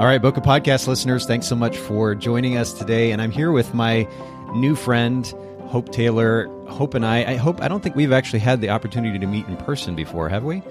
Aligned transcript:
All 0.00 0.06
right, 0.06 0.22
Bokeh 0.22 0.42
Podcast 0.42 0.86
listeners, 0.86 1.26
thanks 1.26 1.46
so 1.46 1.54
much 1.54 1.76
for 1.76 2.14
joining 2.14 2.56
us 2.56 2.72
today. 2.72 3.12
And 3.12 3.20
I'm 3.20 3.30
here 3.30 3.52
with 3.52 3.74
my 3.74 4.08
new 4.54 4.74
friend, 4.74 5.26
Hope 5.66 5.92
Taylor. 5.92 6.46
Hope 6.68 6.94
and 6.94 7.04
I, 7.04 7.32
I 7.32 7.36
hope, 7.36 7.60
I 7.60 7.68
don't 7.68 7.82
think 7.82 7.96
we've 7.96 8.10
actually 8.10 8.38
had 8.38 8.62
the 8.62 8.70
opportunity 8.70 9.18
to 9.18 9.26
meet 9.26 9.46
in 9.46 9.58
person 9.58 9.94
before, 9.94 10.30
have 10.30 10.42
we? 10.42 10.62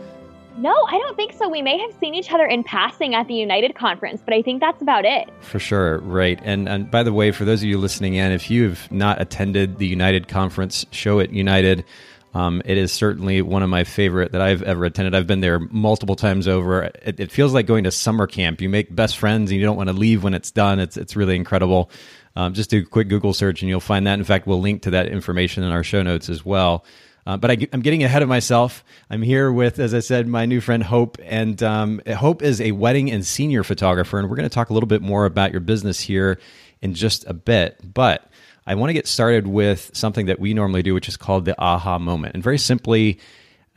No, 0.58 0.73
I 0.88 0.98
don't 0.98 1.16
think 1.16 1.34
so. 1.34 1.48
We 1.48 1.62
may 1.62 1.78
have 1.78 1.94
seen 2.00 2.16
each 2.16 2.32
other 2.32 2.48
in 2.48 2.64
passing 2.64 3.14
at 3.14 3.28
the 3.28 3.36
United 3.36 3.76
conference, 3.76 4.20
but 4.26 4.34
I 4.34 4.42
think 4.42 4.62
that's 4.62 4.82
about 4.82 5.06
it. 5.06 5.30
For 5.42 5.59
sure, 5.59 6.00
right. 6.00 6.40
And 6.44 6.68
and 6.68 6.90
by 6.90 7.04
the 7.04 7.14
way, 7.14 7.32
for 7.32 7.46
those 7.46 7.62
of 7.62 7.70
you 7.70 7.78
listening 7.78 8.16
in, 8.16 8.32
if 8.32 8.50
you've 8.50 8.92
not 8.92 9.22
attended 9.22 9.78
the 9.78 9.86
United 9.86 10.28
conference, 10.28 10.88
show 10.90 11.20
at 11.20 11.32
United. 11.32 11.86
Um, 12.34 12.62
it 12.64 12.78
is 12.78 12.92
certainly 12.92 13.42
one 13.42 13.64
of 13.64 13.70
my 13.70 13.84
favorite 13.84 14.34
that 14.34 14.42
I've 14.42 14.62
ever 14.62 14.86
attended. 14.86 15.16
I've 15.16 15.26
been 15.26 15.40
there 15.40 15.60
multiple 15.60 16.16
times 16.16 16.48
over. 16.48 16.84
It, 16.84 17.20
it 17.20 17.32
feels 17.32 17.54
like 17.54 17.66
going 17.66 17.86
to 17.86 17.92
summer 17.92 18.28
camp. 18.28 18.62
You 18.62 18.70
make 18.70 18.96
best 18.96 19.18
friends 19.18 19.50
and 19.50 19.60
you 19.60 19.66
don't 19.66 19.78
want 19.78 19.90
to 19.90 19.95
leave 19.95 20.23
when 20.23 20.34
it's 20.34 20.52
done. 20.52 20.80
It's 20.80 20.95
it's 20.95 21.16
really 21.16 21.36
incredible. 21.36 21.90
Um, 22.36 22.53
just 22.53 22.70
do 22.70 22.80
a 22.80 22.86
quick 22.86 23.09
Google 23.09 23.34
search 23.34 23.62
and 23.62 23.70
you'll 23.70 23.80
find 23.80 24.06
that. 24.06 24.20
In 24.20 24.26
fact, 24.26 24.45
we'll 24.45 24.62
link 24.62 24.84
to 24.84 24.92
that 24.92 25.08
information 25.08 25.64
in 25.64 25.72
our 25.72 25.84
show 25.84 26.03
notes 26.03 26.30
as 26.30 26.45
well. 26.45 26.86
Uh, 27.26 27.38
but 27.38 27.52
I, 27.52 27.68
am 27.73 27.81
getting 27.81 28.03
ahead 28.03 28.23
of 28.23 28.30
myself. 28.30 28.84
I'm 29.09 29.22
here 29.22 29.52
with, 29.52 29.80
as 29.80 29.94
I 29.94 30.00
said, 30.00 30.28
my 30.28 30.46
new 30.46 30.62
friend 30.62 30.81
Hope, 30.81 31.18
and 31.23 31.62
um, 31.62 32.02
Hope 32.08 32.42
is 32.42 32.59
a 32.62 32.72
wedding 32.72 33.12
and 33.12 33.25
senior 33.25 33.64
photographer, 33.64 34.18
and 34.18 34.30
we're 34.30 34.36
going 34.36 34.50
to 34.50 34.53
talk 34.53 34.70
a 34.70 34.73
little 34.73 34.88
bit 34.88 35.02
more 35.02 35.25
about 35.25 35.52
your 35.52 35.59
business 35.59 36.00
here 36.00 36.40
in 36.81 36.94
just 36.94 37.25
a 37.28 37.34
bit. 37.34 37.80
But 37.84 38.28
I 38.66 38.76
want 38.76 38.90
to 38.90 38.94
get 38.94 39.08
started 39.08 39.48
with 39.48 39.92
something 39.94 40.28
that 40.28 40.40
we 40.40 40.54
normally 40.54 40.84
do, 40.84 40.94
which 40.94 41.08
is 41.08 41.18
called 41.18 41.46
the 41.46 41.60
aha 41.60 42.00
moment. 42.00 42.36
And 42.36 42.44
very 42.44 42.58
simply, 42.58 43.20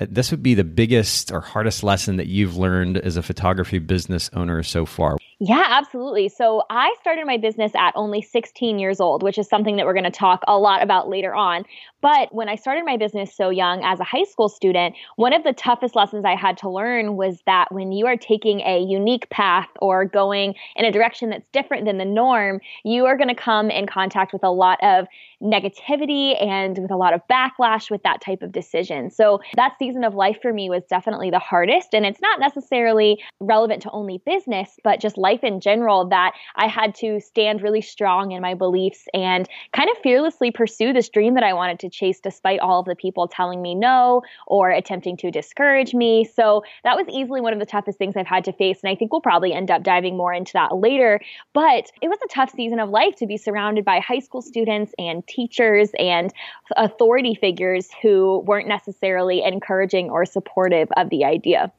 uh, 0.00 0.06
this 0.10 0.30
would 0.30 0.42
be 0.42 0.54
the 0.54 0.64
biggest 0.64 1.30
or 1.30 1.40
hardest 1.40 1.82
lesson 1.82 2.16
that 2.16 2.26
you've 2.26 2.56
learned 2.56 2.98
as 2.98 3.16
a 3.16 3.22
photography 3.22 3.78
business 3.78 4.30
owner 4.32 4.62
so 4.62 4.86
far. 4.86 5.18
Yeah, 5.38 5.64
absolutely. 5.68 6.28
So 6.28 6.62
I 6.70 6.94
started 7.00 7.26
my 7.26 7.36
business 7.36 7.72
at 7.74 7.92
only 7.96 8.22
16 8.22 8.78
years 8.78 9.00
old, 9.00 9.22
which 9.22 9.38
is 9.38 9.48
something 9.48 9.76
that 9.76 9.86
we're 9.86 9.92
going 9.92 10.04
to 10.04 10.10
talk 10.10 10.42
a 10.46 10.58
lot 10.58 10.82
about 10.82 11.08
later 11.08 11.34
on. 11.34 11.64
But 12.02 12.34
when 12.34 12.48
I 12.48 12.56
started 12.56 12.84
my 12.84 12.96
business 12.96 13.34
so 13.34 13.48
young 13.50 13.82
as 13.84 14.00
a 14.00 14.04
high 14.04 14.24
school 14.24 14.48
student, 14.48 14.96
one 15.16 15.32
of 15.32 15.44
the 15.44 15.52
toughest 15.52 15.94
lessons 15.94 16.24
I 16.24 16.34
had 16.34 16.58
to 16.58 16.68
learn 16.68 17.16
was 17.16 17.40
that 17.46 17.72
when 17.72 17.92
you 17.92 18.06
are 18.06 18.16
taking 18.16 18.60
a 18.60 18.80
unique 18.80 19.30
path 19.30 19.68
or 19.80 20.04
going 20.04 20.54
in 20.74 20.84
a 20.84 20.90
direction 20.90 21.30
that's 21.30 21.48
different 21.52 21.86
than 21.86 21.98
the 21.98 22.04
norm, 22.04 22.60
you 22.84 23.06
are 23.06 23.16
going 23.16 23.28
to 23.28 23.34
come 23.34 23.70
in 23.70 23.86
contact 23.86 24.32
with 24.32 24.42
a 24.42 24.50
lot 24.50 24.78
of 24.82 25.06
negativity 25.40 26.40
and 26.42 26.78
with 26.78 26.90
a 26.90 26.96
lot 26.96 27.14
of 27.14 27.20
backlash 27.30 27.90
with 27.90 28.02
that 28.02 28.20
type 28.20 28.42
of 28.42 28.52
decision. 28.52 29.10
So 29.10 29.40
that 29.56 29.74
season 29.78 30.04
of 30.04 30.14
life 30.14 30.38
for 30.42 30.52
me 30.52 30.70
was 30.70 30.82
definitely 30.88 31.30
the 31.30 31.38
hardest. 31.38 31.94
And 31.94 32.04
it's 32.04 32.20
not 32.20 32.40
necessarily 32.40 33.22
relevant 33.40 33.82
to 33.82 33.90
only 33.90 34.20
business, 34.24 34.70
but 34.82 35.00
just 35.00 35.18
life 35.18 35.44
in 35.44 35.60
general 35.60 36.08
that 36.08 36.32
I 36.56 36.66
had 36.66 36.94
to 36.96 37.20
stand 37.20 37.62
really 37.62 37.80
strong 37.80 38.32
in 38.32 38.42
my 38.42 38.54
beliefs 38.54 39.06
and 39.14 39.48
kind 39.72 39.88
of 39.90 39.96
fearlessly 40.02 40.50
pursue 40.50 40.92
this 40.92 41.08
dream 41.08 41.34
that 41.34 41.44
I 41.44 41.52
wanted 41.52 41.80
to 41.80 41.91
chase 41.92 42.20
despite 42.20 42.60
all 42.60 42.80
of 42.80 42.86
the 42.86 42.96
people 42.96 43.28
telling 43.28 43.62
me 43.62 43.74
no 43.74 44.22
or 44.46 44.70
attempting 44.70 45.16
to 45.18 45.30
discourage 45.30 45.94
me. 45.94 46.24
So 46.24 46.64
that 46.84 46.96
was 46.96 47.06
easily 47.08 47.40
one 47.40 47.52
of 47.52 47.58
the 47.58 47.66
toughest 47.66 47.98
things 47.98 48.16
I've 48.16 48.26
had 48.26 48.44
to 48.44 48.52
face. 48.52 48.80
And 48.82 48.90
I 48.90 48.94
think 48.94 49.12
we'll 49.12 49.20
probably 49.20 49.52
end 49.52 49.70
up 49.70 49.82
diving 49.82 50.16
more 50.16 50.32
into 50.32 50.52
that 50.54 50.76
later. 50.76 51.20
But 51.52 51.90
it 52.00 52.08
was 52.08 52.18
a 52.24 52.28
tough 52.28 52.50
season 52.50 52.80
of 52.80 52.90
life 52.90 53.16
to 53.16 53.26
be 53.26 53.36
surrounded 53.36 53.84
by 53.84 54.00
high 54.00 54.20
school 54.20 54.42
students 54.42 54.92
and 54.98 55.26
teachers 55.26 55.90
and 55.98 56.32
authority 56.76 57.34
figures 57.34 57.88
who 58.02 58.40
weren't 58.46 58.68
necessarily 58.68 59.42
encouraging 59.42 60.10
or 60.10 60.24
supportive 60.24 60.88
of 60.96 61.10
the 61.10 61.24
idea. 61.24 61.72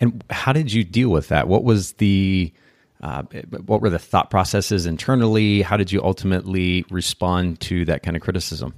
And 0.00 0.22
how 0.30 0.52
did 0.52 0.72
you 0.72 0.84
deal 0.84 1.08
with 1.08 1.28
that? 1.28 1.48
What 1.48 1.64
was 1.64 1.92
the 1.94 2.52
uh, 3.02 3.22
what 3.66 3.80
were 3.80 3.90
the 3.90 3.98
thought 3.98 4.30
processes 4.30 4.86
internally? 4.86 5.62
How 5.62 5.76
did 5.76 5.90
you 5.90 6.02
ultimately 6.02 6.84
respond 6.88 7.60
to 7.62 7.84
that 7.86 8.02
kind 8.02 8.16
of 8.16 8.22
criticism? 8.22 8.74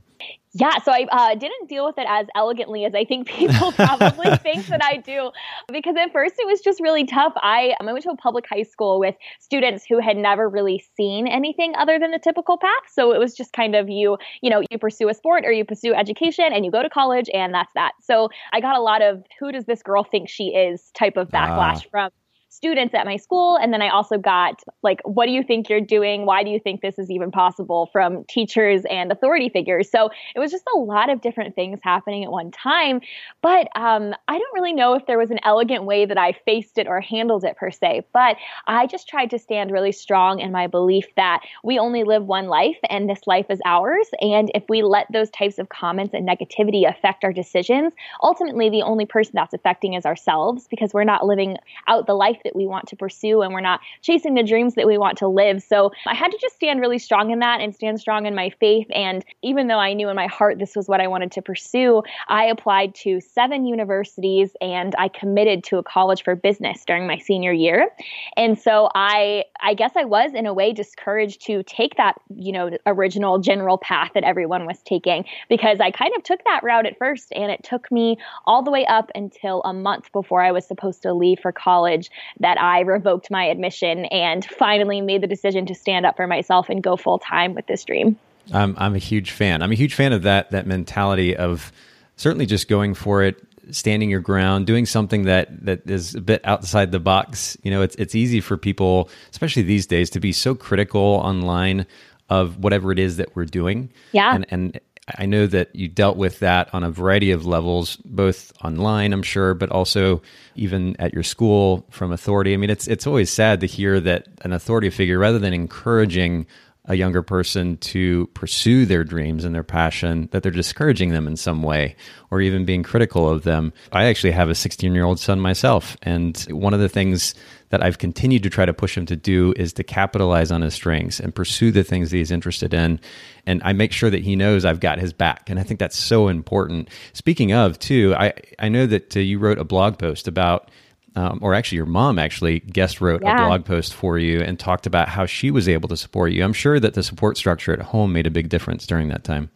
Yeah, 0.56 0.78
so 0.84 0.92
I 0.92 1.06
uh, 1.10 1.34
didn't 1.34 1.68
deal 1.68 1.84
with 1.84 1.98
it 1.98 2.06
as 2.08 2.28
elegantly 2.36 2.84
as 2.84 2.94
I 2.94 3.04
think 3.04 3.26
people 3.28 3.72
probably 3.72 4.36
think 4.42 4.66
that 4.66 4.82
I 4.84 4.98
do, 4.98 5.32
because 5.72 5.96
at 5.96 6.12
first 6.12 6.36
it 6.38 6.46
was 6.46 6.60
just 6.60 6.80
really 6.80 7.04
tough. 7.04 7.32
I, 7.36 7.74
I 7.80 7.84
went 7.84 8.04
to 8.04 8.10
a 8.10 8.16
public 8.16 8.46
high 8.48 8.62
school 8.62 9.00
with 9.00 9.16
students 9.40 9.84
who 9.84 9.98
had 9.98 10.16
never 10.16 10.48
really 10.48 10.84
seen 10.96 11.26
anything 11.26 11.74
other 11.76 11.98
than 11.98 12.12
the 12.12 12.20
typical 12.20 12.56
path. 12.56 12.84
So 12.92 13.12
it 13.12 13.18
was 13.18 13.34
just 13.34 13.52
kind 13.52 13.74
of 13.74 13.88
you, 13.88 14.16
you 14.42 14.50
know, 14.50 14.62
you 14.70 14.78
pursue 14.78 15.08
a 15.08 15.14
sport 15.14 15.44
or 15.44 15.50
you 15.50 15.64
pursue 15.64 15.92
education 15.92 16.52
and 16.52 16.64
you 16.64 16.70
go 16.70 16.82
to 16.82 16.90
college 16.90 17.28
and 17.34 17.52
that's 17.52 17.72
that. 17.74 17.92
So 18.00 18.28
I 18.52 18.60
got 18.60 18.76
a 18.76 18.80
lot 18.80 19.02
of 19.02 19.24
who 19.40 19.50
does 19.50 19.64
this 19.64 19.82
girl 19.82 20.04
think 20.04 20.28
she 20.28 20.54
is 20.54 20.90
type 20.94 21.16
of 21.16 21.28
backlash 21.30 21.82
ah. 21.86 21.90
from 21.90 22.10
students 22.54 22.94
at 22.94 23.04
my 23.04 23.16
school. 23.16 23.56
And 23.56 23.72
then 23.72 23.82
I 23.82 23.88
also 23.88 24.16
got 24.16 24.62
like, 24.82 25.00
what 25.04 25.26
do 25.26 25.32
you 25.32 25.42
think 25.42 25.68
you're 25.68 25.80
doing? 25.80 26.24
Why 26.24 26.44
do 26.44 26.50
you 26.50 26.60
think 26.60 26.82
this 26.82 27.00
is 27.00 27.10
even 27.10 27.32
possible 27.32 27.90
from 27.92 28.24
teachers 28.28 28.82
and 28.88 29.10
authority 29.10 29.48
figures? 29.48 29.90
So 29.90 30.10
it 30.36 30.38
was 30.38 30.52
just 30.52 30.64
a 30.72 30.78
lot 30.78 31.10
of 31.10 31.20
different 31.20 31.56
things 31.56 31.80
happening 31.82 32.22
at 32.22 32.30
one 32.30 32.52
time. 32.52 33.00
But 33.42 33.68
um, 33.74 34.14
I 34.28 34.38
don't 34.38 34.54
really 34.54 34.72
know 34.72 34.94
if 34.94 35.04
there 35.06 35.18
was 35.18 35.32
an 35.32 35.40
elegant 35.42 35.84
way 35.84 36.06
that 36.06 36.16
I 36.16 36.32
faced 36.44 36.78
it 36.78 36.86
or 36.86 37.00
handled 37.00 37.42
it 37.42 37.56
per 37.56 37.72
se. 37.72 38.06
But 38.12 38.36
I 38.68 38.86
just 38.86 39.08
tried 39.08 39.30
to 39.30 39.38
stand 39.38 39.72
really 39.72 39.92
strong 39.92 40.38
in 40.38 40.52
my 40.52 40.68
belief 40.68 41.06
that 41.16 41.40
we 41.64 41.78
only 41.80 42.04
live 42.04 42.24
one 42.24 42.46
life 42.46 42.78
and 42.88 43.10
this 43.10 43.26
life 43.26 43.46
is 43.50 43.60
ours. 43.64 44.08
And 44.20 44.52
if 44.54 44.62
we 44.68 44.82
let 44.82 45.08
those 45.12 45.30
types 45.30 45.58
of 45.58 45.70
comments 45.70 46.14
and 46.14 46.28
negativity 46.28 46.88
affect 46.88 47.24
our 47.24 47.32
decisions, 47.32 47.94
ultimately 48.22 48.70
the 48.70 48.82
only 48.82 49.06
person 49.06 49.32
that's 49.34 49.54
affecting 49.54 49.94
is 49.94 50.06
ourselves 50.06 50.68
because 50.68 50.94
we're 50.94 51.02
not 51.02 51.26
living 51.26 51.56
out 51.88 52.06
the 52.06 52.14
life 52.14 52.38
that 52.44 52.54
we 52.54 52.66
want 52.66 52.86
to 52.88 52.96
pursue 52.96 53.42
and 53.42 53.52
we're 53.52 53.60
not 53.60 53.80
chasing 54.02 54.34
the 54.34 54.42
dreams 54.42 54.74
that 54.74 54.86
we 54.86 54.98
want 54.98 55.18
to 55.18 55.28
live. 55.28 55.62
So 55.62 55.90
I 56.06 56.14
had 56.14 56.30
to 56.30 56.38
just 56.40 56.54
stand 56.54 56.80
really 56.80 56.98
strong 56.98 57.30
in 57.30 57.40
that 57.40 57.60
and 57.60 57.74
stand 57.74 58.00
strong 58.00 58.26
in 58.26 58.34
my 58.34 58.50
faith. 58.60 58.86
And 58.94 59.24
even 59.42 59.66
though 59.66 59.78
I 59.78 59.92
knew 59.92 60.08
in 60.08 60.16
my 60.16 60.26
heart 60.26 60.58
this 60.58 60.76
was 60.76 60.88
what 60.88 61.00
I 61.00 61.06
wanted 61.06 61.32
to 61.32 61.42
pursue, 61.42 62.02
I 62.28 62.44
applied 62.44 62.94
to 62.96 63.20
seven 63.20 63.66
universities 63.66 64.50
and 64.60 64.94
I 64.98 65.08
committed 65.08 65.64
to 65.64 65.78
a 65.78 65.82
college 65.82 66.22
for 66.22 66.34
business 66.34 66.84
during 66.84 67.06
my 67.06 67.18
senior 67.18 67.52
year. 67.52 67.90
And 68.36 68.58
so 68.58 68.90
I 68.94 69.44
I 69.60 69.74
guess 69.74 69.92
I 69.96 70.04
was 70.04 70.32
in 70.34 70.46
a 70.46 70.54
way 70.54 70.72
discouraged 70.72 71.44
to 71.46 71.62
take 71.64 71.96
that, 71.96 72.16
you 72.36 72.52
know, 72.52 72.70
original 72.86 73.38
general 73.38 73.78
path 73.78 74.10
that 74.14 74.24
everyone 74.24 74.66
was 74.66 74.80
taking 74.82 75.24
because 75.48 75.80
I 75.80 75.90
kind 75.90 76.12
of 76.16 76.22
took 76.22 76.44
that 76.44 76.62
route 76.62 76.86
at 76.86 76.98
first 76.98 77.32
and 77.34 77.50
it 77.50 77.62
took 77.62 77.90
me 77.90 78.18
all 78.46 78.62
the 78.62 78.70
way 78.70 78.84
up 78.86 79.10
until 79.14 79.62
a 79.62 79.72
month 79.72 80.12
before 80.12 80.42
I 80.42 80.52
was 80.52 80.66
supposed 80.66 81.02
to 81.02 81.12
leave 81.12 81.38
for 81.40 81.52
college 81.52 82.10
that 82.40 82.60
I 82.60 82.80
revoked 82.80 83.30
my 83.30 83.44
admission 83.44 84.06
and 84.06 84.44
finally 84.44 85.00
made 85.00 85.22
the 85.22 85.26
decision 85.26 85.66
to 85.66 85.74
stand 85.74 86.06
up 86.06 86.16
for 86.16 86.26
myself 86.26 86.68
and 86.68 86.82
go 86.82 86.96
full 86.96 87.18
time 87.18 87.54
with 87.54 87.66
this 87.66 87.84
dream. 87.84 88.18
I'm 88.52 88.74
I'm 88.78 88.94
a 88.94 88.98
huge 88.98 89.30
fan. 89.30 89.62
I'm 89.62 89.72
a 89.72 89.76
huge 89.76 89.94
fan 89.94 90.12
of 90.12 90.22
that 90.22 90.50
that 90.50 90.66
mentality 90.66 91.36
of 91.36 91.72
certainly 92.16 92.46
just 92.46 92.68
going 92.68 92.94
for 92.94 93.22
it, 93.22 93.42
standing 93.70 94.10
your 94.10 94.20
ground, 94.20 94.66
doing 94.66 94.86
something 94.86 95.22
that 95.24 95.64
that 95.64 95.88
is 95.88 96.14
a 96.14 96.20
bit 96.20 96.42
outside 96.44 96.92
the 96.92 97.00
box. 97.00 97.56
You 97.62 97.70
know, 97.70 97.82
it's 97.82 97.96
it's 97.96 98.14
easy 98.14 98.40
for 98.40 98.56
people, 98.56 99.08
especially 99.30 99.62
these 99.62 99.86
days, 99.86 100.10
to 100.10 100.20
be 100.20 100.32
so 100.32 100.54
critical 100.54 101.00
online 101.00 101.86
of 102.30 102.58
whatever 102.58 102.90
it 102.90 102.98
is 102.98 103.16
that 103.16 103.34
we're 103.34 103.44
doing. 103.44 103.90
Yeah. 104.12 104.34
And 104.34 104.46
and 104.50 104.80
I 105.18 105.26
know 105.26 105.46
that 105.48 105.74
you 105.76 105.88
dealt 105.88 106.16
with 106.16 106.38
that 106.38 106.72
on 106.72 106.82
a 106.82 106.90
variety 106.90 107.30
of 107.30 107.44
levels, 107.44 107.96
both 107.96 108.52
online, 108.64 109.12
I'm 109.12 109.22
sure, 109.22 109.52
but 109.52 109.70
also 109.70 110.22
even 110.56 110.96
at 110.98 111.12
your 111.12 111.22
school 111.22 111.84
from 111.90 112.10
authority. 112.10 112.54
I 112.54 112.56
mean, 112.56 112.70
it's 112.70 112.88
it's 112.88 113.06
always 113.06 113.28
sad 113.30 113.60
to 113.60 113.66
hear 113.66 114.00
that 114.00 114.28
an 114.42 114.52
authority 114.52 114.88
figure, 114.88 115.18
rather 115.18 115.38
than 115.38 115.52
encouraging 115.52 116.46
a 116.86 116.94
younger 116.94 117.22
person 117.22 117.78
to 117.78 118.26
pursue 118.34 118.84
their 118.84 119.04
dreams 119.04 119.44
and 119.44 119.54
their 119.54 119.62
passion, 119.62 120.28
that 120.32 120.42
they're 120.42 120.52
discouraging 120.52 121.10
them 121.10 121.26
in 121.26 121.36
some 121.36 121.62
way 121.62 121.96
or 122.30 122.42
even 122.42 122.66
being 122.66 122.82
critical 122.82 123.28
of 123.28 123.42
them. 123.42 123.72
I 123.90 124.04
actually 124.04 124.32
have 124.32 124.50
a 124.50 124.54
16 124.54 124.94
year 124.94 125.04
old 125.04 125.18
son 125.18 125.40
myself. 125.40 125.96
And 126.02 126.36
one 126.50 126.74
of 126.74 126.80
the 126.80 126.88
things 126.88 127.34
that 127.70 127.82
I've 127.82 127.98
continued 127.98 128.42
to 128.42 128.50
try 128.50 128.66
to 128.66 128.74
push 128.74 128.96
him 128.96 129.06
to 129.06 129.16
do 129.16 129.54
is 129.56 129.72
to 129.74 129.82
capitalize 129.82 130.52
on 130.52 130.60
his 130.60 130.74
strengths 130.74 131.20
and 131.20 131.34
pursue 131.34 131.70
the 131.70 131.84
things 131.84 132.10
that 132.10 132.18
he's 132.18 132.30
interested 132.30 132.74
in. 132.74 133.00
And 133.46 133.62
I 133.64 133.72
make 133.72 133.92
sure 133.92 134.10
that 134.10 134.22
he 134.22 134.36
knows 134.36 134.64
I've 134.64 134.80
got 134.80 134.98
his 134.98 135.14
back. 135.14 135.48
And 135.48 135.58
I 135.58 135.62
think 135.62 135.80
that's 135.80 135.98
so 135.98 136.28
important. 136.28 136.90
Speaking 137.14 137.52
of, 137.52 137.78
too, 137.78 138.14
I, 138.16 138.34
I 138.58 138.68
know 138.68 138.86
that 138.86 139.16
uh, 139.16 139.20
you 139.20 139.38
wrote 139.38 139.58
a 139.58 139.64
blog 139.64 139.98
post 139.98 140.28
about 140.28 140.70
um, 141.16 141.38
or 141.42 141.54
actually 141.54 141.76
your 141.76 141.86
mom 141.86 142.18
actually 142.18 142.60
guest 142.60 143.00
wrote 143.00 143.22
yeah. 143.22 143.34
a 143.34 143.46
blog 143.46 143.64
post 143.64 143.94
for 143.94 144.18
you 144.18 144.40
and 144.40 144.58
talked 144.58 144.86
about 144.86 145.08
how 145.08 145.26
she 145.26 145.50
was 145.50 145.68
able 145.68 145.88
to 145.88 145.96
support 145.96 146.32
you. 146.32 146.44
I'm 146.44 146.52
sure 146.52 146.80
that 146.80 146.94
the 146.94 147.02
support 147.02 147.36
structure 147.36 147.72
at 147.72 147.80
home 147.80 148.12
made 148.12 148.26
a 148.26 148.30
big 148.30 148.48
difference 148.48 148.86
during 148.86 149.08
that 149.08 149.24
time. 149.24 149.50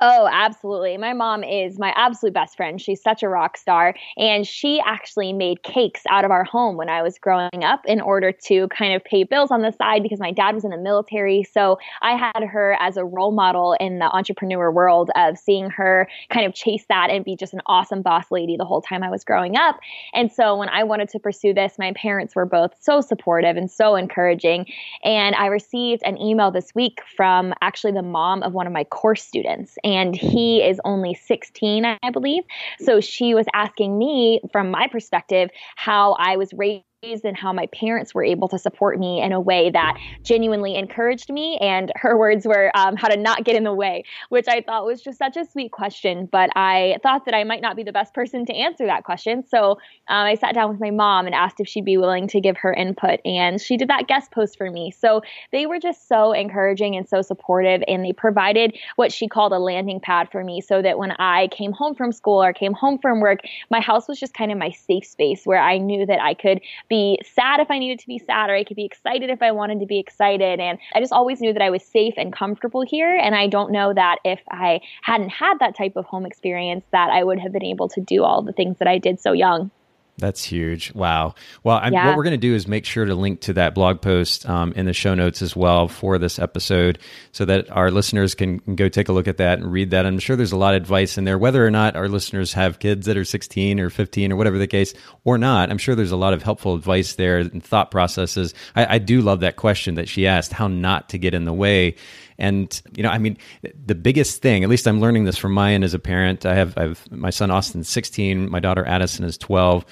Oh, 0.00 0.28
absolutely. 0.30 0.96
My 0.96 1.12
mom 1.12 1.44
is 1.44 1.78
my 1.78 1.92
absolute 1.94 2.34
best 2.34 2.56
friend. 2.56 2.80
She's 2.80 3.00
such 3.00 3.22
a 3.22 3.28
rock 3.28 3.56
star. 3.56 3.94
And 4.16 4.44
she 4.44 4.82
actually 4.84 5.32
made 5.32 5.62
cakes 5.62 6.02
out 6.08 6.24
of 6.24 6.32
our 6.32 6.42
home 6.42 6.76
when 6.76 6.88
I 6.88 7.00
was 7.02 7.16
growing 7.16 7.62
up 7.62 7.80
in 7.86 8.00
order 8.00 8.32
to 8.46 8.66
kind 8.68 8.94
of 8.94 9.04
pay 9.04 9.22
bills 9.22 9.52
on 9.52 9.62
the 9.62 9.70
side 9.70 10.02
because 10.02 10.18
my 10.18 10.32
dad 10.32 10.56
was 10.56 10.64
in 10.64 10.70
the 10.70 10.78
military. 10.78 11.44
So 11.44 11.78
I 12.02 12.16
had 12.16 12.42
her 12.42 12.76
as 12.80 12.96
a 12.96 13.04
role 13.04 13.30
model 13.30 13.76
in 13.78 14.00
the 14.00 14.06
entrepreneur 14.06 14.70
world 14.72 15.10
of 15.14 15.38
seeing 15.38 15.70
her 15.70 16.08
kind 16.28 16.44
of 16.44 16.54
chase 16.54 16.84
that 16.88 17.10
and 17.10 17.24
be 17.24 17.36
just 17.36 17.54
an 17.54 17.60
awesome 17.66 18.02
boss 18.02 18.32
lady 18.32 18.56
the 18.56 18.64
whole 18.64 18.82
time 18.82 19.04
I 19.04 19.10
was 19.10 19.22
growing 19.22 19.56
up. 19.56 19.78
And 20.12 20.30
so 20.30 20.56
when 20.56 20.70
I 20.70 20.82
wanted 20.82 21.08
to 21.10 21.20
pursue 21.20 21.54
this, 21.54 21.74
my 21.78 21.92
parents 21.92 22.34
were 22.34 22.46
both 22.46 22.72
so 22.80 23.00
supportive 23.00 23.56
and 23.56 23.70
so 23.70 23.94
encouraging. 23.94 24.66
And 25.04 25.36
I 25.36 25.46
received 25.46 26.02
an 26.04 26.20
email 26.20 26.50
this 26.50 26.74
week 26.74 27.00
from 27.16 27.54
actually 27.62 27.92
the 27.92 28.02
mom 28.02 28.42
of 28.42 28.54
one 28.54 28.66
of 28.66 28.72
my 28.72 28.84
course 28.84 29.22
students 29.22 29.78
and 29.84 30.16
he 30.16 30.62
is 30.62 30.80
only 30.84 31.14
16, 31.14 31.84
I 31.84 31.98
believe. 32.10 32.42
So 32.80 33.00
she 33.00 33.34
was 33.34 33.46
asking 33.54 33.96
me, 33.96 34.40
from 34.50 34.70
my 34.70 34.88
perspective, 34.88 35.50
how 35.76 36.14
I 36.18 36.36
was 36.38 36.52
raised 36.54 36.84
and 37.24 37.36
how 37.36 37.52
my 37.52 37.66
parents 37.66 38.14
were 38.14 38.24
able 38.24 38.48
to 38.48 38.58
support 38.58 38.98
me 38.98 39.20
in 39.20 39.32
a 39.32 39.40
way 39.40 39.70
that 39.70 39.98
genuinely 40.22 40.74
encouraged 40.76 41.30
me. 41.30 41.58
And 41.58 41.92
her 41.96 42.16
words 42.16 42.46
were 42.46 42.70
um, 42.74 42.96
how 42.96 43.08
to 43.08 43.16
not 43.16 43.44
get 43.44 43.56
in 43.56 43.64
the 43.64 43.74
way, 43.74 44.04
which 44.28 44.48
I 44.48 44.62
thought 44.62 44.86
was 44.86 45.02
just 45.02 45.18
such 45.18 45.36
a 45.36 45.44
sweet 45.44 45.72
question. 45.72 46.26
But 46.30 46.50
I 46.56 46.98
thought 47.02 47.26
that 47.26 47.34
I 47.34 47.44
might 47.44 47.60
not 47.60 47.76
be 47.76 47.82
the 47.82 47.92
best 47.92 48.14
person 48.14 48.46
to 48.46 48.54
answer 48.54 48.86
that 48.86 49.04
question. 49.04 49.44
So 49.46 49.72
um, 50.08 50.26
I 50.26 50.34
sat 50.34 50.54
down 50.54 50.70
with 50.70 50.80
my 50.80 50.90
mom 50.90 51.26
and 51.26 51.34
asked 51.34 51.60
if 51.60 51.68
she'd 51.68 51.84
be 51.84 51.96
willing 51.96 52.28
to 52.28 52.40
give 52.40 52.56
her 52.58 52.72
input. 52.72 53.20
And 53.24 53.60
she 53.60 53.76
did 53.76 53.88
that 53.88 54.06
guest 54.06 54.30
post 54.30 54.56
for 54.56 54.70
me. 54.70 54.90
So 54.90 55.22
they 55.52 55.66
were 55.66 55.78
just 55.78 56.08
so 56.08 56.32
encouraging 56.32 56.96
and 56.96 57.08
so 57.08 57.22
supportive. 57.22 57.82
And 57.86 58.04
they 58.04 58.12
provided 58.12 58.76
what 58.96 59.12
she 59.12 59.28
called 59.28 59.52
a 59.52 59.58
landing 59.58 60.00
pad 60.00 60.28
for 60.30 60.42
me 60.42 60.60
so 60.60 60.80
that 60.82 60.98
when 60.98 61.12
I 61.12 61.48
came 61.48 61.72
home 61.72 61.94
from 61.94 62.12
school 62.12 62.42
or 62.42 62.52
came 62.52 62.72
home 62.72 62.98
from 62.98 63.20
work, 63.20 63.40
my 63.70 63.80
house 63.80 64.08
was 64.08 64.18
just 64.18 64.34
kind 64.34 64.52
of 64.52 64.58
my 64.58 64.70
safe 64.70 65.04
space 65.04 65.44
where 65.44 65.58
I 65.58 65.78
knew 65.78 66.06
that 66.06 66.20
I 66.22 66.34
could 66.34 66.60
be 66.88 66.93
be 66.94 67.18
sad 67.24 67.58
if 67.58 67.70
I 67.70 67.78
needed 67.78 67.98
to 68.00 68.06
be 68.06 68.18
sad, 68.18 68.50
or 68.50 68.54
I 68.54 68.62
could 68.62 68.76
be 68.76 68.84
excited 68.84 69.28
if 69.28 69.42
I 69.42 69.50
wanted 69.50 69.80
to 69.80 69.86
be 69.86 69.98
excited. 69.98 70.60
And 70.60 70.78
I 70.94 71.00
just 71.00 71.12
always 71.12 71.40
knew 71.40 71.52
that 71.52 71.62
I 71.62 71.70
was 71.70 71.82
safe 71.82 72.14
and 72.16 72.32
comfortable 72.32 72.82
here. 72.86 73.16
And 73.16 73.34
I 73.34 73.48
don't 73.48 73.72
know 73.72 73.92
that 73.92 74.18
if 74.24 74.40
I 74.50 74.80
hadn't 75.02 75.30
had 75.30 75.58
that 75.58 75.76
type 75.76 75.96
of 75.96 76.04
home 76.04 76.24
experience, 76.24 76.84
that 76.92 77.10
I 77.10 77.24
would 77.24 77.40
have 77.40 77.52
been 77.52 77.64
able 77.64 77.88
to 77.88 78.00
do 78.00 78.22
all 78.22 78.42
the 78.42 78.52
things 78.52 78.78
that 78.78 78.86
I 78.86 78.98
did 78.98 79.18
so 79.18 79.32
young. 79.32 79.72
That's 80.18 80.44
huge. 80.44 80.94
Wow. 80.94 81.34
Well, 81.64 81.80
yeah. 81.90 82.06
what 82.06 82.16
we're 82.16 82.22
going 82.22 82.32
to 82.32 82.36
do 82.36 82.54
is 82.54 82.68
make 82.68 82.84
sure 82.84 83.04
to 83.04 83.16
link 83.16 83.40
to 83.42 83.54
that 83.54 83.74
blog 83.74 84.00
post 84.00 84.48
um, 84.48 84.72
in 84.76 84.86
the 84.86 84.92
show 84.92 85.14
notes 85.14 85.42
as 85.42 85.56
well 85.56 85.88
for 85.88 86.18
this 86.18 86.38
episode 86.38 87.00
so 87.32 87.44
that 87.46 87.68
our 87.70 87.90
listeners 87.90 88.36
can 88.36 88.58
go 88.76 88.88
take 88.88 89.08
a 89.08 89.12
look 89.12 89.26
at 89.26 89.38
that 89.38 89.58
and 89.58 89.72
read 89.72 89.90
that. 89.90 90.06
I'm 90.06 90.20
sure 90.20 90.36
there's 90.36 90.52
a 90.52 90.56
lot 90.56 90.74
of 90.74 90.82
advice 90.82 91.18
in 91.18 91.24
there, 91.24 91.36
whether 91.36 91.66
or 91.66 91.70
not 91.70 91.96
our 91.96 92.08
listeners 92.08 92.52
have 92.52 92.78
kids 92.78 93.06
that 93.06 93.16
are 93.16 93.24
16 93.24 93.80
or 93.80 93.90
15 93.90 94.32
or 94.32 94.36
whatever 94.36 94.56
the 94.56 94.68
case 94.68 94.94
or 95.24 95.36
not. 95.36 95.70
I'm 95.70 95.78
sure 95.78 95.96
there's 95.96 96.12
a 96.12 96.16
lot 96.16 96.32
of 96.32 96.44
helpful 96.44 96.76
advice 96.76 97.16
there 97.16 97.38
and 97.38 97.62
thought 97.62 97.90
processes. 97.90 98.54
I, 98.76 98.94
I 98.94 98.98
do 98.98 99.20
love 99.20 99.40
that 99.40 99.56
question 99.56 99.96
that 99.96 100.08
she 100.08 100.28
asked 100.28 100.52
how 100.52 100.68
not 100.68 101.08
to 101.08 101.18
get 101.18 101.34
in 101.34 101.44
the 101.44 101.52
way. 101.52 101.96
And 102.38 102.80
you 102.96 103.02
know, 103.02 103.10
I 103.10 103.18
mean, 103.18 103.36
the 103.62 103.94
biggest 103.94 104.42
thing, 104.42 104.64
at 104.64 104.70
least 104.70 104.86
I'm 104.86 105.00
learning 105.00 105.24
this 105.24 105.36
from 105.36 105.52
my 105.52 105.72
end 105.72 105.84
as 105.84 105.94
a 105.94 105.98
parent. 105.98 106.44
I 106.44 106.54
have, 106.54 106.76
I 106.76 106.82
have 106.82 107.10
my 107.12 107.30
son 107.30 107.50
Austin's 107.50 107.88
16, 107.88 108.50
my 108.50 108.60
daughter 108.60 108.84
Addison 108.86 109.24
is 109.24 109.38
12. 109.38 109.84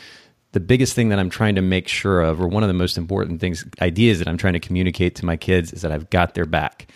The 0.52 0.60
biggest 0.60 0.94
thing 0.94 1.08
that 1.08 1.18
I'm 1.18 1.30
trying 1.30 1.54
to 1.54 1.62
make 1.62 1.88
sure 1.88 2.20
of, 2.20 2.40
or 2.40 2.46
one 2.46 2.62
of 2.62 2.68
the 2.68 2.74
most 2.74 2.98
important 2.98 3.40
things, 3.40 3.64
ideas 3.80 4.18
that 4.18 4.28
I'm 4.28 4.36
trying 4.36 4.52
to 4.52 4.60
communicate 4.60 5.14
to 5.16 5.24
my 5.24 5.36
kids, 5.36 5.72
is 5.72 5.82
that 5.82 5.92
I've 5.92 6.10
got 6.10 6.34
their 6.34 6.44
back. 6.44 6.88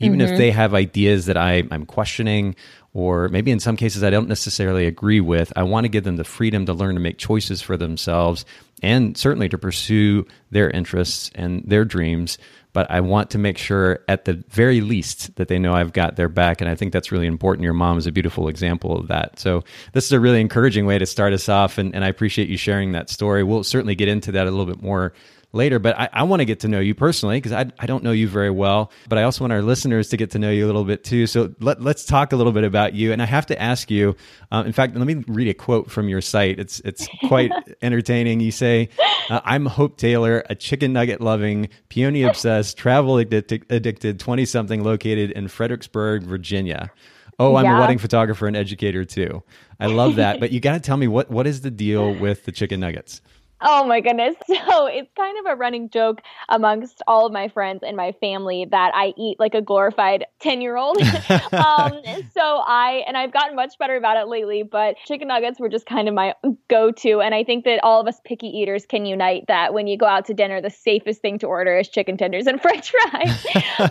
Even 0.00 0.18
mm-hmm. 0.18 0.32
if 0.32 0.38
they 0.38 0.50
have 0.50 0.74
ideas 0.74 1.26
that 1.26 1.36
I, 1.36 1.62
I'm 1.70 1.86
questioning, 1.86 2.56
or 2.92 3.28
maybe 3.28 3.52
in 3.52 3.60
some 3.60 3.76
cases 3.76 4.02
I 4.02 4.10
don't 4.10 4.28
necessarily 4.28 4.86
agree 4.86 5.20
with, 5.20 5.52
I 5.54 5.62
want 5.62 5.84
to 5.84 5.88
give 5.88 6.04
them 6.04 6.16
the 6.16 6.24
freedom 6.24 6.66
to 6.66 6.72
learn 6.72 6.94
to 6.94 7.00
make 7.00 7.18
choices 7.18 7.62
for 7.62 7.76
themselves 7.76 8.44
and 8.82 9.16
certainly 9.16 9.48
to 9.48 9.58
pursue 9.58 10.26
their 10.50 10.70
interests 10.70 11.30
and 11.34 11.62
their 11.66 11.84
dreams 11.84 12.38
but 12.74 12.90
I 12.90 13.00
want 13.00 13.30
to 13.30 13.38
make 13.38 13.56
sure 13.56 14.00
at 14.08 14.26
the 14.26 14.44
very 14.50 14.82
least 14.82 15.36
that 15.36 15.48
they 15.48 15.58
know 15.58 15.74
I've 15.74 15.92
got 15.92 16.16
their 16.16 16.28
back. 16.28 16.60
And 16.60 16.68
I 16.68 16.74
think 16.74 16.92
that's 16.92 17.10
really 17.12 17.28
important. 17.28 17.62
Your 17.62 17.72
mom 17.72 17.96
is 17.96 18.06
a 18.06 18.12
beautiful 18.12 18.48
example 18.48 18.98
of 18.98 19.08
that. 19.08 19.38
So 19.38 19.62
this 19.92 20.04
is 20.04 20.12
a 20.12 20.20
really 20.20 20.40
encouraging 20.40 20.84
way 20.84 20.98
to 20.98 21.06
start 21.06 21.32
us 21.32 21.48
off. 21.48 21.78
And, 21.78 21.94
and 21.94 22.04
I 22.04 22.08
appreciate 22.08 22.48
you 22.48 22.56
sharing 22.56 22.92
that 22.92 23.08
story. 23.08 23.44
We'll 23.44 23.62
certainly 23.62 23.94
get 23.94 24.08
into 24.08 24.32
that 24.32 24.48
a 24.48 24.50
little 24.50 24.66
bit 24.66 24.82
more 24.82 25.14
later. 25.54 25.78
But 25.78 25.98
I, 25.98 26.08
I 26.12 26.22
want 26.24 26.40
to 26.40 26.44
get 26.44 26.60
to 26.60 26.68
know 26.68 26.80
you 26.80 26.94
personally 26.94 27.36
because 27.36 27.52
I, 27.52 27.70
I 27.78 27.86
don't 27.86 28.04
know 28.04 28.12
you 28.12 28.28
very 28.28 28.50
well. 28.50 28.90
But 29.08 29.18
I 29.18 29.22
also 29.22 29.44
want 29.44 29.52
our 29.52 29.62
listeners 29.62 30.08
to 30.10 30.16
get 30.16 30.30
to 30.32 30.38
know 30.38 30.50
you 30.50 30.64
a 30.64 30.68
little 30.68 30.84
bit 30.84 31.04
too. 31.04 31.26
So 31.26 31.54
let, 31.60 31.80
let's 31.80 32.04
talk 32.04 32.32
a 32.32 32.36
little 32.36 32.52
bit 32.52 32.64
about 32.64 32.94
you. 32.94 33.12
And 33.12 33.22
I 33.22 33.26
have 33.26 33.46
to 33.46 33.60
ask 33.60 33.90
you, 33.90 34.16
uh, 34.52 34.64
in 34.66 34.72
fact, 34.72 34.96
let 34.96 35.06
me 35.06 35.24
read 35.26 35.48
a 35.48 35.54
quote 35.54 35.90
from 35.90 36.08
your 36.08 36.20
site. 36.20 36.58
It's, 36.58 36.80
it's 36.80 37.08
quite 37.28 37.50
entertaining. 37.82 38.40
You 38.40 38.50
say, 38.50 38.88
uh, 39.30 39.40
I'm 39.44 39.66
Hope 39.66 39.96
Taylor, 39.96 40.44
a 40.50 40.54
chicken 40.54 40.92
nugget 40.92 41.20
loving, 41.20 41.68
peony 41.88 42.22
obsessed, 42.22 42.76
travel 42.76 43.18
addicted 43.18 44.20
20 44.20 44.44
something 44.44 44.82
located 44.82 45.30
in 45.30 45.48
Fredericksburg, 45.48 46.24
Virginia. 46.24 46.90
Oh, 47.38 47.56
I'm 47.56 47.64
yeah. 47.64 47.76
a 47.76 47.80
wedding 47.80 47.98
photographer 47.98 48.46
and 48.46 48.56
educator 48.56 49.04
too. 49.04 49.42
I 49.80 49.86
love 49.86 50.16
that. 50.16 50.40
but 50.40 50.52
you 50.52 50.60
got 50.60 50.74
to 50.74 50.80
tell 50.80 50.96
me 50.96 51.08
what 51.08 51.30
what 51.30 51.46
is 51.46 51.62
the 51.62 51.70
deal 51.70 52.14
with 52.14 52.44
the 52.44 52.52
chicken 52.52 52.80
nuggets? 52.80 53.20
Oh 53.64 53.84
my 53.84 54.00
goodness. 54.00 54.36
So 54.74 54.86
it's 54.86 55.10
kind 55.16 55.36
of 55.38 55.52
a 55.52 55.56
running 55.56 55.90
joke 55.90 56.20
amongst 56.48 57.02
all 57.06 57.26
of 57.26 57.32
my 57.32 57.48
friends 57.48 57.82
and 57.82 57.96
my 57.96 58.12
family 58.20 58.66
that 58.70 58.92
I 58.94 59.12
eat 59.16 59.38
like 59.38 59.54
a 59.54 59.60
glorified 59.60 60.24
10 60.40 60.60
year 60.60 60.76
old. 60.76 60.96
um, 61.52 61.92
so 62.32 62.62
I, 62.66 63.02
and 63.06 63.16
I've 63.16 63.32
gotten 63.32 63.56
much 63.56 63.78
better 63.78 63.96
about 63.96 64.16
it 64.16 64.28
lately, 64.28 64.62
but 64.62 64.96
chicken 65.06 65.28
nuggets 65.28 65.60
were 65.60 65.68
just 65.68 65.86
kind 65.86 66.08
of 66.08 66.14
my 66.14 66.34
go 66.68 66.90
to. 66.92 67.20
And 67.20 67.34
I 67.34 67.44
think 67.44 67.64
that 67.64 67.80
all 67.82 68.00
of 68.00 68.06
us 68.06 68.20
picky 68.24 68.46
eaters 68.46 68.86
can 68.86 69.06
unite 69.06 69.44
that 69.48 69.74
when 69.74 69.86
you 69.86 69.98
go 69.98 70.06
out 70.06 70.24
to 70.26 70.34
dinner, 70.34 70.60
the 70.60 70.70
safest 70.70 71.20
thing 71.20 71.38
to 71.40 71.46
order 71.46 71.78
is 71.78 71.88
chicken 71.88 72.16
tenders 72.16 72.46
and 72.46 72.60
french 72.60 72.90
fries. 72.90 73.46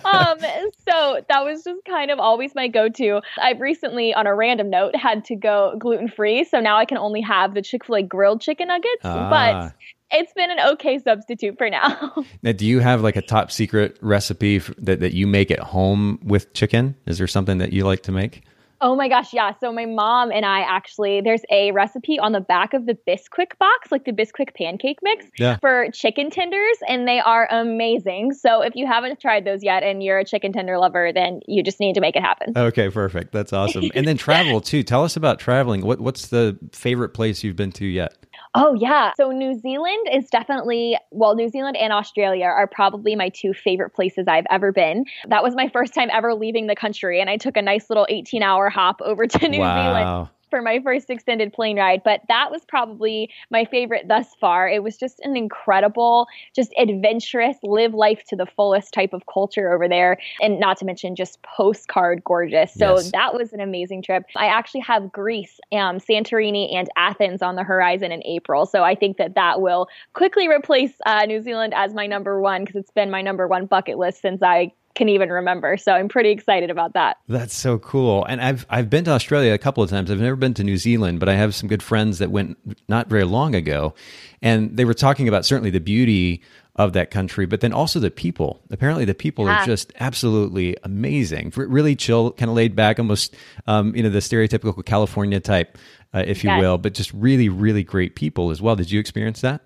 um, 0.05 0.39
so 0.87 1.23
that 1.29 1.43
was 1.43 1.63
just 1.63 1.85
kind 1.85 2.11
of 2.11 2.19
always 2.19 2.55
my 2.55 2.67
go 2.67 2.89
to. 2.89 3.21
I've 3.41 3.61
recently, 3.61 4.13
on 4.13 4.27
a 4.27 4.35
random 4.35 4.69
note, 4.69 4.95
had 4.95 5.25
to 5.25 5.35
go 5.35 5.75
gluten 5.77 6.09
free. 6.09 6.43
So 6.43 6.59
now 6.59 6.77
I 6.77 6.85
can 6.85 6.97
only 6.97 7.21
have 7.21 7.53
the 7.53 7.61
Chick 7.61 7.85
fil 7.85 7.95
A 7.95 8.03
grilled 8.03 8.41
chicken 8.41 8.67
nuggets. 8.67 9.03
Ah. 9.03 9.29
But 9.29 9.62
it's 10.11 10.33
been 10.33 10.51
an 10.51 10.59
okay 10.73 10.99
substitute 10.99 11.57
for 11.57 11.69
now. 11.69 12.13
now, 12.43 12.51
do 12.51 12.65
you 12.65 12.79
have 12.79 13.01
like 13.01 13.15
a 13.15 13.21
top 13.21 13.51
secret 13.51 13.97
recipe 14.01 14.59
that, 14.77 14.99
that 14.99 15.13
you 15.13 15.27
make 15.27 15.51
at 15.51 15.59
home 15.59 16.19
with 16.23 16.53
chicken? 16.53 16.95
Is 17.05 17.17
there 17.17 17.27
something 17.27 17.57
that 17.57 17.73
you 17.73 17.83
like 17.85 18.03
to 18.03 18.11
make? 18.11 18.43
Oh 18.83 18.97
my 18.97 19.07
gosh, 19.07 19.33
yeah. 19.33 19.53
So 19.61 19.71
my 19.71 19.85
mom 19.85 20.29
and 20.29 20.45
I 20.45 20.59
actually 20.59 21.21
there's 21.21 21.43
a 21.49 21.71
recipe 21.71 22.19
on 22.19 22.33
the 22.33 22.41
back 22.41 22.73
of 22.73 22.85
the 22.85 22.97
Bisquick 23.07 23.57
box, 23.57 23.93
like 23.93 24.03
the 24.03 24.11
Bisquick 24.11 24.53
pancake 24.55 24.97
mix 25.01 25.25
yeah. 25.39 25.55
for 25.61 25.87
chicken 25.93 26.29
tenders 26.29 26.77
and 26.89 27.07
they 27.07 27.21
are 27.21 27.47
amazing. 27.49 28.33
So 28.33 28.61
if 28.61 28.75
you 28.75 28.85
haven't 28.85 29.21
tried 29.21 29.45
those 29.45 29.63
yet 29.63 29.83
and 29.83 30.03
you're 30.03 30.19
a 30.19 30.25
chicken 30.25 30.51
tender 30.51 30.77
lover, 30.77 31.13
then 31.13 31.39
you 31.47 31.63
just 31.63 31.79
need 31.79 31.93
to 31.93 32.01
make 32.01 32.17
it 32.17 32.23
happen. 32.23 32.51
Okay, 32.57 32.89
perfect. 32.89 33.31
That's 33.31 33.53
awesome. 33.53 33.89
and 33.95 34.05
then 34.05 34.17
travel 34.17 34.59
too. 34.59 34.83
Tell 34.83 35.05
us 35.05 35.15
about 35.15 35.39
traveling. 35.39 35.85
What 35.85 36.01
what's 36.01 36.27
the 36.27 36.59
favorite 36.73 37.13
place 37.13 37.41
you've 37.41 37.55
been 37.55 37.71
to 37.73 37.85
yet? 37.85 38.17
Oh, 38.55 38.73
yeah. 38.75 39.13
So 39.17 39.31
New 39.31 39.59
Zealand 39.59 40.07
is 40.11 40.29
definitely, 40.29 40.97
well, 41.11 41.35
New 41.35 41.49
Zealand 41.49 41.75
and 41.77 41.91
Australia 41.91 42.45
are 42.45 42.67
probably 42.67 43.15
my 43.15 43.29
two 43.29 43.53
favorite 43.53 43.91
places 43.91 44.27
I've 44.27 44.45
ever 44.51 44.71
been. 44.71 45.05
That 45.27 45.41
was 45.41 45.55
my 45.55 45.69
first 45.69 45.93
time 45.93 46.09
ever 46.11 46.35
leaving 46.35 46.67
the 46.67 46.75
country, 46.75 47.19
and 47.19 47.29
I 47.29 47.37
took 47.37 47.57
a 47.57 47.61
nice 47.61 47.89
little 47.89 48.05
18 48.09 48.43
hour 48.43 48.69
hop 48.69 49.01
over 49.01 49.25
to 49.25 49.47
New 49.49 49.59
wow. 49.59 49.83
Zealand 49.83 50.29
for 50.53 50.61
my 50.61 50.79
first 50.83 51.09
extended 51.09 51.51
plane 51.51 51.79
ride, 51.79 52.03
but 52.05 52.21
that 52.27 52.51
was 52.51 52.63
probably 52.63 53.27
my 53.49 53.65
favorite 53.65 54.07
thus 54.07 54.35
far. 54.39 54.69
It 54.69 54.83
was 54.83 54.97
just 54.97 55.19
an 55.21 55.35
incredible, 55.35 56.27
just 56.55 56.71
adventurous, 56.77 57.57
live 57.63 57.95
life 57.95 58.21
to 58.27 58.35
the 58.35 58.45
fullest 58.45 58.93
type 58.93 59.13
of 59.13 59.23
culture 59.25 59.73
over 59.73 59.89
there. 59.89 60.19
And 60.41 60.59
not 60.59 60.77
to 60.77 60.85
mention 60.85 61.15
just 61.15 61.41
postcard 61.41 62.23
gorgeous. 62.23 62.71
So 62.71 62.97
yes. 62.97 63.11
that 63.13 63.33
was 63.33 63.51
an 63.51 63.61
amazing 63.61 64.03
trip. 64.03 64.25
I 64.35 64.45
actually 64.45 64.81
have 64.81 65.11
Greece, 65.11 65.59
um, 65.71 65.97
Santorini, 65.97 66.75
and 66.75 66.87
Athens 66.97 67.41
on 67.41 67.55
the 67.55 67.63
horizon 67.63 68.11
in 68.11 68.23
April. 68.23 68.67
So 68.67 68.83
I 68.83 68.93
think 68.93 69.17
that 69.17 69.33
that 69.33 69.59
will 69.59 69.87
quickly 70.13 70.47
replace 70.47 70.93
uh, 71.07 71.25
New 71.25 71.41
Zealand 71.41 71.73
as 71.75 71.95
my 71.95 72.05
number 72.05 72.39
one 72.39 72.63
because 72.63 72.75
it's 72.75 72.91
been 72.91 73.09
my 73.09 73.23
number 73.23 73.47
one 73.47 73.65
bucket 73.65 73.97
list 73.97 74.21
since 74.21 74.43
I 74.43 74.71
can 74.95 75.09
even 75.09 75.29
remember. 75.29 75.77
So 75.77 75.91
I'm 75.91 76.07
pretty 76.07 76.29
excited 76.29 76.69
about 76.69 76.93
that. 76.93 77.17
That's 77.27 77.55
so 77.55 77.79
cool. 77.79 78.25
And 78.25 78.41
I've 78.41 78.65
I've 78.69 78.89
been 78.89 79.03
to 79.05 79.11
Australia 79.11 79.53
a 79.53 79.57
couple 79.57 79.83
of 79.83 79.89
times. 79.89 80.11
I've 80.11 80.19
never 80.19 80.35
been 80.35 80.53
to 80.55 80.63
New 80.63 80.77
Zealand, 80.77 81.19
but 81.19 81.29
I 81.29 81.35
have 81.35 81.55
some 81.55 81.67
good 81.69 81.83
friends 81.83 82.19
that 82.19 82.31
went 82.31 82.57
not 82.87 83.07
very 83.07 83.23
long 83.23 83.55
ago, 83.55 83.93
and 84.41 84.75
they 84.75 84.85
were 84.85 84.93
talking 84.93 85.27
about 85.27 85.45
certainly 85.45 85.69
the 85.69 85.79
beauty 85.79 86.41
of 86.75 86.93
that 86.93 87.11
country, 87.11 87.45
but 87.45 87.61
then 87.61 87.71
also 87.71 87.99
the 87.99 88.09
people. 88.09 88.59
Apparently, 88.71 89.05
the 89.05 89.13
people 89.13 89.45
yeah. 89.45 89.61
are 89.61 89.65
just 89.65 89.93
absolutely 89.99 90.75
amazing. 90.83 91.53
Really 91.55 91.95
chill, 91.95 92.31
kind 92.31 92.49
of 92.49 92.55
laid 92.55 92.75
back, 92.75 92.97
almost 92.99 93.35
um, 93.67 93.95
you 93.95 94.03
know 94.03 94.09
the 94.09 94.19
stereotypical 94.19 94.83
California 94.83 95.39
type 95.39 95.77
uh, 96.13 96.23
if 96.25 96.43
you 96.43 96.51
will, 96.57 96.77
but 96.77 96.93
just 96.93 97.11
really, 97.13 97.49
really 97.49 97.83
great 97.83 98.15
people 98.15 98.51
as 98.51 98.61
well. 98.61 98.75
Did 98.75 98.91
you 98.91 98.99
experience 98.99 99.41
that? 99.41 99.61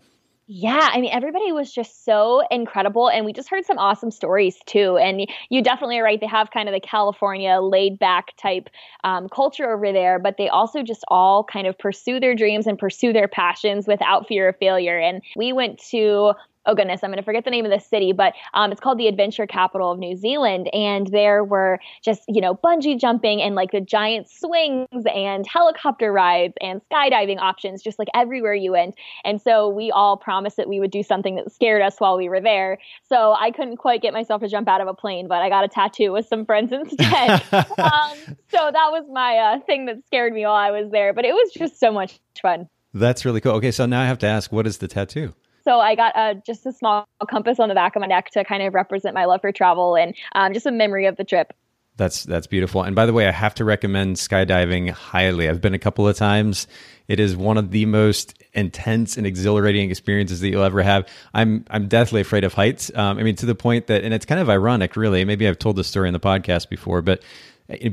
Yeah, 0.50 0.89
I 0.94 1.01
mean, 1.01 1.12
everybody 1.12 1.51
was 1.51 1.74
just 1.74 2.06
so 2.06 2.42
incredible. 2.50 3.10
And 3.10 3.25
we 3.25 3.34
just 3.34 3.50
heard 3.50 3.66
some 3.66 3.77
awesome 3.77 4.12
stories 4.12 4.58
too. 4.66 4.98
And 4.98 5.27
you 5.50 5.62
definitely 5.62 6.00
are 6.00 6.04
right. 6.04 6.22
They 6.22 6.27
have 6.27 6.51
kind 6.51 6.70
of 6.70 6.74
the 6.74 6.80
California 6.80 7.60
laid 7.60 8.00
back 8.00 8.34
type 8.38 8.70
um, 9.04 9.27
culture 9.27 9.70
over 9.70 9.92
there, 9.92 10.20
but 10.20 10.38
they 10.38 10.48
also 10.48 10.84
just 10.84 11.04
all 11.10 11.44
kind 11.44 11.68
of 11.68 11.77
pursue 11.77 12.22
their 12.22 12.34
dreams 12.34 12.66
and 12.66 12.80
pursue 12.80 13.12
their 13.12 13.27
passions 13.27 13.88
without 13.88 14.25
fear 14.30 14.48
of 14.48 14.56
failure. 14.58 14.98
And 14.98 15.22
we 15.36 15.51
went 15.51 15.80
to 15.89 16.32
oh 16.67 16.75
goodness, 16.75 17.00
I'm 17.03 17.09
going 17.09 17.17
to 17.17 17.24
forget 17.24 17.45
the 17.45 17.50
name 17.50 17.65
of 17.65 17.71
the 17.71 17.79
city, 17.79 18.12
but 18.12 18.33
um, 18.53 18.71
it's 18.71 18.81
called 18.81 19.00
the 19.00 19.07
adventure 19.07 19.47
capital 19.47 19.91
of 19.91 19.97
New 19.97 20.15
Zealand. 20.15 20.69
And 20.74 21.07
there 21.07 21.43
were 21.43 21.79
just, 22.03 22.24
you 22.27 22.41
know, 22.41 22.55
bungee 22.55 23.00
jumping 23.00 23.41
and 23.41 23.55
like 23.55 23.71
the 23.71 23.81
giant 23.81 24.29
swings 24.29 24.88
and 24.91 25.47
helicopter 25.47 26.12
rides 26.12 26.53
and 26.62 26.81
skydiving 26.91 27.39
options 27.39 27.81
just 27.81 27.97
like 27.97 28.09
everywhere 28.13 28.53
you 28.53 28.74
went. 28.74 28.95
And 29.24 29.41
so 29.41 29.69
we 29.69 29.91
all 29.91 30.17
promised 30.17 30.57
that 30.57 30.67
we 30.67 30.79
would 30.79 30.91
do 30.91 31.03
something 31.03 31.36
that 31.36 31.51
scared 31.51 31.81
us 31.81 32.00
while 32.00 32.17
we 32.17 32.27
were 32.27 32.41
there. 32.41 32.79
So 33.07 33.36
I 33.39 33.51
couldn't 33.51 33.77
quite 33.77 34.01
get 34.01 34.13
myself 34.13 34.41
to 34.41 34.50
jump 34.50 34.67
out 34.67 34.81
of 34.81 34.88
a 34.88 34.93
plane, 34.93 35.27
but 35.27 35.41
I 35.41 35.50
got 35.50 35.63
a 35.63 35.69
tattoo 35.69 36.12
with 36.12 36.27
some 36.27 36.45
friends 36.45 36.74
instead. 36.74 37.41
um, 37.53 38.17
so 38.50 38.69
that 38.71 38.91
was 38.91 39.05
my 39.12 39.38
uh, 39.38 39.59
thing 39.62 39.86
that 39.86 40.05
scared 40.05 40.33
me 40.33 40.41
while 40.41 40.55
I 40.55 40.71
was 40.71 40.91
there. 40.91 41.13
But 41.13 41.24
it 41.24 41.33
was 41.33 41.53
just 41.53 41.79
so 41.79 41.91
much 41.91 42.19
fun. 42.41 42.67
That's 42.93 43.25
really 43.25 43.41
cool. 43.41 43.53
Okay, 43.53 43.71
so 43.71 43.86
now 43.86 44.01
I 44.01 44.05
have 44.05 44.19
to 44.19 44.27
ask, 44.27 44.51
what 44.51 44.67
is 44.67 44.79
the 44.79 44.88
tattoo? 44.88 45.33
So 45.67 45.81
I 45.81 45.95
got 45.95 46.15
uh, 46.15 46.36
just 46.45 46.65
a 46.65 46.71
small 46.71 47.05
compass 47.29 47.59
on 47.59 47.67
the 47.67 47.75
back 47.75 47.97
of 47.97 48.00
my 48.00 48.07
neck 48.07 48.29
to 48.31 48.45
kind 48.45 48.63
of 48.63 48.74
represent 48.74 49.13
my 49.13 49.25
love 49.25 49.41
for 49.41 49.51
travel 49.51 49.97
and 49.97 50.15
um, 50.33 50.53
just 50.53 50.65
a 50.65 50.71
memory 50.71 51.07
of 51.07 51.17
the 51.17 51.25
trip. 51.25 51.51
That's 51.97 52.24
that's 52.24 52.47
beautiful. 52.47 52.83
And 52.83 52.95
by 52.95 53.05
the 53.05 53.12
way, 53.12 53.27
I 53.27 53.31
have 53.31 53.53
to 53.55 53.65
recommend 53.65 54.15
skydiving 54.15 54.89
highly. 54.91 55.50
I've 55.50 55.59
been 55.59 55.74
a 55.74 55.79
couple 55.79 56.07
of 56.07 56.15
times. 56.15 56.67
It 57.09 57.19
is 57.19 57.36
one 57.36 57.57
of 57.57 57.71
the 57.71 57.86
most 57.86 58.41
intense 58.53 59.17
and 59.17 59.27
exhilarating 59.27 59.91
experiences 59.91 60.39
that 60.39 60.47
you'll 60.47 60.63
ever 60.63 60.81
have. 60.83 61.05
I'm 61.33 61.65
I'm 61.69 61.89
deathly 61.89 62.21
afraid 62.21 62.45
of 62.45 62.53
heights. 62.53 62.89
Um, 62.95 63.17
I 63.17 63.24
mean, 63.24 63.36
to 63.36 63.45
the 63.45 63.55
point 63.55 63.88
that, 63.88 64.05
and 64.05 64.13
it's 64.13 64.25
kind 64.25 64.39
of 64.39 64.50
ironic, 64.50 64.95
really. 64.95 65.25
Maybe 65.25 65.50
I've 65.50 65.59
told 65.59 65.75
this 65.75 65.88
story 65.88 66.07
in 66.07 66.13
the 66.13 66.19
podcast 66.21 66.69
before, 66.69 67.01
but 67.01 67.21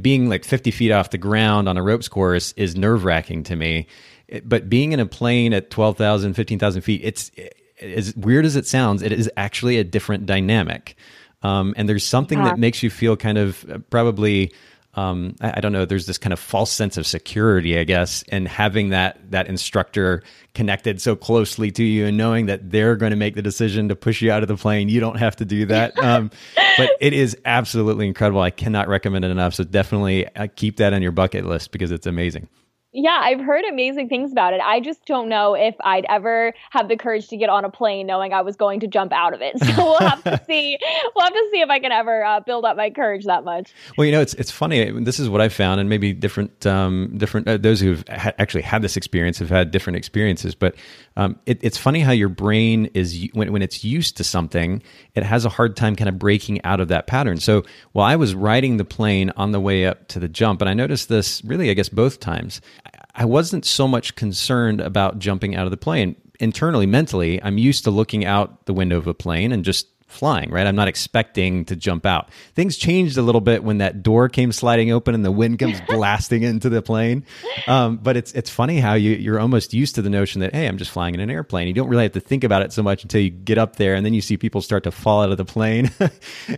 being 0.01 0.29
like 0.29 0.45
50 0.45 0.71
feet 0.71 0.93
off 0.93 1.11
the 1.11 1.19
ground 1.19 1.69
on 1.69 1.77
a 1.77 1.83
ropes 1.83 2.07
course 2.07 2.53
is 2.53 2.77
nerve 2.77 3.05
wracking 3.05 3.43
to 3.45 3.57
me. 3.57 3.89
But 4.45 4.69
being 4.69 4.93
in 4.93 5.01
a 5.01 5.07
plane 5.07 5.53
at 5.53 5.71
12,000, 5.71 6.35
15,000 6.35 6.83
feet, 6.83 7.01
it's 7.03 7.33
as 7.81 8.15
weird 8.17 8.45
as 8.45 8.57
it 8.57 8.67
sounds, 8.67 9.03
it 9.03 9.13
is 9.13 9.31
actually 9.37 9.79
a 9.79 9.85
different 9.85 10.27
dynamic. 10.27 10.97
Um, 11.43 11.75
and 11.77 11.89
there's 11.89 12.05
something 12.05 12.39
yeah. 12.39 12.47
that 12.47 12.59
makes 12.59 12.83
you 12.83 12.91
feel 12.91 13.17
kind 13.17 13.37
of 13.37 13.71
uh, 13.71 13.79
probably 13.91 14.53
um, 14.97 15.35
I, 15.41 15.55
I, 15.57 15.61
don't 15.61 15.73
know. 15.73 15.85
There's 15.85 16.07
this 16.07 16.19
kind 16.19 16.33
of 16.33 16.39
false 16.39 16.71
sense 16.71 16.97
of 16.97 17.07
security, 17.07 17.79
I 17.79 17.85
guess, 17.85 18.23
and 18.29 18.47
having 18.47 18.91
that 18.91 19.31
that 19.31 19.49
instructor 19.49 20.23
connected 20.55 21.03
so 21.03 21.17
closely 21.17 21.71
to 21.73 21.83
you, 21.83 22.07
and 22.07 22.17
knowing 22.17 22.47
that 22.47 22.71
they're 22.71 22.95
going 22.95 23.11
to 23.11 23.17
make 23.17 23.35
the 23.35 23.43
decision 23.43 23.89
to 23.89 23.97
push 23.97 24.23
you 24.23 24.31
out 24.31 24.43
of 24.43 24.49
the 24.49 24.57
plane. 24.57 24.89
You 24.89 25.01
don't 25.01 25.19
have 25.19 25.37
to 25.37 25.45
do 25.45 25.67
that. 25.67 25.95
Um, 26.05 26.31
but 26.77 26.91
it 27.01 27.15
is 27.15 27.37
absolutely 27.47 28.07
incredible. 28.07 28.43
I 28.43 28.51
cannot 28.51 28.89
recommend 28.89 29.25
it 29.25 29.31
enough. 29.31 29.55
So 29.55 29.65
definitely 29.65 30.29
uh, 30.37 30.49
keep 30.55 30.77
that 30.77 30.93
on 30.93 31.01
your 31.01 31.13
bucket 31.13 31.47
list 31.47 31.73
because 31.73 31.91
it's 31.91 32.07
amazing. 32.07 32.47
Yeah, 32.97 33.21
I've 33.21 33.41
heard 33.41 33.65
amazing 33.65 34.09
things 34.09 34.31
about 34.31 34.55
it. 34.55 34.61
I 34.65 34.79
just 34.79 35.05
don't 35.05 35.29
know 35.29 35.55
if 35.55 35.75
I'd 35.81 36.07
ever 36.09 36.55
have 36.71 36.89
the 36.89 36.97
courage 36.97 37.27
to 37.29 37.37
get 37.37 37.49
on 37.49 37.65
a 37.65 37.69
plane 37.69 38.07
knowing 38.07 38.33
I 38.33 38.41
was 38.43 38.55
going 38.55 38.79
to 38.81 38.87
jump 38.87 39.13
out 39.13 39.35
of 39.35 39.43
it. 39.43 39.57
So 39.65 39.83
we'll 39.83 39.99
have 39.99 40.23
to 40.25 40.41
see. 40.47 40.79
We'll 41.17 41.25
have 41.25 41.33
to 41.33 41.49
see 41.51 41.61
if 41.61 41.71
I 41.71 41.81
can 41.81 41.91
ever 41.91 42.25
uh, 42.25 42.41
build 42.41 42.65
up 42.65 42.77
my 42.77 42.91
courage 42.91 43.25
that 43.25 43.45
much. 43.45 43.73
Well, 43.97 44.05
you 44.05 44.13
know, 44.13 44.21
it's 44.21 44.35
it's 44.35 44.51
funny. 44.51 44.91
This 45.03 45.19
is 45.19 45.29
what 45.29 45.41
I 45.41 45.49
found, 45.49 45.81
and 45.81 45.89
maybe 45.89 46.13
different 46.13 46.65
um, 46.67 47.15
different 47.17 47.49
uh, 47.49 47.57
those 47.57 47.81
who've 47.81 48.05
ha- 48.09 48.33
actually 48.39 48.63
had 48.63 48.83
this 48.83 48.97
experience 48.97 49.39
have 49.39 49.49
had 49.49 49.71
different 49.71 49.97
experiences. 49.97 50.55
But 50.55 50.77
um, 51.17 51.41
it, 51.47 51.59
it's 51.63 51.79
funny 51.79 52.01
how 52.01 52.13
your 52.13 52.29
brain 52.29 52.87
is 52.95 53.27
when 53.33 53.51
when 53.53 53.63
it's 53.63 53.83
used 53.83 54.17
to 54.19 54.25
something, 54.25 54.83
it 55.15 55.25
has 55.25 55.45
a 55.45 55.49
hard 55.49 55.75
time 55.77 55.97
kind 55.97 56.09
of 56.09 56.19
breaking 56.19 56.63
out 56.63 56.79
of 56.79 56.89
that 56.89 57.07
pattern. 57.07 57.39
So 57.39 57.65
while 57.93 58.07
I 58.07 58.17
was 58.17 58.35
riding 58.35 58.77
the 58.77 58.85
plane 58.85 59.33
on 59.37 59.51
the 59.51 59.61
way 59.61 59.87
up 59.87 60.07
to 60.09 60.21
the 60.21 60.29
jump, 60.29 60.61
and 60.61 60.69
I 60.69 60.75
noticed 60.75 61.09
this 61.09 61.43
really, 61.45 61.71
I 61.71 61.75
guess, 61.75 61.89
both 61.89 62.21
times. 62.21 62.61
I 63.15 63.25
wasn't 63.25 63.65
so 63.65 63.87
much 63.87 64.17
concerned 64.17 64.81
about 64.81 65.19
jumping 65.19 65.55
out 65.55 65.67
of 65.67 65.71
the 65.71 65.77
plane. 65.77 66.17
Internally, 66.41 66.87
mentally, 66.87 67.41
I'm 67.43 67.59
used 67.59 67.85
to 67.85 67.91
looking 67.91 68.25
out 68.25 68.67
the 68.67 68.73
window 68.73 68.97
of 68.97 69.07
a 69.07 69.15
plane 69.15 69.53
and 69.53 69.65
just 69.65 69.87
flying, 70.07 70.51
right? 70.51 70.67
I'm 70.67 70.77
not 70.77 70.89
expecting 70.89 71.65
to 71.67 71.77
jump 71.77 72.07
out. 72.07 72.31
Things 72.55 72.77
changed 72.77 73.19
a 73.19 73.23
little 73.23 73.41
bit 73.41 73.65
when 73.65 73.79
that 73.79 74.03
door 74.03 74.29
came 74.29 74.53
sliding 74.53 74.93
open 74.93 75.15
and 75.15 75.25
the 75.25 75.33
wind 75.33 75.59
comes 75.59 75.81
blasting 75.89 76.43
into 76.43 76.69
the 76.69 76.81
plane. 76.83 77.25
Um, 77.67 77.97
but 77.97 78.17
it's 78.17 78.33
it's 78.33 78.49
funny 78.49 78.79
how 78.79 78.95
you 78.95 79.13
you're 79.13 79.41
almost 79.41 79.75
used 79.75 79.97
to 79.97 80.03
the 80.03 80.11
notion 80.11 80.41
that 80.41 80.55
hey, 80.55 80.67
I'm 80.67 80.79
just 80.79 80.91
flying 80.91 81.15
in 81.15 81.21
an 81.21 81.31
airplane. 81.31 81.67
You 81.69 81.75
don't 81.75 81.89
really 81.89 82.05
have 82.05 82.13
to 82.13 82.21
think 82.21 82.45
about 82.45 82.63
it 82.63 82.73
so 82.73 82.83
much 82.83 83.03
until 83.03 83.21
you 83.21 83.31
get 83.31 83.59
up 83.59 83.77
there, 83.77 83.95
and 83.95 84.07
then 84.07 84.15
you 84.15 84.21
see 84.21 84.37
people 84.37 84.61
start 84.61 84.85
to 84.85 84.91
fall 84.91 85.23
out 85.23 85.31
of 85.31 85.37
the 85.37 85.45
plane, 85.45 85.91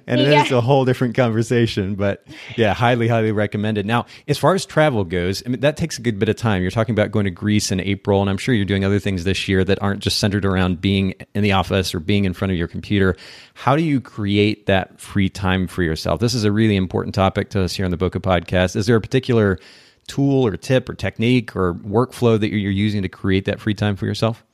and 0.06 0.20
yeah. 0.20 0.42
it's 0.42 0.50
a 0.50 0.60
whole 0.60 0.84
different 0.84 1.14
conversation. 1.14 1.94
But 1.94 2.26
yeah, 2.56 2.74
highly 2.74 3.08
highly 3.08 3.32
recommended. 3.32 3.86
Now, 3.86 4.06
as 4.28 4.38
far 4.38 4.54
as 4.54 4.66
travel 4.66 5.04
goes, 5.04 5.42
I 5.46 5.48
mean 5.48 5.60
that 5.60 5.76
takes 5.76 5.98
a 5.98 6.02
good 6.02 6.18
bit 6.18 6.28
of 6.28 6.36
time. 6.36 6.62
You're 6.62 6.70
talking 6.70 6.94
about 6.94 7.10
going 7.10 7.24
to 7.24 7.30
Greece 7.30 7.72
in 7.72 7.80
April, 7.80 8.20
and 8.20 8.28
I'm 8.28 8.38
sure 8.38 8.54
you're 8.54 8.64
doing 8.64 8.84
other 8.84 8.98
things 8.98 9.24
this 9.24 9.48
year 9.48 9.64
that 9.64 9.82
aren't 9.82 10.02
just 10.02 10.18
centered 10.18 10.44
around 10.44 10.80
being 10.80 11.14
in 11.34 11.42
the 11.42 11.52
office 11.52 11.94
or 11.94 12.00
being 12.00 12.24
in 12.24 12.34
front 12.34 12.52
of 12.52 12.58
your 12.58 12.68
computer. 12.68 13.16
How 13.54 13.76
do 13.76 13.82
you 13.82 14.00
create 14.00 14.66
that 14.66 15.00
free 15.00 15.28
time 15.28 15.66
for 15.66 15.82
yourself? 15.82 16.20
This 16.20 16.34
is 16.34 16.44
a 16.44 16.52
really 16.52 16.76
important 16.76 17.14
topic 17.14 17.50
to 17.50 17.62
us 17.62 17.74
here 17.74 17.84
on 17.84 17.90
the 17.90 17.96
Bokeh 17.96 18.20
Podcast. 18.22 18.76
Is 18.76 18.86
there 18.86 18.96
a 18.96 19.00
particular 19.00 19.58
tool 20.06 20.46
or 20.46 20.56
tip 20.56 20.88
or 20.88 20.94
technique 20.94 21.56
or 21.56 21.74
workflow 21.74 22.38
that 22.38 22.50
you're 22.50 22.70
using 22.70 23.02
to 23.02 23.08
create 23.08 23.44
that 23.46 23.60
free 23.60 23.74
time 23.74 23.96
for 23.96 24.06
yourself? 24.06 24.44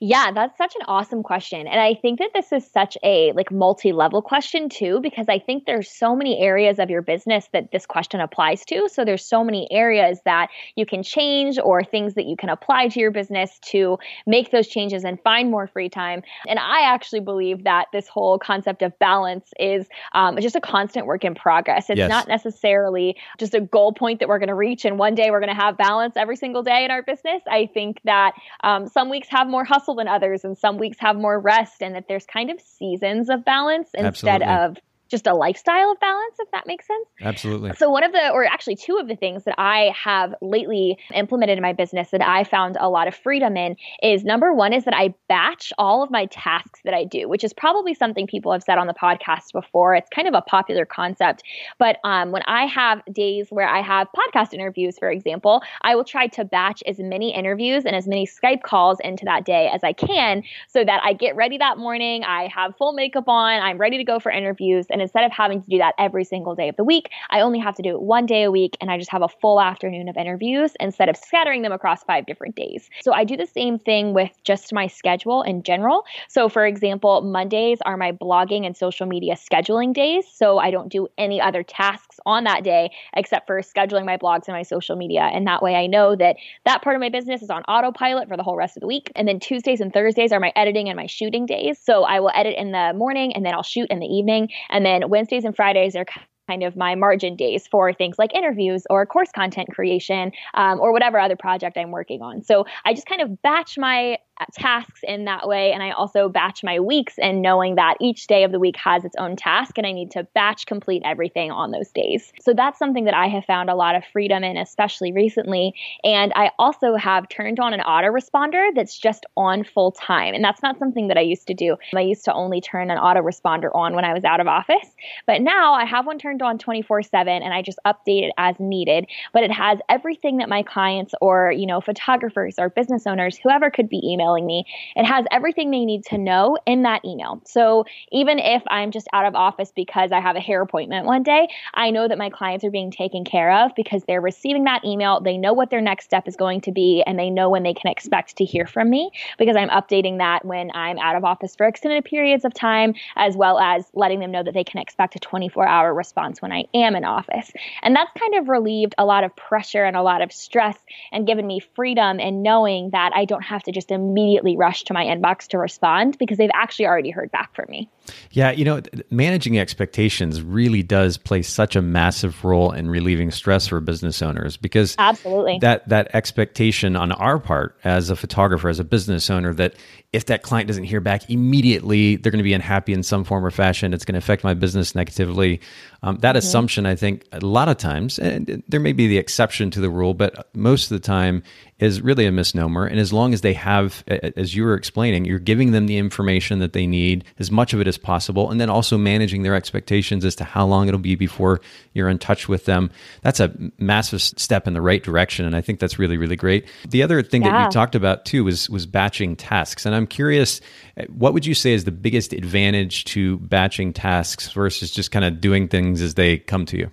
Yeah, 0.00 0.30
that's 0.32 0.56
such 0.58 0.74
an 0.76 0.82
awesome 0.86 1.22
question. 1.22 1.66
And 1.66 1.80
I 1.80 1.94
think 1.94 2.18
that 2.18 2.30
this 2.34 2.52
is 2.52 2.66
such 2.70 2.98
a 3.02 3.32
like 3.32 3.50
multi-level 3.50 4.22
question 4.22 4.68
too 4.68 5.00
because 5.00 5.26
I 5.28 5.38
think 5.38 5.64
there's 5.64 5.90
so 5.90 6.14
many 6.14 6.38
areas 6.38 6.78
of 6.78 6.90
your 6.90 7.02
business 7.02 7.48
that 7.52 7.72
this 7.72 7.86
question 7.86 8.20
applies 8.20 8.64
to. 8.66 8.88
So 8.88 9.04
there's 9.04 9.24
so 9.24 9.42
many 9.42 9.68
areas 9.70 10.20
that 10.24 10.48
you 10.76 10.84
can 10.84 11.02
change 11.02 11.58
or 11.58 11.82
things 11.82 12.14
that 12.14 12.26
you 12.26 12.36
can 12.36 12.50
apply 12.50 12.88
to 12.88 13.00
your 13.00 13.10
business 13.10 13.58
to 13.66 13.98
make 14.26 14.50
those 14.50 14.68
changes 14.68 15.04
and 15.04 15.18
find 15.22 15.50
more 15.50 15.66
free 15.66 15.88
time. 15.88 16.22
And 16.46 16.58
I 16.58 16.82
actually 16.82 17.20
believe 17.20 17.64
that 17.64 17.86
this 17.92 18.06
whole 18.06 18.38
concept 18.38 18.82
of 18.82 18.98
balance 18.98 19.50
is 19.58 19.86
um, 20.12 20.38
just 20.40 20.56
a 20.56 20.60
constant 20.60 21.06
work 21.06 21.24
in 21.24 21.34
progress. 21.34 21.88
It's 21.88 21.98
yes. 21.98 22.10
not 22.10 22.28
necessarily 22.28 23.16
just 23.38 23.54
a 23.54 23.60
goal 23.60 23.92
point 23.92 24.20
that 24.20 24.28
we're 24.28 24.38
going 24.38 24.48
to 24.48 24.54
reach 24.54 24.84
and 24.84 24.98
one 24.98 25.14
day 25.14 25.30
we're 25.30 25.40
going 25.40 25.54
to 25.54 25.60
have 25.60 25.78
balance 25.78 26.16
every 26.16 26.36
single 26.36 26.62
day 26.62 26.84
in 26.84 26.90
our 26.90 27.02
business. 27.02 27.42
I 27.50 27.68
think 27.72 28.00
that 28.04 28.32
um, 28.62 28.86
some 28.86 29.08
weeks 29.08 29.28
have 29.30 29.48
more 29.48 29.64
hustle 29.70 29.94
than 29.94 30.08
others 30.08 30.44
and 30.44 30.58
some 30.58 30.78
weeks 30.78 30.98
have 30.98 31.16
more 31.16 31.38
rest 31.38 31.80
and 31.80 31.94
that 31.94 32.06
there's 32.08 32.26
kind 32.26 32.50
of 32.50 32.60
seasons 32.60 33.30
of 33.30 33.44
balance 33.44 33.90
instead 33.94 34.42
Absolutely. 34.42 34.46
of 34.46 34.76
just 35.10 35.26
a 35.26 35.34
lifestyle 35.34 35.92
of 35.92 36.00
balance, 36.00 36.36
if 36.38 36.50
that 36.52 36.66
makes 36.66 36.86
sense. 36.86 37.06
Absolutely. 37.20 37.72
So, 37.74 37.90
one 37.90 38.04
of 38.04 38.12
the, 38.12 38.30
or 38.30 38.44
actually 38.44 38.76
two 38.76 38.96
of 38.98 39.08
the 39.08 39.16
things 39.16 39.44
that 39.44 39.54
I 39.58 39.92
have 40.02 40.34
lately 40.40 40.98
implemented 41.14 41.58
in 41.58 41.62
my 41.62 41.72
business 41.72 42.10
that 42.10 42.26
I 42.26 42.44
found 42.44 42.76
a 42.78 42.88
lot 42.88 43.08
of 43.08 43.14
freedom 43.14 43.56
in 43.56 43.76
is 44.02 44.24
number 44.24 44.54
one 44.54 44.72
is 44.72 44.84
that 44.84 44.94
I 44.94 45.14
batch 45.28 45.72
all 45.78 46.02
of 46.02 46.10
my 46.10 46.26
tasks 46.26 46.80
that 46.84 46.94
I 46.94 47.04
do, 47.04 47.28
which 47.28 47.44
is 47.44 47.52
probably 47.52 47.94
something 47.94 48.26
people 48.26 48.52
have 48.52 48.62
said 48.62 48.78
on 48.78 48.86
the 48.86 48.94
podcast 48.94 49.52
before. 49.52 49.94
It's 49.94 50.08
kind 50.10 50.28
of 50.28 50.34
a 50.34 50.42
popular 50.42 50.86
concept. 50.86 51.42
But 51.78 51.96
um, 52.04 52.30
when 52.30 52.42
I 52.46 52.66
have 52.66 53.02
days 53.12 53.48
where 53.50 53.68
I 53.68 53.82
have 53.82 54.08
podcast 54.16 54.54
interviews, 54.54 54.98
for 54.98 55.10
example, 55.10 55.62
I 55.82 55.96
will 55.96 56.04
try 56.04 56.28
to 56.28 56.44
batch 56.44 56.82
as 56.86 56.98
many 56.98 57.34
interviews 57.34 57.84
and 57.84 57.96
as 57.96 58.06
many 58.06 58.26
Skype 58.26 58.62
calls 58.62 58.98
into 59.00 59.24
that 59.24 59.44
day 59.44 59.68
as 59.72 59.82
I 59.82 59.92
can 59.92 60.42
so 60.68 60.84
that 60.84 61.00
I 61.02 61.12
get 61.12 61.36
ready 61.36 61.58
that 61.58 61.78
morning, 61.78 62.22
I 62.24 62.48
have 62.54 62.76
full 62.76 62.92
makeup 62.92 63.28
on, 63.28 63.60
I'm 63.60 63.78
ready 63.78 63.96
to 63.98 64.04
go 64.04 64.20
for 64.20 64.30
interviews. 64.30 64.86
And 64.90 64.99
and 65.00 65.06
instead 65.06 65.24
of 65.24 65.32
having 65.32 65.62
to 65.62 65.70
do 65.70 65.78
that 65.78 65.94
every 65.98 66.24
single 66.24 66.54
day 66.54 66.68
of 66.68 66.76
the 66.76 66.84
week, 66.84 67.08
I 67.30 67.40
only 67.40 67.58
have 67.58 67.74
to 67.76 67.82
do 67.82 67.90
it 67.90 68.02
one 68.02 68.26
day 68.26 68.42
a 68.42 68.50
week 68.50 68.76
and 68.82 68.90
I 68.90 68.98
just 68.98 69.10
have 69.10 69.22
a 69.22 69.28
full 69.28 69.58
afternoon 69.58 70.10
of 70.10 70.16
interviews 70.18 70.72
instead 70.78 71.08
of 71.08 71.16
scattering 71.16 71.62
them 71.62 71.72
across 71.72 72.04
five 72.04 72.26
different 72.26 72.54
days. 72.54 72.90
So 73.00 73.14
I 73.14 73.24
do 73.24 73.34
the 73.34 73.46
same 73.46 73.78
thing 73.78 74.12
with 74.12 74.30
just 74.44 74.74
my 74.74 74.88
schedule 74.88 75.40
in 75.40 75.62
general. 75.62 76.04
So 76.28 76.50
for 76.50 76.66
example, 76.66 77.22
Mondays 77.22 77.78
are 77.86 77.96
my 77.96 78.12
blogging 78.12 78.66
and 78.66 78.76
social 78.76 79.06
media 79.06 79.36
scheduling 79.36 79.94
days. 79.94 80.26
So 80.30 80.58
I 80.58 80.70
don't 80.70 80.90
do 80.90 81.08
any 81.16 81.40
other 81.40 81.62
tasks 81.62 82.20
on 82.26 82.44
that 82.44 82.62
day 82.62 82.90
except 83.14 83.46
for 83.46 83.58
scheduling 83.62 84.04
my 84.04 84.18
blogs 84.18 84.48
and 84.48 84.54
my 84.54 84.64
social 84.64 84.96
media. 84.96 85.22
And 85.22 85.46
that 85.46 85.62
way 85.62 85.76
I 85.76 85.86
know 85.86 86.14
that 86.16 86.36
that 86.66 86.82
part 86.82 86.94
of 86.94 87.00
my 87.00 87.08
business 87.08 87.40
is 87.40 87.48
on 87.48 87.62
autopilot 87.62 88.28
for 88.28 88.36
the 88.36 88.42
whole 88.42 88.56
rest 88.56 88.76
of 88.76 88.82
the 88.82 88.86
week. 88.86 89.10
And 89.16 89.26
then 89.26 89.40
Tuesdays 89.40 89.80
and 89.80 89.94
Thursdays 89.94 90.30
are 90.30 90.40
my 90.40 90.52
editing 90.54 90.90
and 90.90 90.96
my 90.96 91.06
shooting 91.06 91.46
days. 91.46 91.78
So 91.78 92.04
I 92.04 92.20
will 92.20 92.32
edit 92.34 92.56
in 92.58 92.72
the 92.72 92.92
morning 92.94 93.34
and 93.34 93.46
then 93.46 93.54
I'll 93.54 93.62
shoot 93.62 93.88
in 93.88 93.98
the 93.98 94.06
evening. 94.06 94.50
And 94.68 94.84
then 94.84 94.89
then 94.90 95.08
Wednesdays 95.08 95.44
and 95.44 95.54
Fridays 95.54 95.94
are 95.94 96.04
kind 96.48 96.62
of 96.64 96.76
my 96.76 96.96
margin 96.96 97.36
days 97.36 97.66
for 97.68 97.92
things 97.92 98.18
like 98.18 98.34
interviews 98.34 98.82
or 98.90 99.06
course 99.06 99.30
content 99.32 99.68
creation 99.72 100.32
um, 100.54 100.80
or 100.80 100.92
whatever 100.92 101.18
other 101.18 101.36
project 101.36 101.78
I'm 101.78 101.92
working 101.92 102.22
on. 102.22 102.42
So 102.42 102.66
I 102.84 102.92
just 102.92 103.06
kind 103.06 103.22
of 103.22 103.40
batch 103.42 103.78
my 103.78 104.18
Uh, 104.40 104.44
tasks 104.54 105.00
in 105.06 105.26
that 105.26 105.46
way. 105.46 105.70
And 105.70 105.82
I 105.82 105.90
also 105.90 106.28
batch 106.30 106.64
my 106.64 106.80
weeks 106.80 107.18
and 107.18 107.42
knowing 107.42 107.74
that 107.74 107.96
each 108.00 108.26
day 108.26 108.42
of 108.42 108.52
the 108.52 108.58
week 108.58 108.76
has 108.76 109.04
its 109.04 109.14
own 109.18 109.36
task 109.36 109.76
and 109.76 109.86
I 109.86 109.92
need 109.92 110.10
to 110.12 110.26
batch 110.34 110.64
complete 110.64 111.02
everything 111.04 111.50
on 111.50 111.72
those 111.72 111.90
days. 111.90 112.32
So 112.40 112.54
that's 112.54 112.78
something 112.78 113.04
that 113.04 113.12
I 113.12 113.26
have 113.26 113.44
found 113.44 113.68
a 113.68 113.74
lot 113.74 113.96
of 113.96 114.04
freedom 114.12 114.42
in, 114.42 114.56
especially 114.56 115.12
recently. 115.12 115.74
And 116.04 116.32
I 116.36 116.52
also 116.58 116.96
have 116.96 117.28
turned 117.28 117.60
on 117.60 117.74
an 117.74 117.80
autoresponder 117.80 118.74
that's 118.74 118.98
just 118.98 119.26
on 119.36 119.62
full 119.62 119.92
time. 119.92 120.32
And 120.32 120.42
that's 120.42 120.62
not 120.62 120.78
something 120.78 121.08
that 121.08 121.18
I 121.18 121.22
used 121.22 121.46
to 121.48 121.54
do. 121.54 121.76
I 121.94 122.00
used 122.00 122.24
to 122.24 122.32
only 122.32 122.62
turn 122.62 122.90
an 122.90 122.96
autoresponder 122.96 123.68
on 123.74 123.94
when 123.94 124.06
I 124.06 124.14
was 124.14 124.24
out 124.24 124.40
of 124.40 124.46
office. 124.46 124.88
But 125.26 125.42
now 125.42 125.74
I 125.74 125.84
have 125.84 126.06
one 126.06 126.18
turned 126.18 126.40
on 126.40 126.56
24 126.56 127.02
7 127.02 127.42
and 127.42 127.52
I 127.52 127.60
just 127.60 127.78
update 127.86 128.22
it 128.22 128.32
as 128.38 128.56
needed. 128.58 129.06
But 129.34 129.42
it 129.42 129.52
has 129.52 129.80
everything 129.90 130.38
that 130.38 130.48
my 130.48 130.62
clients 130.62 131.12
or, 131.20 131.52
you 131.52 131.66
know, 131.66 131.82
photographers 131.82 132.54
or 132.58 132.70
business 132.70 133.06
owners, 133.06 133.36
whoever 133.36 133.70
could 133.70 133.90
be 133.90 133.98
emailing 134.30 134.46
me, 134.46 134.64
it 134.96 135.04
has 135.04 135.24
everything 135.30 135.70
they 135.70 135.84
need 135.84 136.04
to 136.06 136.18
know 136.18 136.58
in 136.66 136.82
that 136.82 137.04
email. 137.04 137.40
So 137.44 137.84
even 138.12 138.38
if 138.38 138.62
I'm 138.68 138.90
just 138.90 139.08
out 139.12 139.26
of 139.26 139.34
office 139.34 139.72
because 139.74 140.12
I 140.12 140.20
have 140.20 140.36
a 140.36 140.40
hair 140.40 140.62
appointment 140.62 141.06
one 141.06 141.22
day, 141.22 141.48
I 141.74 141.90
know 141.90 142.08
that 142.08 142.18
my 142.18 142.30
clients 142.30 142.64
are 142.64 142.70
being 142.70 142.90
taken 142.90 143.24
care 143.24 143.64
of 143.64 143.72
because 143.74 144.04
they're 144.04 144.20
receiving 144.20 144.64
that 144.64 144.84
email. 144.84 145.20
They 145.20 145.36
know 145.36 145.52
what 145.52 145.70
their 145.70 145.80
next 145.80 146.04
step 146.04 146.28
is 146.28 146.36
going 146.36 146.62
to 146.62 146.72
be 146.72 147.02
and 147.06 147.18
they 147.18 147.30
know 147.30 147.50
when 147.50 147.62
they 147.62 147.74
can 147.74 147.90
expect 147.90 148.36
to 148.36 148.44
hear 148.44 148.66
from 148.66 148.90
me 148.90 149.10
because 149.38 149.56
I'm 149.56 149.68
updating 149.68 150.18
that 150.18 150.44
when 150.44 150.70
I'm 150.72 150.98
out 150.98 151.16
of 151.16 151.24
office 151.24 151.54
for 151.56 151.66
extended 151.66 152.04
periods 152.04 152.44
of 152.44 152.54
time, 152.54 152.94
as 153.16 153.36
well 153.36 153.58
as 153.58 153.84
letting 153.94 154.20
them 154.20 154.30
know 154.30 154.42
that 154.42 154.54
they 154.54 154.64
can 154.64 154.80
expect 154.80 155.16
a 155.16 155.18
24 155.18 155.66
hour 155.66 155.92
response 155.92 156.42
when 156.42 156.52
I 156.52 156.64
am 156.74 156.96
in 156.96 157.04
office. 157.04 157.50
And 157.82 157.94
that's 157.94 158.10
kind 158.18 158.34
of 158.36 158.48
relieved 158.48 158.94
a 158.98 159.04
lot 159.04 159.24
of 159.24 159.34
pressure 159.36 159.84
and 159.84 159.96
a 159.96 160.02
lot 160.02 160.22
of 160.22 160.32
stress 160.32 160.76
and 161.12 161.26
given 161.26 161.46
me 161.46 161.60
freedom 161.74 162.20
and 162.20 162.42
knowing 162.42 162.90
that 162.90 163.12
I 163.14 163.24
don't 163.24 163.42
have 163.42 163.62
to 163.64 163.72
just 163.72 163.90
immediately 163.90 164.09
rush 164.56 164.84
to 164.84 164.92
my 164.92 165.04
inbox 165.04 165.46
to 165.48 165.58
respond 165.58 166.18
because 166.18 166.38
they've 166.38 166.50
actually 166.54 166.86
already 166.86 167.10
heard 167.10 167.30
back 167.30 167.54
from 167.54 167.66
me. 167.68 167.88
Yeah, 168.30 168.50
you 168.50 168.64
know, 168.64 168.80
managing 169.10 169.58
expectations 169.58 170.42
really 170.42 170.82
does 170.82 171.16
play 171.16 171.42
such 171.42 171.76
a 171.76 171.82
massive 171.82 172.44
role 172.44 172.72
in 172.72 172.88
relieving 172.90 173.30
stress 173.30 173.66
for 173.66 173.80
business 173.80 174.22
owners 174.22 174.56
because 174.56 174.94
absolutely 174.98 175.58
that 175.60 175.88
that 175.88 176.14
expectation 176.14 176.96
on 176.96 177.12
our 177.12 177.38
part 177.38 177.76
as 177.84 178.10
a 178.10 178.16
photographer, 178.16 178.68
as 178.68 178.78
a 178.78 178.84
business 178.84 179.30
owner, 179.30 179.54
that 179.54 179.74
if 180.12 180.26
that 180.26 180.42
client 180.42 180.66
doesn't 180.66 180.84
hear 180.84 181.00
back 181.00 181.30
immediately, 181.30 182.16
they're 182.16 182.32
going 182.32 182.38
to 182.38 182.44
be 182.44 182.52
unhappy 182.52 182.92
in 182.92 183.02
some 183.02 183.22
form 183.22 183.46
or 183.46 183.50
fashion. 183.52 183.94
It's 183.94 184.04
going 184.04 184.14
to 184.14 184.18
affect 184.18 184.42
my 184.42 184.54
business 184.54 184.94
negatively. 184.96 185.60
Um, 186.02 186.18
that 186.18 186.30
mm-hmm. 186.30 186.38
assumption, 186.38 186.84
I 186.84 186.96
think, 186.96 187.24
a 187.30 187.40
lot 187.40 187.68
of 187.68 187.76
times, 187.76 188.18
and 188.18 188.62
there 188.66 188.80
may 188.80 188.92
be 188.92 189.06
the 189.06 189.18
exception 189.18 189.70
to 189.72 189.80
the 189.80 189.88
rule, 189.88 190.14
but 190.14 190.48
most 190.54 190.90
of 190.90 191.00
the 191.00 191.06
time 191.06 191.44
is 191.78 192.00
really 192.00 192.26
a 192.26 192.32
misnomer. 192.32 192.86
And 192.86 192.98
as 192.98 193.12
long 193.12 193.32
as 193.32 193.42
they 193.42 193.52
have, 193.52 194.02
as 194.08 194.54
you 194.54 194.64
were 194.64 194.74
explaining, 194.74 195.26
you're 195.26 195.38
giving 195.38 195.70
them 195.70 195.86
the 195.86 195.96
information 195.96 196.58
that 196.58 196.72
they 196.72 196.86
need, 196.86 197.24
as 197.38 197.52
much 197.52 197.72
of 197.72 197.80
it 197.80 197.86
as 197.86 197.96
possible, 198.02 198.50
and 198.50 198.60
then 198.60 198.70
also 198.70 198.98
managing 198.98 199.42
their 199.42 199.54
expectations 199.54 200.24
as 200.24 200.34
to 200.36 200.44
how 200.44 200.66
long 200.66 200.88
it'll 200.88 201.00
be 201.00 201.14
before 201.14 201.60
you're 201.94 202.08
in 202.08 202.18
touch 202.18 202.48
with 202.48 202.64
them. 202.64 202.90
That's 203.22 203.40
a 203.40 203.52
massive 203.78 204.22
step 204.22 204.66
in 204.66 204.74
the 204.74 204.82
right 204.82 205.02
direction, 205.02 205.44
and 205.44 205.56
I 205.56 205.60
think 205.60 205.80
that's 205.80 205.98
really, 205.98 206.16
really 206.16 206.36
great. 206.36 206.66
The 206.88 207.02
other 207.02 207.22
thing 207.22 207.42
yeah. 207.42 207.52
that 207.52 207.64
you 207.64 207.70
talked 207.70 207.94
about 207.94 208.24
too 208.24 208.44
was 208.44 208.68
was 208.70 208.86
batching 208.86 209.36
tasks, 209.36 209.86
and 209.86 209.94
I'm 209.94 210.06
curious, 210.06 210.60
eh, 210.96 211.06
what 211.08 211.34
would 211.34 211.46
you 211.46 211.54
say 211.54 211.72
is 211.72 211.84
the 211.84 211.92
biggest 211.92 212.32
advantage 212.32 213.04
to 213.06 213.38
batching 213.38 213.92
tasks 213.92 214.52
versus 214.52 214.90
just 214.90 215.10
kind 215.10 215.24
of 215.24 215.40
doing 215.40 215.68
things 215.68 216.02
as 216.02 216.14
they 216.14 216.38
come 216.38 216.66
to 216.66 216.78
you? 216.78 216.90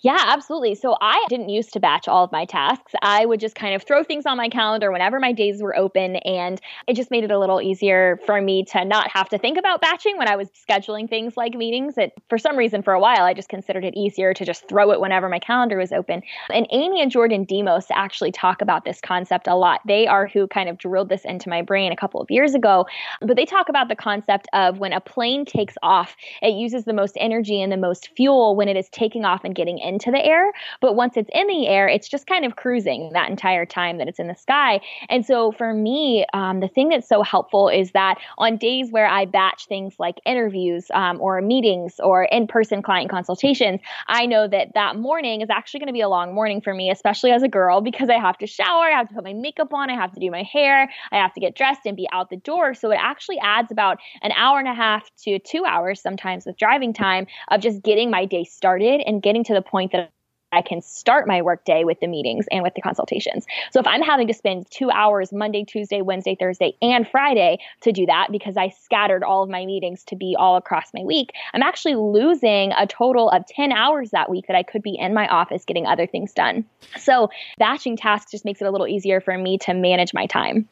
Yeah, 0.00 0.18
absolutely. 0.20 0.74
So 0.74 0.96
I 1.00 1.24
didn't 1.28 1.48
used 1.48 1.72
to 1.74 1.80
batch 1.80 2.08
all 2.08 2.24
of 2.24 2.32
my 2.32 2.44
tasks. 2.44 2.92
I 3.02 3.26
would 3.26 3.40
just 3.40 3.54
kind 3.54 3.74
of 3.74 3.82
throw 3.82 4.02
things 4.02 4.26
on 4.26 4.36
my 4.36 4.48
calendar 4.48 4.90
whenever 4.90 5.20
my 5.20 5.32
days 5.32 5.62
were 5.62 5.76
open. 5.76 6.16
And 6.16 6.60
it 6.86 6.94
just 6.94 7.10
made 7.10 7.24
it 7.24 7.30
a 7.30 7.38
little 7.38 7.60
easier 7.60 8.18
for 8.26 8.40
me 8.40 8.64
to 8.66 8.84
not 8.84 9.10
have 9.10 9.28
to 9.30 9.38
think 9.38 9.58
about 9.58 9.80
batching 9.80 10.18
when 10.18 10.28
I 10.28 10.36
was 10.36 10.48
scheduling 10.50 11.08
things 11.08 11.36
like 11.36 11.54
meetings. 11.54 11.98
It, 11.98 12.12
for 12.28 12.38
some 12.38 12.56
reason, 12.56 12.82
for 12.82 12.92
a 12.92 13.00
while, 13.00 13.22
I 13.22 13.34
just 13.34 13.48
considered 13.48 13.84
it 13.84 13.94
easier 13.96 14.34
to 14.34 14.44
just 14.44 14.68
throw 14.68 14.92
it 14.92 15.00
whenever 15.00 15.28
my 15.28 15.38
calendar 15.38 15.78
was 15.78 15.92
open. 15.92 16.22
And 16.50 16.66
Amy 16.70 17.00
and 17.00 17.10
Jordan 17.10 17.44
Demos 17.44 17.86
actually 17.92 18.32
talk 18.32 18.62
about 18.62 18.84
this 18.84 19.00
concept 19.00 19.46
a 19.46 19.54
lot. 19.54 19.80
They 19.86 20.06
are 20.06 20.26
who 20.26 20.46
kind 20.46 20.68
of 20.68 20.78
drilled 20.78 21.08
this 21.08 21.24
into 21.24 21.48
my 21.48 21.62
brain 21.62 21.92
a 21.92 21.96
couple 21.96 22.20
of 22.20 22.30
years 22.30 22.54
ago. 22.54 22.86
But 23.20 23.36
they 23.36 23.44
talk 23.44 23.68
about 23.68 23.88
the 23.88 23.96
concept 23.96 24.48
of 24.52 24.78
when 24.78 24.92
a 24.92 25.00
plane 25.00 25.44
takes 25.44 25.74
off, 25.82 26.16
it 26.40 26.54
uses 26.54 26.84
the 26.84 26.92
most 26.92 27.16
energy 27.20 27.60
and 27.60 27.72
the 27.72 27.76
most 27.76 28.10
fuel 28.16 28.56
when 28.56 28.68
it 28.68 28.76
is 28.76 28.88
taking 28.90 29.24
off 29.24 29.44
and 29.44 29.54
getting 29.54 29.71
into 29.78 30.10
the 30.10 30.24
air. 30.24 30.52
But 30.80 30.94
once 30.94 31.16
it's 31.16 31.30
in 31.32 31.46
the 31.46 31.66
air, 31.66 31.88
it's 31.88 32.08
just 32.08 32.26
kind 32.26 32.44
of 32.44 32.56
cruising 32.56 33.10
that 33.12 33.30
entire 33.30 33.66
time 33.66 33.98
that 33.98 34.08
it's 34.08 34.18
in 34.18 34.28
the 34.28 34.34
sky. 34.34 34.80
And 35.08 35.24
so 35.24 35.52
for 35.52 35.74
me, 35.74 36.26
um, 36.32 36.60
the 36.60 36.68
thing 36.68 36.88
that's 36.88 37.08
so 37.08 37.22
helpful 37.22 37.68
is 37.68 37.92
that 37.92 38.18
on 38.38 38.56
days 38.56 38.90
where 38.90 39.06
I 39.06 39.24
batch 39.24 39.66
things 39.66 39.94
like 39.98 40.16
interviews 40.26 40.86
um, 40.94 41.20
or 41.20 41.40
meetings 41.40 42.00
or 42.02 42.24
in 42.24 42.46
person 42.46 42.82
client 42.82 43.10
consultations, 43.10 43.80
I 44.08 44.26
know 44.26 44.48
that 44.48 44.74
that 44.74 44.96
morning 44.96 45.40
is 45.40 45.50
actually 45.50 45.80
going 45.80 45.88
to 45.88 45.92
be 45.92 46.00
a 46.00 46.08
long 46.08 46.34
morning 46.34 46.60
for 46.60 46.74
me, 46.74 46.90
especially 46.90 47.30
as 47.30 47.42
a 47.42 47.48
girl, 47.48 47.80
because 47.80 48.08
I 48.08 48.18
have 48.18 48.38
to 48.38 48.46
shower, 48.46 48.84
I 48.84 48.98
have 48.98 49.08
to 49.08 49.14
put 49.14 49.24
my 49.24 49.32
makeup 49.32 49.72
on, 49.72 49.90
I 49.90 49.94
have 49.94 50.12
to 50.12 50.20
do 50.20 50.30
my 50.30 50.42
hair, 50.42 50.90
I 51.10 51.16
have 51.16 51.32
to 51.34 51.40
get 51.40 51.56
dressed 51.56 51.80
and 51.86 51.96
be 51.96 52.08
out 52.12 52.30
the 52.30 52.36
door. 52.36 52.74
So 52.74 52.90
it 52.90 52.98
actually 53.00 53.38
adds 53.38 53.70
about 53.70 53.98
an 54.22 54.32
hour 54.32 54.58
and 54.58 54.68
a 54.68 54.74
half 54.74 55.08
to 55.24 55.38
two 55.38 55.64
hours 55.64 56.00
sometimes 56.00 56.46
with 56.46 56.56
driving 56.56 56.92
time 56.92 57.26
of 57.50 57.60
just 57.60 57.82
getting 57.82 58.10
my 58.10 58.24
day 58.24 58.44
started 58.44 59.00
and 59.06 59.22
getting 59.22 59.44
to 59.44 59.54
the 59.54 59.61
point 59.62 59.82
point 59.82 59.92
that 59.92 60.10
I 60.54 60.60
can 60.60 60.82
start 60.82 61.26
my 61.26 61.40
workday 61.40 61.82
with 61.82 61.98
the 62.00 62.06
meetings 62.06 62.46
and 62.52 62.62
with 62.62 62.74
the 62.74 62.82
consultations. 62.82 63.46
So 63.70 63.80
if 63.80 63.86
I'm 63.86 64.02
having 64.02 64.26
to 64.28 64.34
spend 64.34 64.66
two 64.70 64.90
hours 64.90 65.32
Monday, 65.32 65.64
Tuesday, 65.64 66.02
Wednesday, 66.02 66.36
Thursday, 66.38 66.74
and 66.82 67.08
Friday 67.08 67.58
to 67.80 67.90
do 67.90 68.04
that 68.04 68.28
because 68.30 68.58
I 68.58 68.68
scattered 68.68 69.24
all 69.24 69.42
of 69.42 69.48
my 69.48 69.64
meetings 69.64 70.04
to 70.04 70.16
be 70.16 70.36
all 70.38 70.56
across 70.56 70.92
my 70.92 71.02
week, 71.04 71.30
I'm 71.54 71.62
actually 71.62 71.94
losing 71.94 72.72
a 72.72 72.86
total 72.86 73.30
of 73.30 73.46
10 73.46 73.72
hours 73.72 74.10
that 74.10 74.30
week 74.30 74.46
that 74.48 74.56
I 74.56 74.62
could 74.62 74.82
be 74.82 74.94
in 74.98 75.14
my 75.14 75.26
office 75.28 75.64
getting 75.64 75.86
other 75.86 76.06
things 76.06 76.34
done. 76.34 76.66
So 76.98 77.30
batching 77.58 77.96
tasks 77.96 78.30
just 78.30 78.44
makes 78.44 78.60
it 78.60 78.66
a 78.66 78.70
little 78.70 78.86
easier 78.86 79.22
for 79.22 79.38
me 79.38 79.56
to 79.58 79.72
manage 79.72 80.12
my 80.12 80.26
time 80.26 80.68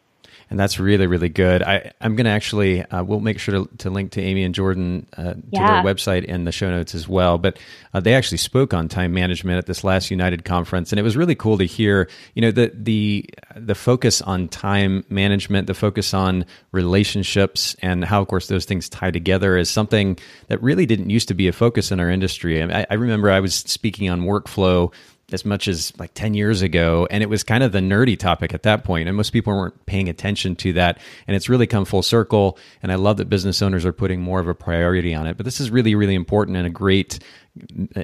and 0.49 0.59
that's 0.59 0.79
really 0.79 1.07
really 1.07 1.29
good. 1.29 1.63
I 1.63 1.93
I'm 2.01 2.17
going 2.17 2.25
to 2.25 2.31
actually 2.31 2.83
uh, 2.83 3.03
we'll 3.03 3.21
make 3.21 3.39
sure 3.39 3.65
to, 3.65 3.77
to 3.79 3.91
link 3.91 4.13
to 4.13 4.23
Amy 4.23 4.45
and 4.45 4.55
Jordan 4.55 5.07
uh, 5.17 5.35
to 5.35 5.43
yeah. 5.51 5.83
their 5.83 5.95
website 5.95 6.25
in 6.25 6.45
the 6.45 6.53
show 6.53 6.71
notes 6.71 6.95
as 6.95 7.09
well. 7.09 7.39
But 7.39 7.59
uh, 7.95 8.01
they 8.01 8.15
actually 8.15 8.39
spoke 8.39 8.75
on 8.75 8.89
time 8.89 9.13
management 9.13 9.59
at 9.59 9.67
this 9.67 9.85
last 9.85 10.11
United 10.11 10.45
conference, 10.45 10.93
and 10.93 10.99
it 10.99 11.03
was 11.03 11.17
really 11.17 11.35
cool 11.35 11.59
to 11.59 11.65
hear. 11.65 12.09
You 12.35 12.43
know 12.43 12.51
the 12.51 12.73
the 12.75 13.29
the 13.57 13.75
focus 13.75 14.23
on 14.23 14.49
time 14.49 15.05
management, 15.09 15.67
the 15.67 15.75
focus 15.75 16.15
on 16.15 16.45
relationships, 16.73 17.77
and 17.81 18.05
how 18.05 18.23
of 18.23 18.29
course 18.29 18.49
those 18.49 18.65
things 18.65 18.89
tie 18.89 19.11
together 19.11 19.57
is 19.57 19.71
something 19.71 20.19
that 20.49 20.63
really 20.63 20.87
didn't 20.87 21.11
used 21.11 21.29
to 21.29 21.35
be 21.35 21.49
a 21.49 21.53
focus 21.53 21.91
in 21.91 22.01
our 22.01 22.11
industry. 22.11 22.63
I, 22.63 22.87
I 22.91 22.95
remember 22.95 23.31
I 23.31 23.41
was 23.41 23.55
speaking 23.55 24.09
on 24.09 24.23
workflow 24.23 24.93
as 25.33 25.45
much 25.45 25.69
as 25.69 25.93
like 25.99 26.15
10 26.15 26.35
years 26.35 26.63
ago. 26.63 27.07
And 27.11 27.23
it 27.23 27.29
was 27.29 27.43
kind 27.43 27.63
of 27.63 27.73
the 27.73 27.81
nerdy 27.81 28.19
topic 28.19 28.55
at 28.55 28.63
that 28.65 28.85
point, 28.85 29.09
And 29.09 29.17
most 29.17 29.31
people 29.31 29.53
weren't 29.53 29.87
paying 29.87 30.09
attention 30.09 30.57
to 30.57 30.73
that. 30.75 30.99
And 31.27 31.37
it's 31.37 31.49
really 31.49 31.67
come 31.67 31.85
full 31.85 32.03
circle. 32.03 32.59
And 32.83 32.93
I 32.93 32.97
love 32.97 33.17
that 33.19 33.29
business 33.29 33.63
owners 33.63 33.85
are 33.85 33.93
putting 33.93 34.21
more 34.21 34.41
of 34.41 34.49
a 34.49 34.55
priority 34.55 35.15
on 35.15 35.27
it. 35.27 35.37
But 35.37 35.45
this 35.45 35.61
is 35.61 35.71
really, 35.71 35.95
really 35.95 36.15
important 36.15 36.57
and 36.57 36.67
a 36.67 36.71
great 36.71 37.19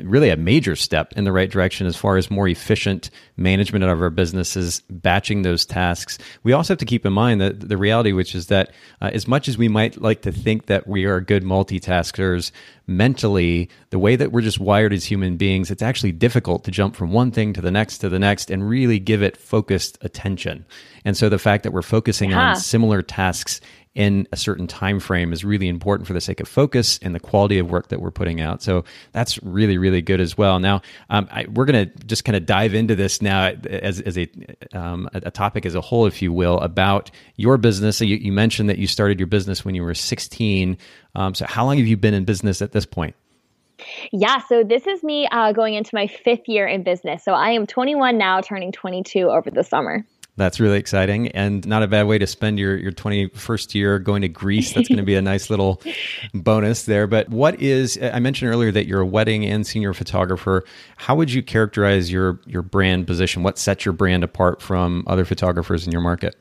really 0.02 0.30
a 0.30 0.37
major 0.37 0.74
step 0.74 1.12
in 1.14 1.24
the 1.24 1.32
right 1.32 1.50
direction 1.50 1.87
as 1.87 1.96
far 1.96 2.16
as 2.16 2.30
more 2.30 2.48
efficient 2.48 3.11
management 3.37 3.85
of 3.85 4.00
our 4.00 4.11
businesses, 4.11 4.82
batching 4.90 5.42
those 5.42 5.64
tasks. 5.64 6.18
We 6.42 6.52
also 6.52 6.74
have 6.74 6.78
to 6.78 6.85
keep 6.85 7.06
in 7.06 7.12
mind 7.12 7.40
that 7.40 7.68
the 7.68 7.76
reality, 7.76 8.12
which 8.12 8.35
is 8.35 8.48
that 8.48 8.72
uh, 9.00 9.11
as 9.12 9.28
much 9.28 9.48
as 9.48 9.56
we 9.56 9.68
might 9.68 10.00
like 10.00 10.22
to 10.22 10.32
think 10.32 10.66
that 10.66 10.87
we 10.87 11.04
are 11.04 11.20
good 11.20 11.44
multitaskers, 11.44 12.50
mentally, 12.87 13.68
the 13.90 13.98
way 13.98 14.16
that 14.16 14.32
we're 14.32 14.40
just 14.40 14.61
wired 14.61 14.92
as 14.92 15.04
human 15.04 15.37
beings, 15.37 15.70
it's 15.70 15.82
actually 15.82 16.12
difficult 16.12 16.64
to 16.64 16.70
jump 16.70 16.94
from 16.94 17.12
one 17.12 17.30
thing 17.30 17.52
to 17.52 17.61
the 17.61 17.70
next 17.70 17.98
to 17.98 18.09
the 18.09 18.18
next 18.18 18.50
and 18.50 18.68
really 18.68 18.98
give 18.98 19.22
it 19.22 19.37
focused 19.37 19.98
attention. 20.02 20.64
And 21.04 21.16
so 21.16 21.28
the 21.28 21.38
fact 21.38 21.62
that 21.62 21.72
we're 21.72 21.82
focusing 21.82 22.30
yeah. 22.30 22.50
on 22.50 22.56
similar 22.56 23.02
tasks 23.02 23.61
in 23.96 24.28
a 24.30 24.37
certain 24.37 24.66
time 24.66 25.00
frame 25.00 25.32
is 25.32 25.44
really 25.44 25.68
important 25.68 26.06
for 26.06 26.12
the 26.12 26.20
sake 26.20 26.38
of 26.38 26.46
focus 26.46 26.98
and 27.02 27.14
the 27.14 27.20
quality 27.20 27.59
of 27.59 27.70
work 27.70 27.88
that 27.88 28.00
we're 28.00 28.11
putting 28.11 28.40
out. 28.40 28.62
So 28.62 28.85
that's 29.12 29.42
really 29.42 29.78
really 29.78 30.02
good 30.02 30.20
as 30.20 30.37
well. 30.37 30.61
Now 30.61 30.82
um, 31.11 31.26
I, 31.30 31.46
we're 31.52 31.64
going 31.64 31.88
to 31.88 32.04
just 32.04 32.24
kind 32.24 32.37
of 32.37 32.44
dive 32.46 32.74
into 32.74 32.94
this 32.94 33.22
now 33.22 33.46
as, 33.68 34.00
as 34.02 34.18
a, 34.18 34.28
um, 34.72 35.09
a 35.14 35.30
topic 35.30 35.64
as 35.66 35.74
a 35.74 35.80
whole, 35.80 36.06
if 36.06 36.20
you 36.20 36.32
will, 36.32 36.61
about 36.61 37.11
your 37.37 37.56
business. 37.56 37.96
So 37.96 38.04
you, 38.04 38.16
you 38.16 38.32
mentioned 38.32 38.68
that 38.68 38.78
you 38.78 38.87
started 38.87 39.18
your 39.18 39.26
business 39.26 39.64
when 39.64 39.74
you 39.74 39.82
were 39.82 39.94
16. 39.94 40.76
Um, 41.14 41.35
so 41.35 41.46
how 41.46 41.64
long 41.64 41.78
have 41.78 41.87
you 41.87 41.96
been 41.96 42.14
in 42.14 42.24
business 42.24 42.61
at 42.61 42.72
this 42.72 42.85
point? 42.85 43.16
Yeah, 44.12 44.38
so 44.48 44.64
this 44.64 44.87
is 44.87 45.02
me 45.02 45.28
uh, 45.30 45.52
going 45.52 45.74
into 45.74 45.90
my 45.94 46.06
fifth 46.06 46.48
year 46.48 46.66
in 46.66 46.82
business. 46.82 47.24
So 47.24 47.32
I 47.32 47.50
am 47.50 47.66
21 47.66 48.16
now, 48.16 48.40
turning 48.40 48.72
22 48.72 49.30
over 49.30 49.50
the 49.50 49.62
summer. 49.62 50.04
That's 50.37 50.61
really 50.61 50.79
exciting 50.79 51.29
and 51.29 51.66
not 51.66 51.83
a 51.83 51.87
bad 51.87 52.07
way 52.07 52.18
to 52.18 52.27
spend 52.27 52.59
your, 52.59 52.77
your 52.77 52.92
21st 52.92 53.75
year 53.75 53.99
going 53.99 54.22
to 54.22 54.29
Greece. 54.29 54.72
That's 54.75 54.88
going 54.88 54.99
to 54.99 55.05
be 55.05 55.14
a 55.14 55.22
nice 55.22 55.49
little 55.49 55.81
bonus 56.35 56.85
there. 56.85 57.07
But 57.07 57.31
what 57.31 57.61
is, 57.61 57.99
I 58.03 58.18
mentioned 58.18 58.51
earlier 58.51 58.70
that 58.72 58.87
you're 58.87 59.01
a 59.01 59.07
wedding 59.07 59.46
and 59.46 59.66
senior 59.66 59.94
photographer. 59.94 60.64
How 60.96 61.14
would 61.14 61.33
you 61.33 61.42
characterize 61.42 62.12
your, 62.12 62.40
your 62.46 62.62
brand 62.62 63.07
position? 63.07 63.42
What 63.42 63.59
sets 63.59 63.87
your 63.87 63.94
brand 63.94 64.25
apart 64.25 64.61
from 64.61 65.05
other 65.07 65.25
photographers 65.25 65.87
in 65.87 65.92
your 65.92 66.03
market? 66.03 66.37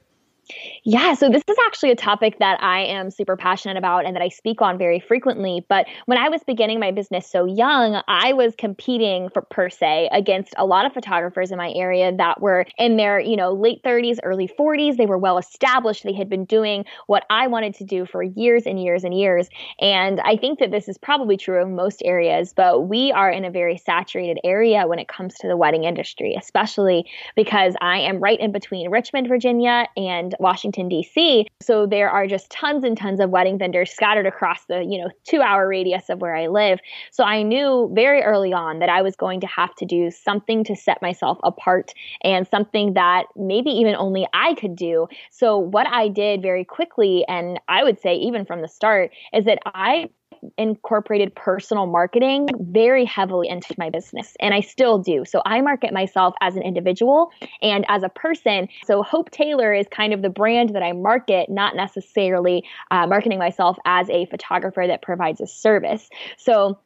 Yeah, 0.88 1.16
so 1.16 1.30
this 1.30 1.42
is 1.50 1.58
actually 1.66 1.90
a 1.90 1.96
topic 1.96 2.38
that 2.38 2.62
I 2.62 2.82
am 2.82 3.10
super 3.10 3.36
passionate 3.36 3.76
about 3.76 4.06
and 4.06 4.16
that 4.16 4.22
I 4.22 4.30
speak 4.30 4.62
on 4.62 4.78
very 4.78 5.00
frequently. 5.00 5.66
But 5.68 5.88
when 6.06 6.20
I 6.20 6.30
was 6.30 6.42
beginning 6.46 6.80
my 6.80 6.92
business 6.92 7.28
so 7.28 7.46
young, 7.46 8.04
I 8.08 8.34
was 8.34 8.54
competing 8.56 9.30
for 9.30 9.42
per 9.42 9.72
se 9.72 10.10
against 10.12 10.54
a 10.60 10.66
lot 10.68 10.86
of 10.86 10.94
photographers 10.94 11.50
in 11.50 11.58
my 11.58 11.72
area 11.76 12.16
that 12.16 12.40
were 12.40 12.68
in 12.78 12.98
their, 12.98 13.20
you 13.20 13.36
know, 13.36 13.52
late 13.52 13.82
30s, 13.82 14.20
early 14.22 14.48
40s. 14.48 14.96
They 14.96 15.08
were 15.08 15.18
well 15.18 15.40
established. 15.40 16.04
They 16.04 16.14
had 16.14 16.30
been 16.30 16.46
doing 16.46 16.86
what 17.08 17.24
I 17.32 17.48
wanted 17.48 17.74
to 17.76 17.84
do 17.84 18.06
for 18.06 18.22
years 18.22 18.68
and 18.68 18.80
years 18.80 19.04
and 19.04 19.18
years. 19.18 19.50
And 19.80 20.22
I 20.22 20.38
think 20.38 20.60
that 20.60 20.70
this 20.70 20.88
is 20.88 21.00
probably 21.00 21.36
true 21.36 21.64
of 21.64 21.68
most 21.68 22.04
areas, 22.06 22.54
but 22.56 22.82
we 22.82 23.12
are 23.12 23.32
in 23.32 23.44
a 23.44 23.50
very 23.50 23.78
saturated 23.78 24.38
area 24.44 24.86
when 24.86 25.00
it 25.00 25.08
comes 25.08 25.34
to 25.40 25.48
the 25.48 25.58
wedding 25.58 25.84
industry, 25.84 26.36
especially 26.40 27.08
because 27.36 27.74
I 27.82 28.02
am 28.02 28.20
right 28.20 28.40
in 28.40 28.52
between 28.52 28.92
Richmond, 28.92 29.28
Virginia 29.28 29.88
and 29.98 30.36
Washington 30.40 30.75
Washington, 30.76 30.90
D.C. 30.90 31.48
So 31.62 31.86
there 31.86 32.10
are 32.10 32.28
just 32.28 32.50
tons 32.50 32.84
and 32.84 32.98
tons 32.98 33.20
of 33.20 33.30
wedding 33.30 33.58
vendors 33.58 33.92
scattered 33.92 34.26
across 34.26 34.66
the, 34.68 34.84
you 34.84 34.98
know, 34.98 35.10
two 35.24 35.42
hour 35.42 35.68
radius 35.68 36.10
of 36.10 36.20
where 36.20 36.36
I 36.36 36.48
live. 36.48 36.80
So 37.12 37.24
I 37.24 37.44
knew 37.44 37.90
very 37.94 38.22
early 38.22 38.54
on 38.54 38.80
that 38.80 38.90
I 38.90 39.02
was 39.02 39.16
going 39.16 39.40
to 39.42 39.48
have 39.48 39.74
to 39.76 39.86
do 39.86 40.12
something 40.12 40.64
to 40.66 40.76
set 40.76 41.02
myself 41.02 41.38
apart 41.44 41.94
and 42.24 42.48
something 42.48 42.94
that 42.94 43.26
maybe 43.36 43.70
even 43.70 43.96
only 43.96 44.28
I 44.34 44.56
could 44.56 44.76
do. 44.76 45.08
So 45.32 45.58
what 45.58 45.88
I 45.88 46.10
did 46.10 46.42
very 46.42 46.66
quickly, 46.66 47.26
and 47.28 47.60
I 47.68 47.84
would 47.84 48.02
say 48.02 48.16
even 48.16 48.46
from 48.46 48.62
the 48.62 48.68
start, 48.68 49.12
is 49.34 49.46
that 49.46 49.60
I 49.66 50.10
incorporated 50.58 51.36
personal 51.36 51.86
marketing 51.86 52.48
very 52.60 53.06
heavily 53.06 53.48
into 53.48 53.74
my 53.78 53.90
business, 53.90 54.36
and 54.40 54.54
I 54.54 54.62
still 54.62 55.00
do. 55.00 55.26
So 55.26 55.42
I 55.46 55.62
market 55.62 55.94
myself 55.94 56.34
as 56.42 56.56
an 56.56 56.64
individual 56.64 57.32
and 57.62 57.86
as 57.90 58.04
a 58.04 58.10
person. 58.10 58.68
So 58.86 59.04
Hope 59.04 59.32
Taylor 59.32 59.74
is 59.74 59.86
kind 59.92 60.14
of 60.14 60.22
the 60.22 60.30
brand 60.30 60.76
that 60.76 60.84
I 60.84 60.92
market, 60.92 61.50
not 61.50 61.76
necessarily 61.76 62.64
uh, 62.92 63.08
marketing 63.08 63.40
myself 63.40 63.78
as 63.86 64.10
a 64.10 64.26
photographer 64.28 64.86
that 64.88 65.02
provides 65.02 65.42
a 65.42 65.48
service. 65.48 66.10
So 66.38 66.80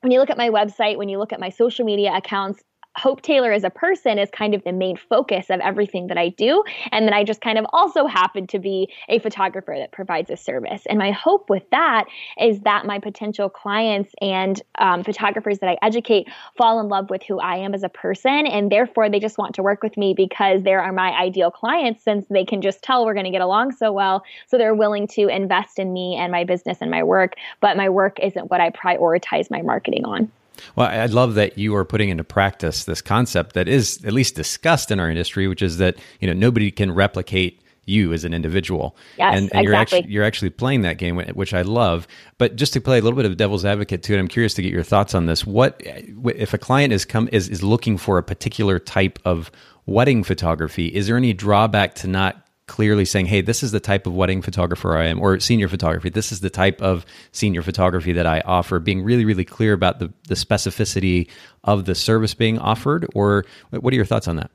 when 0.00 0.12
you 0.12 0.18
look 0.18 0.30
at 0.30 0.38
my 0.38 0.48
website, 0.48 0.96
when 0.96 1.08
you 1.08 1.18
look 1.18 1.32
at 1.32 1.40
my 1.40 1.50
social 1.50 1.84
media 1.84 2.12
accounts, 2.14 2.62
Hope 2.96 3.22
Taylor 3.22 3.52
as 3.52 3.62
a 3.62 3.70
person 3.70 4.18
is 4.18 4.28
kind 4.30 4.52
of 4.52 4.64
the 4.64 4.72
main 4.72 4.96
focus 4.96 5.46
of 5.48 5.60
everything 5.60 6.08
that 6.08 6.18
I 6.18 6.30
do. 6.30 6.64
And 6.90 7.06
then 7.06 7.14
I 7.14 7.22
just 7.22 7.40
kind 7.40 7.56
of 7.56 7.64
also 7.72 8.06
happen 8.06 8.48
to 8.48 8.58
be 8.58 8.92
a 9.08 9.20
photographer 9.20 9.74
that 9.78 9.92
provides 9.92 10.28
a 10.28 10.36
service. 10.36 10.82
And 10.86 10.98
my 10.98 11.12
hope 11.12 11.48
with 11.48 11.62
that 11.70 12.06
is 12.38 12.60
that 12.62 12.86
my 12.86 12.98
potential 12.98 13.48
clients 13.48 14.12
and 14.20 14.60
um, 14.78 15.04
photographers 15.04 15.60
that 15.60 15.68
I 15.68 15.78
educate 15.82 16.28
fall 16.56 16.80
in 16.80 16.88
love 16.88 17.10
with 17.10 17.22
who 17.22 17.38
I 17.38 17.58
am 17.58 17.74
as 17.74 17.84
a 17.84 17.88
person. 17.88 18.46
And 18.46 18.72
therefore, 18.72 19.08
they 19.08 19.20
just 19.20 19.38
want 19.38 19.54
to 19.54 19.62
work 19.62 19.84
with 19.84 19.96
me 19.96 20.12
because 20.12 20.64
they 20.64 20.74
are 20.74 20.92
my 20.92 21.10
ideal 21.10 21.52
clients 21.52 22.02
since 22.02 22.26
they 22.28 22.44
can 22.44 22.60
just 22.60 22.82
tell 22.82 23.06
we're 23.06 23.14
going 23.14 23.24
to 23.24 23.30
get 23.30 23.40
along 23.40 23.72
so 23.72 23.92
well. 23.92 24.24
So 24.48 24.58
they're 24.58 24.74
willing 24.74 25.06
to 25.08 25.28
invest 25.28 25.78
in 25.78 25.92
me 25.92 26.16
and 26.16 26.32
my 26.32 26.42
business 26.42 26.78
and 26.80 26.90
my 26.90 27.04
work. 27.04 27.34
But 27.60 27.76
my 27.76 27.88
work 27.88 28.18
isn't 28.18 28.50
what 28.50 28.60
I 28.60 28.70
prioritize 28.70 29.48
my 29.48 29.62
marketing 29.62 30.04
on. 30.04 30.30
Well, 30.76 30.88
I 30.88 31.06
love 31.06 31.34
that 31.34 31.58
you 31.58 31.74
are 31.76 31.84
putting 31.84 32.08
into 32.08 32.24
practice 32.24 32.84
this 32.84 33.02
concept 33.02 33.54
that 33.54 33.68
is 33.68 34.04
at 34.04 34.12
least 34.12 34.34
discussed 34.34 34.90
in 34.90 35.00
our 35.00 35.10
industry, 35.10 35.48
which 35.48 35.62
is 35.62 35.78
that 35.78 35.96
you 36.20 36.26
know 36.26 36.32
nobody 36.34 36.70
can 36.70 36.92
replicate 36.92 37.60
you 37.86 38.12
as 38.12 38.24
an 38.24 38.32
individual. 38.32 38.96
Yes, 39.18 39.36
and, 39.36 39.54
and 39.54 39.64
you're 39.64 39.74
actually 39.74 40.06
you're 40.06 40.24
actually 40.24 40.50
playing 40.50 40.82
that 40.82 40.98
game, 40.98 41.16
which 41.16 41.52
I 41.52 41.62
love. 41.62 42.06
But 42.38 42.56
just 42.56 42.72
to 42.74 42.80
play 42.80 42.98
a 42.98 43.02
little 43.02 43.16
bit 43.16 43.26
of 43.26 43.36
devil's 43.36 43.64
advocate 43.64 44.02
to 44.04 44.14
it, 44.14 44.18
I'm 44.18 44.28
curious 44.28 44.54
to 44.54 44.62
get 44.62 44.72
your 44.72 44.82
thoughts 44.82 45.14
on 45.14 45.26
this. 45.26 45.44
What 45.44 45.80
if 45.84 46.54
a 46.54 46.58
client 46.58 46.92
is 46.92 47.04
come 47.04 47.28
is 47.32 47.48
is 47.48 47.62
looking 47.62 47.98
for 47.98 48.18
a 48.18 48.22
particular 48.22 48.78
type 48.78 49.18
of 49.24 49.50
wedding 49.86 50.22
photography? 50.22 50.86
Is 50.86 51.06
there 51.06 51.16
any 51.16 51.32
drawback 51.32 51.94
to 51.96 52.06
not 52.06 52.46
clearly 52.70 53.04
saying, 53.04 53.26
hey, 53.26 53.40
this 53.40 53.64
is 53.64 53.72
the 53.72 53.80
type 53.80 54.06
of 54.06 54.14
wedding 54.14 54.42
photographer 54.42 54.96
I 54.96 55.06
am, 55.06 55.20
or 55.20 55.40
senior 55.40 55.66
photography. 55.66 56.08
This 56.08 56.30
is 56.30 56.38
the 56.38 56.50
type 56.50 56.80
of 56.80 57.04
senior 57.32 57.62
photography 57.62 58.12
that 58.12 58.26
I 58.28 58.40
offer, 58.42 58.78
being 58.78 59.02
really, 59.02 59.24
really 59.24 59.44
clear 59.44 59.72
about 59.72 59.98
the, 59.98 60.12
the 60.28 60.36
specificity 60.36 61.28
of 61.64 61.84
the 61.84 61.96
service 61.96 62.32
being 62.32 62.60
offered? 62.60 63.08
Or 63.12 63.44
what 63.70 63.92
are 63.92 63.96
your 63.96 64.04
thoughts 64.04 64.28
on 64.28 64.36
that? 64.36 64.52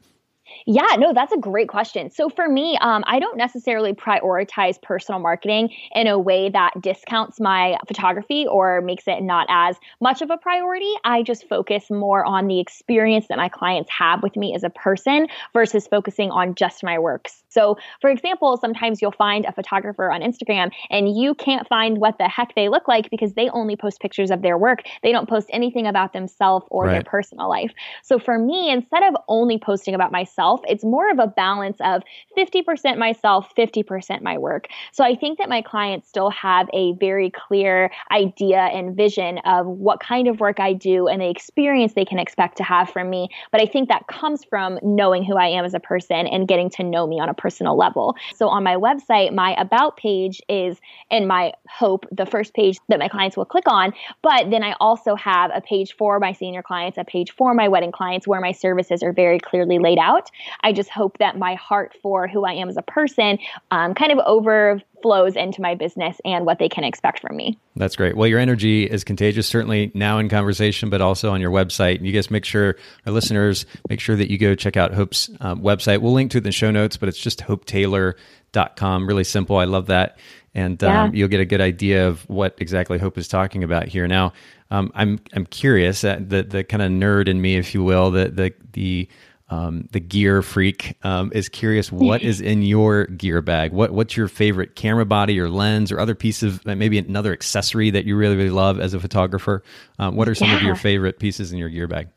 Yeah, 0.67 0.95
no, 0.97 1.13
that's 1.13 1.31
a 1.31 1.37
great 1.37 1.67
question. 1.69 2.09
So 2.09 2.27
for 2.27 2.49
me, 2.49 2.75
um, 2.81 3.03
I 3.05 3.19
don't 3.19 3.37
necessarily 3.37 3.93
prioritize 3.93 4.81
personal 4.81 5.19
marketing 5.19 5.69
in 5.93 6.07
a 6.07 6.17
way 6.17 6.49
that 6.49 6.81
discounts 6.81 7.39
my 7.39 7.77
photography 7.87 8.47
or 8.47 8.81
makes 8.81 9.07
it 9.07 9.21
not 9.21 9.45
as 9.47 9.77
much 10.01 10.23
of 10.23 10.31
a 10.31 10.37
priority. 10.37 10.91
I 11.03 11.21
just 11.21 11.47
focus 11.47 11.91
more 11.91 12.25
on 12.25 12.47
the 12.47 12.59
experience 12.59 13.27
that 13.27 13.37
my 13.37 13.47
clients 13.47 13.91
have 13.91 14.23
with 14.23 14.35
me 14.35 14.55
as 14.55 14.63
a 14.63 14.71
person 14.71 15.27
versus 15.53 15.85
focusing 15.85 16.31
on 16.31 16.55
just 16.55 16.83
my 16.83 16.97
works. 16.97 17.43
So, 17.49 17.77
for 18.01 18.09
example, 18.09 18.57
sometimes 18.57 19.01
you'll 19.03 19.11
find 19.11 19.45
a 19.45 19.51
photographer 19.51 20.11
on 20.11 20.21
Instagram 20.21 20.71
and 20.89 21.15
you 21.15 21.35
can't 21.35 21.67
find 21.67 21.99
what 21.99 22.17
the 22.17 22.27
heck 22.27 22.55
they 22.55 22.69
look 22.69 22.87
like 22.87 23.11
because 23.11 23.33
they 23.33 23.49
only 23.49 23.75
post 23.75 24.01
pictures 24.01 24.31
of 24.31 24.41
their 24.41 24.57
work. 24.57 24.79
They 25.03 25.11
don't 25.11 25.29
post 25.29 25.47
anything 25.53 25.85
about 25.85 26.11
themselves 26.11 26.65
or 26.71 26.85
right. 26.85 26.93
their 26.93 27.03
personal 27.03 27.47
life. 27.47 27.71
So, 28.03 28.17
for 28.17 28.39
me, 28.39 28.71
instead 28.71 29.03
of 29.03 29.15
only 29.27 29.59
posting 29.59 29.93
about 29.93 30.11
myself, 30.11 30.54
myself. 30.55 30.71
It's 30.71 30.83
more 30.83 31.09
of 31.11 31.19
a 31.19 31.27
balance 31.27 31.77
of 31.81 32.03
50% 32.37 32.97
myself, 32.97 33.53
50% 33.57 34.21
my 34.21 34.37
work. 34.37 34.67
So 34.91 35.03
I 35.03 35.15
think 35.15 35.37
that 35.37 35.49
my 35.49 35.61
clients 35.61 36.07
still 36.07 36.29
have 36.29 36.67
a 36.73 36.93
very 36.93 37.31
clear 37.31 37.91
idea 38.11 38.59
and 38.59 38.95
vision 38.95 39.39
of 39.39 39.65
what 39.65 39.99
kind 39.99 40.27
of 40.27 40.39
work 40.39 40.59
I 40.59 40.73
do 40.73 41.07
and 41.07 41.21
the 41.21 41.29
experience 41.29 41.93
they 41.93 42.05
can 42.05 42.19
expect 42.19 42.57
to 42.57 42.63
have 42.63 42.89
from 42.89 43.09
me. 43.09 43.29
But 43.51 43.61
I 43.61 43.65
think 43.65 43.89
that 43.89 44.07
comes 44.07 44.43
from 44.43 44.79
knowing 44.83 45.23
who 45.23 45.37
I 45.37 45.47
am 45.47 45.65
as 45.65 45.73
a 45.73 45.79
person 45.79 46.27
and 46.27 46.47
getting 46.47 46.69
to 46.71 46.83
know 46.83 47.07
me 47.07 47.19
on 47.19 47.29
a 47.29 47.33
personal 47.33 47.77
level. 47.77 48.15
So 48.35 48.47
on 48.47 48.63
my 48.63 48.75
website, 48.75 49.33
my 49.33 49.55
about 49.59 49.97
page 49.97 50.41
is 50.49 50.77
in 51.09 51.27
my 51.27 51.53
hope 51.69 52.05
the 52.11 52.25
first 52.25 52.53
page 52.53 52.77
that 52.89 52.99
my 52.99 53.07
clients 53.07 53.37
will 53.37 53.45
click 53.45 53.67
on. 53.67 53.93
But 54.21 54.49
then 54.49 54.63
I 54.63 54.75
also 54.79 55.15
have 55.15 55.51
a 55.53 55.61
page 55.61 55.95
for 55.97 56.19
my 56.19 56.33
senior 56.33 56.61
clients, 56.61 56.97
a 56.97 57.03
page 57.03 57.31
for 57.31 57.53
my 57.53 57.67
wedding 57.67 57.91
clients 57.91 58.27
where 58.27 58.41
my 58.41 58.51
services 58.51 59.03
are 59.03 59.13
very 59.13 59.39
clearly 59.39 59.79
laid 59.79 59.97
out. 59.97 60.29
I 60.61 60.73
just 60.73 60.89
hope 60.89 61.17
that 61.19 61.37
my 61.37 61.55
heart 61.55 61.95
for 62.01 62.27
who 62.27 62.45
I 62.45 62.53
am 62.53 62.69
as 62.69 62.77
a 62.77 62.81
person 62.81 63.39
um, 63.71 63.93
kind 63.93 64.11
of 64.11 64.19
overflows 64.19 65.35
into 65.35 65.61
my 65.61 65.75
business 65.75 66.19
and 66.25 66.45
what 66.45 66.59
they 66.59 66.69
can 66.69 66.83
expect 66.83 67.19
from 67.19 67.35
me. 67.35 67.57
That's 67.75 67.95
great. 67.95 68.15
Well, 68.15 68.27
your 68.27 68.39
energy 68.39 68.85
is 68.85 69.03
contagious, 69.03 69.47
certainly 69.47 69.91
now 69.93 70.17
in 70.17 70.29
conversation, 70.29 70.89
but 70.89 71.01
also 71.01 71.31
on 71.31 71.41
your 71.41 71.51
website. 71.51 72.01
You 72.01 72.11
guys 72.11 72.31
make 72.31 72.45
sure, 72.45 72.75
our 73.05 73.11
listeners, 73.11 73.65
make 73.89 73.99
sure 73.99 74.15
that 74.15 74.29
you 74.29 74.37
go 74.37 74.55
check 74.55 74.77
out 74.77 74.93
Hope's 74.93 75.29
um, 75.41 75.61
website. 75.61 76.01
We'll 76.01 76.13
link 76.13 76.31
to 76.31 76.37
it 76.37 76.39
in 76.39 76.43
the 76.43 76.51
show 76.51 76.71
notes, 76.71 76.97
but 76.97 77.09
it's 77.09 77.19
just 77.19 77.39
hopetaylor.com. 77.39 79.07
Really 79.07 79.23
simple. 79.23 79.57
I 79.57 79.65
love 79.65 79.87
that. 79.87 80.17
And 80.53 80.81
um, 80.85 81.13
yeah. 81.13 81.19
you'll 81.19 81.27
get 81.27 81.41
a 81.41 81.45
good 81.45 81.59
idea 81.59 82.07
of 82.07 82.21
what 82.29 82.55
exactly 82.59 82.97
Hope 82.97 83.17
is 83.17 83.27
talking 83.27 83.63
about 83.65 83.89
here. 83.89 84.07
Now, 84.07 84.31
um, 84.71 84.91
I'm 84.95 85.19
I'm 85.33 85.45
curious, 85.45 86.03
uh, 86.03 86.19
the 86.25 86.43
the 86.43 86.63
kind 86.63 86.81
of 86.81 86.91
nerd 86.91 87.27
in 87.27 87.41
me, 87.41 87.57
if 87.57 87.73
you 87.73 87.83
will, 87.83 88.09
the 88.09 88.29
the 88.29 88.53
the 88.73 89.07
um, 89.49 89.87
the 89.91 89.99
gear 89.99 90.41
freak 90.41 90.97
um, 91.03 91.31
is 91.33 91.49
curious 91.49 91.91
what 91.91 92.21
is 92.23 92.41
in 92.41 92.63
your 92.63 93.05
gear 93.07 93.41
bag? 93.41 93.71
What 93.71 93.91
what's 93.91 94.17
your 94.17 94.27
favorite 94.27 94.75
camera 94.75 95.05
body 95.05 95.39
or 95.39 95.49
lens 95.49 95.91
or 95.91 95.99
other 95.99 96.15
piece 96.15 96.43
of 96.43 96.65
maybe 96.65 96.97
another 96.97 97.33
accessory 97.33 97.89
that 97.91 98.05
you 98.05 98.15
really 98.15 98.35
really 98.35 98.49
love 98.49 98.79
as 98.79 98.93
a 98.93 98.99
photographer? 98.99 99.63
Um, 99.99 100.15
what 100.15 100.27
are 100.27 100.35
some 100.35 100.49
yeah. 100.49 100.57
of 100.57 100.63
your 100.63 100.75
favorite 100.75 101.19
pieces 101.19 101.51
in 101.51 101.57
your 101.57 101.69
gear 101.69 101.87
bag 101.87 102.09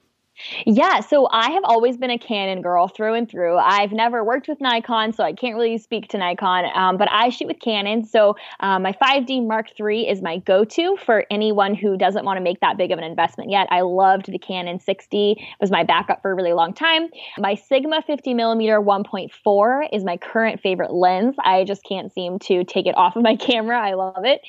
yeah, 0.66 1.00
so 1.00 1.28
I 1.30 1.50
have 1.50 1.64
always 1.64 1.96
been 1.96 2.10
a 2.10 2.18
Canon 2.18 2.62
girl 2.62 2.88
through 2.88 3.14
and 3.14 3.28
through. 3.28 3.56
I've 3.56 3.92
never 3.92 4.24
worked 4.24 4.48
with 4.48 4.60
Nikon, 4.60 5.12
so 5.12 5.24
I 5.24 5.32
can't 5.32 5.56
really 5.56 5.78
speak 5.78 6.08
to 6.08 6.18
Nikon, 6.18 6.66
um, 6.74 6.96
but 6.96 7.08
I 7.10 7.28
shoot 7.30 7.48
with 7.48 7.60
Canon. 7.60 8.04
So 8.04 8.36
um, 8.60 8.82
my 8.82 8.92
5D 8.92 9.46
Mark 9.46 9.68
III 9.78 10.08
is 10.08 10.22
my 10.22 10.38
go 10.38 10.64
to 10.64 10.96
for 11.04 11.24
anyone 11.30 11.74
who 11.74 11.96
doesn't 11.96 12.24
want 12.24 12.36
to 12.36 12.42
make 12.42 12.60
that 12.60 12.76
big 12.76 12.92
of 12.92 12.98
an 12.98 13.04
investment 13.04 13.50
yet. 13.50 13.66
I 13.70 13.80
loved 13.80 14.30
the 14.30 14.38
Canon 14.38 14.78
6D, 14.78 15.32
it 15.32 15.44
was 15.60 15.70
my 15.70 15.84
backup 15.84 16.22
for 16.22 16.30
a 16.30 16.34
really 16.34 16.52
long 16.52 16.72
time. 16.72 17.08
My 17.38 17.54
Sigma 17.54 18.02
50 18.06 18.34
millimeter 18.34 18.80
1.4 18.80 19.88
is 19.92 20.04
my 20.04 20.16
current 20.16 20.60
favorite 20.60 20.92
lens. 20.92 21.34
I 21.44 21.64
just 21.64 21.82
can't 21.84 22.12
seem 22.12 22.38
to 22.40 22.64
take 22.64 22.86
it 22.86 22.96
off 22.96 23.16
of 23.16 23.22
my 23.22 23.36
camera. 23.48 23.78
I 23.78 23.94
love 23.94 24.24
it. 24.24 24.40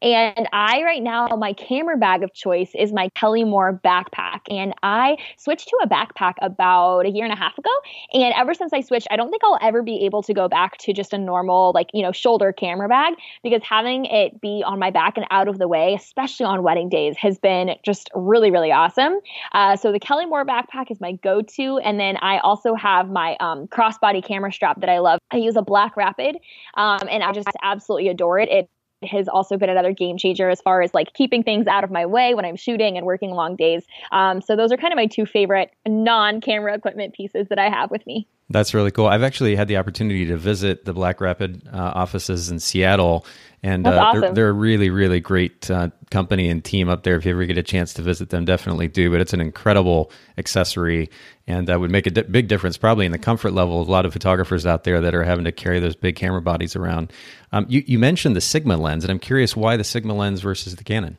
And 0.00 0.48
I, 0.52 0.82
right 0.82 1.02
now, 1.02 1.28
my 1.38 1.52
camera 1.52 1.96
bag 1.96 2.22
of 2.22 2.32
choice 2.34 2.72
is 2.74 2.92
my 2.92 3.08
Kelly 3.10 3.44
Moore 3.44 3.80
backpack. 3.84 4.40
And 4.50 4.74
I 4.82 5.16
switched 5.36 5.68
to 5.68 5.78
a 5.82 5.88
backpack 5.88 6.34
about 6.40 7.06
a 7.06 7.10
year 7.10 7.24
and 7.24 7.32
a 7.32 7.36
half 7.36 7.56
ago. 7.58 7.70
And 8.12 8.32
ever 8.36 8.54
since 8.54 8.72
I 8.72 8.80
switched, 8.80 9.08
I 9.10 9.16
don't 9.16 9.30
think 9.30 9.42
I'll 9.44 9.58
ever 9.60 9.82
be 9.82 10.04
able 10.04 10.22
to 10.22 10.34
go 10.34 10.48
back 10.48 10.78
to 10.78 10.92
just 10.92 11.12
a 11.12 11.18
normal, 11.18 11.72
like, 11.74 11.90
you 11.92 12.02
know, 12.02 12.12
shoulder 12.12 12.52
camera 12.52 12.88
bag 12.88 13.14
because 13.42 13.62
having 13.62 14.04
it 14.06 14.40
be 14.40 14.62
on 14.64 14.78
my 14.78 14.90
back 14.90 15.16
and 15.16 15.26
out 15.30 15.48
of 15.48 15.58
the 15.58 15.68
way, 15.68 15.94
especially 15.94 16.46
on 16.46 16.62
wedding 16.62 16.88
days, 16.88 17.16
has 17.16 17.38
been 17.38 17.76
just 17.82 18.10
really, 18.14 18.50
really 18.50 18.72
awesome. 18.72 19.18
Uh, 19.52 19.76
so 19.76 19.92
the 19.92 20.00
Kelly 20.00 20.26
Moore 20.26 20.44
backpack 20.44 20.90
is 20.90 21.00
my 21.00 21.12
go 21.12 21.42
to. 21.42 21.78
And 21.78 21.98
then 21.98 22.16
I 22.18 22.38
also 22.38 22.74
have 22.74 23.10
my 23.10 23.36
um, 23.40 23.66
crossbody 23.68 24.24
camera 24.24 24.52
strap 24.52 24.80
that 24.80 24.88
I 24.88 24.98
love. 24.98 25.18
I 25.30 25.36
use 25.36 25.56
a 25.56 25.62
Black 25.62 25.96
Rapid 25.96 26.36
um, 26.74 27.00
and 27.10 27.22
I 27.22 27.32
just 27.32 27.48
absolutely 27.62 28.08
adore 28.08 28.38
it. 28.38 28.48
It 28.48 28.70
has 29.04 29.28
also 29.28 29.56
been 29.56 29.70
another 29.70 29.92
game 29.92 30.18
changer 30.18 30.48
as 30.48 30.60
far 30.60 30.82
as 30.82 30.94
like 30.94 31.12
keeping 31.14 31.42
things 31.42 31.66
out 31.66 31.84
of 31.84 31.90
my 31.90 32.06
way 32.06 32.34
when 32.34 32.44
I'm 32.44 32.56
shooting 32.56 32.96
and 32.96 33.06
working 33.06 33.30
long 33.30 33.56
days. 33.56 33.84
Um, 34.10 34.40
so 34.40 34.56
those 34.56 34.72
are 34.72 34.76
kind 34.76 34.92
of 34.92 34.96
my 34.96 35.06
two 35.06 35.26
favorite 35.26 35.70
non-camera 35.86 36.74
equipment 36.74 37.14
pieces 37.14 37.48
that 37.48 37.58
I 37.58 37.68
have 37.68 37.90
with 37.90 38.06
me. 38.06 38.26
That's 38.50 38.74
really 38.74 38.90
cool. 38.90 39.06
I've 39.06 39.22
actually 39.22 39.56
had 39.56 39.68
the 39.68 39.78
opportunity 39.78 40.26
to 40.26 40.36
visit 40.36 40.84
the 40.84 40.92
Black 40.92 41.20
Rapid 41.20 41.66
uh, 41.72 41.92
offices 41.94 42.50
in 42.50 42.60
Seattle, 42.60 43.24
and 43.62 43.86
uh, 43.86 43.90
awesome. 43.90 44.20
they're, 44.20 44.32
they're, 44.32 44.48
a 44.50 44.52
really, 44.52 44.90
really 44.90 45.20
great 45.20 45.70
uh, 45.70 45.88
company 46.10 46.50
and 46.50 46.62
team 46.62 46.88
up 46.88 47.02
there. 47.02 47.16
If 47.16 47.24
you 47.24 47.30
ever 47.30 47.46
get 47.46 47.56
a 47.56 47.62
chance 47.62 47.94
to 47.94 48.02
visit 48.02 48.28
them, 48.30 48.44
definitely 48.44 48.88
do. 48.88 49.10
But 49.10 49.20
it's 49.20 49.32
an 49.32 49.40
incredible 49.40 50.10
accessory, 50.36 51.08
and 51.46 51.66
that 51.68 51.80
would 51.80 51.90
make 51.90 52.06
a 52.06 52.10
di- 52.10 52.22
big 52.22 52.48
difference 52.48 52.76
probably 52.76 53.06
in 53.06 53.12
the 53.12 53.18
comfort 53.18 53.52
level 53.52 53.80
of 53.80 53.88
a 53.88 53.90
lot 53.90 54.04
of 54.04 54.12
photographers 54.12 54.66
out 54.66 54.84
there 54.84 55.00
that 55.00 55.14
are 55.14 55.24
having 55.24 55.44
to 55.44 55.52
carry 55.52 55.80
those 55.80 55.96
big 55.96 56.16
camera 56.16 56.42
bodies 56.42 56.76
around. 56.76 57.12
Um, 57.52 57.64
you, 57.68 57.82
you 57.86 57.98
mentioned 57.98 58.36
the 58.36 58.40
Sigma 58.42 58.76
lens, 58.76 59.04
and 59.04 59.10
I'm 59.10 59.18
curious 59.18 59.56
why 59.56 59.76
the 59.76 59.84
Sigma 59.84 60.14
lens 60.14 60.40
versus 60.42 60.76
the 60.76 60.84
Canon. 60.84 61.16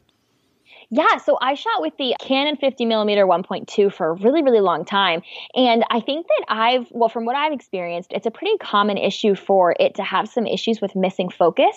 Yeah, 0.96 1.18
so 1.18 1.40
I 1.42 1.56
shot 1.56 1.82
with 1.82 1.98
the 1.98 2.16
Canon 2.20 2.56
50 2.56 2.86
millimeter 2.86 3.26
1.2 3.26 3.92
for 3.92 4.10
a 4.10 4.14
really, 4.14 4.44
really 4.44 4.60
long 4.60 4.86
time. 4.86 5.24
And 5.56 5.84
I 5.90 6.00
think 6.00 6.28
that 6.28 6.46
I've, 6.50 6.86
well, 6.92 7.10
from 7.10 7.26
what 7.26 7.36
I've 7.36 7.52
experienced, 7.52 8.12
it's 8.12 8.28
a 8.28 8.32
pretty 8.32 8.56
common 8.60 9.00
issue 9.00 9.34
for 9.34 9.76
it 9.80 9.96
to 9.96 10.04
have 10.04 10.30
some 10.30 10.46
issues 10.46 10.82
with 10.82 10.96
missing 10.96 11.30
focus. 11.30 11.76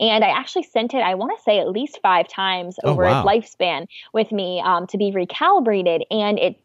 And 0.00 0.22
I 0.22 0.28
actually 0.28 0.64
sent 0.64 0.92
it, 0.92 0.98
I 0.98 1.14
want 1.14 1.32
to 1.34 1.42
say 1.42 1.58
at 1.60 1.70
least 1.70 2.00
five 2.02 2.28
times 2.28 2.76
Oh, 2.84 2.90
over 2.90 3.04
wow. 3.04 3.22
its 3.26 3.26
lifespan 3.56 3.86
with 4.12 4.30
me 4.32 4.60
um, 4.62 4.86
to 4.88 4.98
be 4.98 5.12
recalibrated. 5.12 6.02
And 6.10 6.38
it 6.38 6.56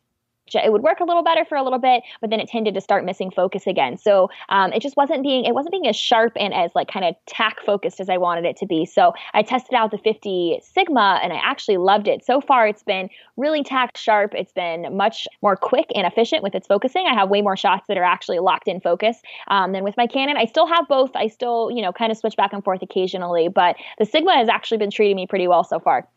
it 0.56 0.72
would 0.72 0.84
work 0.84 1.00
a 1.00 1.04
little 1.04 1.24
better 1.24 1.46
for 1.46 1.56
a 1.56 1.64
little 1.64 1.80
bit, 1.80 2.04
but 2.22 2.30
then 2.30 2.40
it 2.40 2.48
tended 2.48 2.74
to 2.74 2.82
start 2.82 3.06
missing 3.06 3.32
focus 3.32 3.68
again. 3.68 3.98
So 3.98 4.30
um, 4.50 4.74
it 4.74 4.82
just 4.82 4.98
wasn't 4.98 5.24
being 5.24 5.46
it 5.46 5.54
wasn't 5.54 5.72
being 5.72 5.88
as 5.88 5.96
sharp 5.96 6.34
and 6.36 6.54
as 6.54 6.72
like 6.76 6.88
kind 6.88 7.06
of 7.06 7.16
tack 7.26 7.60
focused 7.66 8.00
as 8.00 8.10
I 8.10 8.18
wanted 8.18 8.46
it 8.46 8.58
to 8.58 8.66
be. 8.66 8.86
So 8.86 9.14
I 9.34 9.42
tested 9.42 9.74
out 9.74 9.92
the 9.92 9.98
50 9.98 10.60
Sigma 10.62 11.20
and 11.24 11.34
I 11.34 11.38
actually 11.38 11.78
loved 11.78 12.08
it. 12.08 12.26
So 12.26 12.42
far, 12.42 12.68
it's 12.68 12.84
been 12.84 13.10
really 13.38 13.64
tack 13.64 13.98
sharp. 13.98 14.34
It's 14.36 14.52
been 14.52 14.96
much 14.96 15.28
more 15.42 15.56
quick 15.56 15.88
and 15.96 16.06
efficient 16.06 16.44
with 16.44 16.56
its 16.56 16.68
focusing. 16.68 17.08
I 17.08 17.14
have 17.14 17.30
way 17.30 17.42
more 17.42 17.58
shots 17.58 17.86
that 17.88 17.98
are 17.98 18.04
actually 18.04 18.40
locked 18.40 18.68
in 18.68 18.80
focus 18.80 19.22
um, 19.48 19.72
than 19.72 19.84
with 19.84 19.98
my 19.98 20.08
Canon. 20.08 20.38
I 20.38 20.46
still 20.46 20.68
have 20.68 20.88
both. 20.88 21.12
I 21.16 21.28
still 21.28 21.72
you 21.72 21.82
know 21.82 21.92
kind 21.92 22.12
of 22.12 22.18
switch 22.18 22.36
back 22.36 22.54
and 22.54 22.64
forth 22.64 22.82
occasionally, 22.82 23.48
but 23.48 23.76
the 24.00 24.06
Sigma 24.06 24.36
has 24.36 24.50
actually 24.50 24.78
been 24.78 24.92
treating 24.92 25.16
me 25.16 25.28
pretty 25.28 25.48
well 25.48 25.64
so 25.64 25.80
far. 25.80 26.08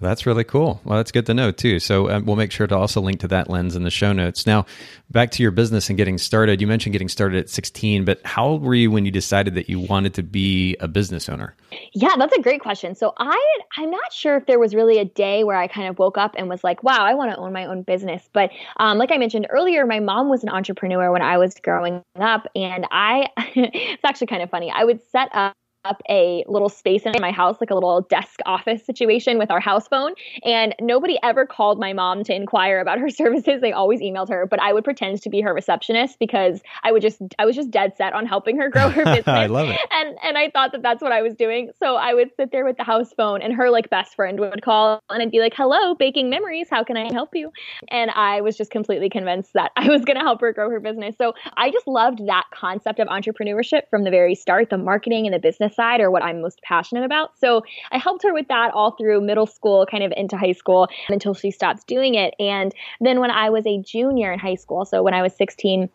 That's 0.00 0.26
really 0.26 0.44
cool. 0.44 0.80
Well, 0.84 0.96
that's 0.96 1.10
good 1.10 1.26
to 1.26 1.34
know 1.34 1.50
too. 1.50 1.80
So 1.80 2.10
um, 2.10 2.24
we'll 2.24 2.36
make 2.36 2.52
sure 2.52 2.66
to 2.66 2.76
also 2.76 3.00
link 3.00 3.20
to 3.20 3.28
that 3.28 3.50
lens 3.50 3.74
in 3.74 3.82
the 3.82 3.90
show 3.90 4.12
notes. 4.12 4.46
Now, 4.46 4.64
back 5.10 5.30
to 5.32 5.42
your 5.42 5.50
business 5.50 5.88
and 5.88 5.96
getting 5.96 6.18
started. 6.18 6.60
You 6.60 6.66
mentioned 6.66 6.92
getting 6.92 7.08
started 7.08 7.38
at 7.38 7.50
16, 7.50 8.04
but 8.04 8.20
how 8.24 8.46
old 8.46 8.62
were 8.62 8.74
you 8.74 8.90
when 8.90 9.04
you 9.04 9.10
decided 9.10 9.54
that 9.54 9.68
you 9.68 9.80
wanted 9.80 10.14
to 10.14 10.22
be 10.22 10.76
a 10.80 10.86
business 10.86 11.28
owner? 11.28 11.54
Yeah, 11.92 12.14
that's 12.16 12.36
a 12.36 12.40
great 12.40 12.60
question. 12.60 12.94
So 12.94 13.12
I 13.18 13.58
I'm 13.76 13.90
not 13.90 14.12
sure 14.12 14.36
if 14.36 14.46
there 14.46 14.58
was 14.58 14.74
really 14.74 14.98
a 14.98 15.04
day 15.04 15.44
where 15.44 15.56
I 15.56 15.66
kind 15.66 15.88
of 15.88 15.98
woke 15.98 16.16
up 16.16 16.34
and 16.36 16.48
was 16.48 16.62
like, 16.62 16.82
wow, 16.82 17.04
I 17.04 17.14
want 17.14 17.32
to 17.32 17.36
own 17.36 17.52
my 17.52 17.66
own 17.66 17.82
business. 17.82 18.28
But 18.32 18.50
um, 18.78 18.98
like 18.98 19.10
I 19.10 19.18
mentioned 19.18 19.46
earlier, 19.50 19.84
my 19.86 20.00
mom 20.00 20.28
was 20.28 20.42
an 20.42 20.48
entrepreneur 20.48 21.10
when 21.10 21.22
I 21.22 21.38
was 21.38 21.54
growing 21.62 22.02
up, 22.16 22.46
and 22.54 22.86
I 22.90 23.28
it's 23.36 24.04
actually 24.04 24.28
kind 24.28 24.42
of 24.42 24.50
funny. 24.50 24.72
I 24.74 24.84
would 24.84 25.00
set 25.10 25.28
up 25.32 25.54
up 25.88 26.02
a 26.08 26.44
little 26.46 26.68
space 26.68 27.02
in 27.04 27.12
my 27.20 27.30
house, 27.30 27.56
like 27.60 27.70
a 27.70 27.74
little 27.74 28.02
desk 28.02 28.40
office 28.46 28.84
situation 28.84 29.38
with 29.38 29.50
our 29.50 29.60
house 29.60 29.88
phone. 29.88 30.12
And 30.44 30.74
nobody 30.80 31.18
ever 31.22 31.46
called 31.46 31.78
my 31.78 31.92
mom 31.92 32.24
to 32.24 32.34
inquire 32.34 32.80
about 32.80 32.98
her 32.98 33.08
services. 33.20 33.60
They 33.60 33.72
always 33.72 34.00
emailed 34.00 34.28
her, 34.28 34.46
but 34.46 34.60
I 34.60 34.72
would 34.72 34.84
pretend 34.84 35.22
to 35.22 35.30
be 35.30 35.40
her 35.40 35.54
receptionist 35.54 36.18
because 36.18 36.60
I 36.82 36.92
would 36.92 37.02
just, 37.02 37.20
I 37.38 37.46
was 37.46 37.56
just 37.56 37.70
dead 37.70 37.96
set 37.96 38.12
on 38.12 38.26
helping 38.26 38.58
her 38.58 38.68
grow 38.68 38.90
her 38.90 39.04
business. 39.16 39.28
I 39.28 39.46
love 39.46 39.68
it. 39.68 39.80
And, 39.90 40.16
and 40.22 40.38
I 40.38 40.50
thought 40.50 40.72
that 40.72 40.82
that's 40.82 41.02
what 41.02 41.12
I 41.12 41.22
was 41.22 41.34
doing. 41.34 41.70
So 41.78 41.96
I 41.96 42.14
would 42.14 42.30
sit 42.36 42.52
there 42.52 42.64
with 42.64 42.76
the 42.76 42.84
house 42.84 43.12
phone 43.16 43.42
and 43.42 43.52
her 43.54 43.70
like 43.70 43.90
best 43.90 44.14
friend 44.14 44.38
would 44.40 44.62
call 44.62 45.02
and 45.10 45.22
I'd 45.22 45.30
be 45.30 45.40
like, 45.40 45.54
hello, 45.54 45.94
baking 45.94 46.28
memories. 46.28 46.68
How 46.70 46.84
can 46.84 46.96
I 46.96 47.12
help 47.12 47.30
you? 47.34 47.50
And 47.90 48.10
I 48.10 48.40
was 48.40 48.56
just 48.56 48.70
completely 48.70 49.08
convinced 49.08 49.54
that 49.54 49.72
I 49.76 49.88
was 49.88 50.04
going 50.04 50.16
to 50.16 50.22
help 50.22 50.40
her 50.40 50.52
grow 50.52 50.70
her 50.70 50.80
business. 50.80 51.16
So 51.16 51.34
I 51.56 51.70
just 51.70 51.86
loved 51.86 52.26
that 52.26 52.44
concept 52.54 52.98
of 52.98 53.08
entrepreneurship 53.08 53.82
from 53.90 54.04
the 54.04 54.10
very 54.10 54.34
start, 54.34 54.70
the 54.70 54.78
marketing 54.78 55.26
and 55.26 55.34
the 55.34 55.38
business 55.38 55.77
side 55.78 56.00
are 56.00 56.10
what 56.10 56.24
I'm 56.24 56.42
most 56.42 56.60
passionate 56.62 57.04
about. 57.04 57.38
So 57.38 57.62
I 57.92 57.98
helped 57.98 58.24
her 58.24 58.34
with 58.34 58.48
that 58.48 58.72
all 58.74 58.90
through 58.90 59.20
middle 59.20 59.46
school, 59.46 59.86
kind 59.86 60.02
of 60.02 60.12
into 60.16 60.36
high 60.36 60.52
school 60.52 60.88
until 61.08 61.34
she 61.34 61.52
stopped 61.52 61.86
doing 61.86 62.16
it. 62.16 62.34
And 62.40 62.74
then 63.00 63.20
when 63.20 63.30
I 63.30 63.48
was 63.50 63.64
a 63.66 63.80
junior 63.80 64.32
in 64.32 64.40
high 64.40 64.56
school, 64.56 64.84
so 64.84 65.02
when 65.04 65.14
I 65.14 65.22
was 65.22 65.34
16, 65.36 65.88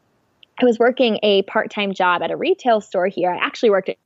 I 0.61 0.65
was 0.65 0.79
working 0.79 1.19
a 1.23 1.41
part 1.43 1.69
time 1.69 1.93
job 1.93 2.21
at 2.21 2.31
a 2.31 2.37
retail 2.37 2.79
store 2.79 3.07
here. 3.07 3.31
I 3.31 3.37
actually 3.37 3.71
worked 3.71 3.89
at 3.89 3.97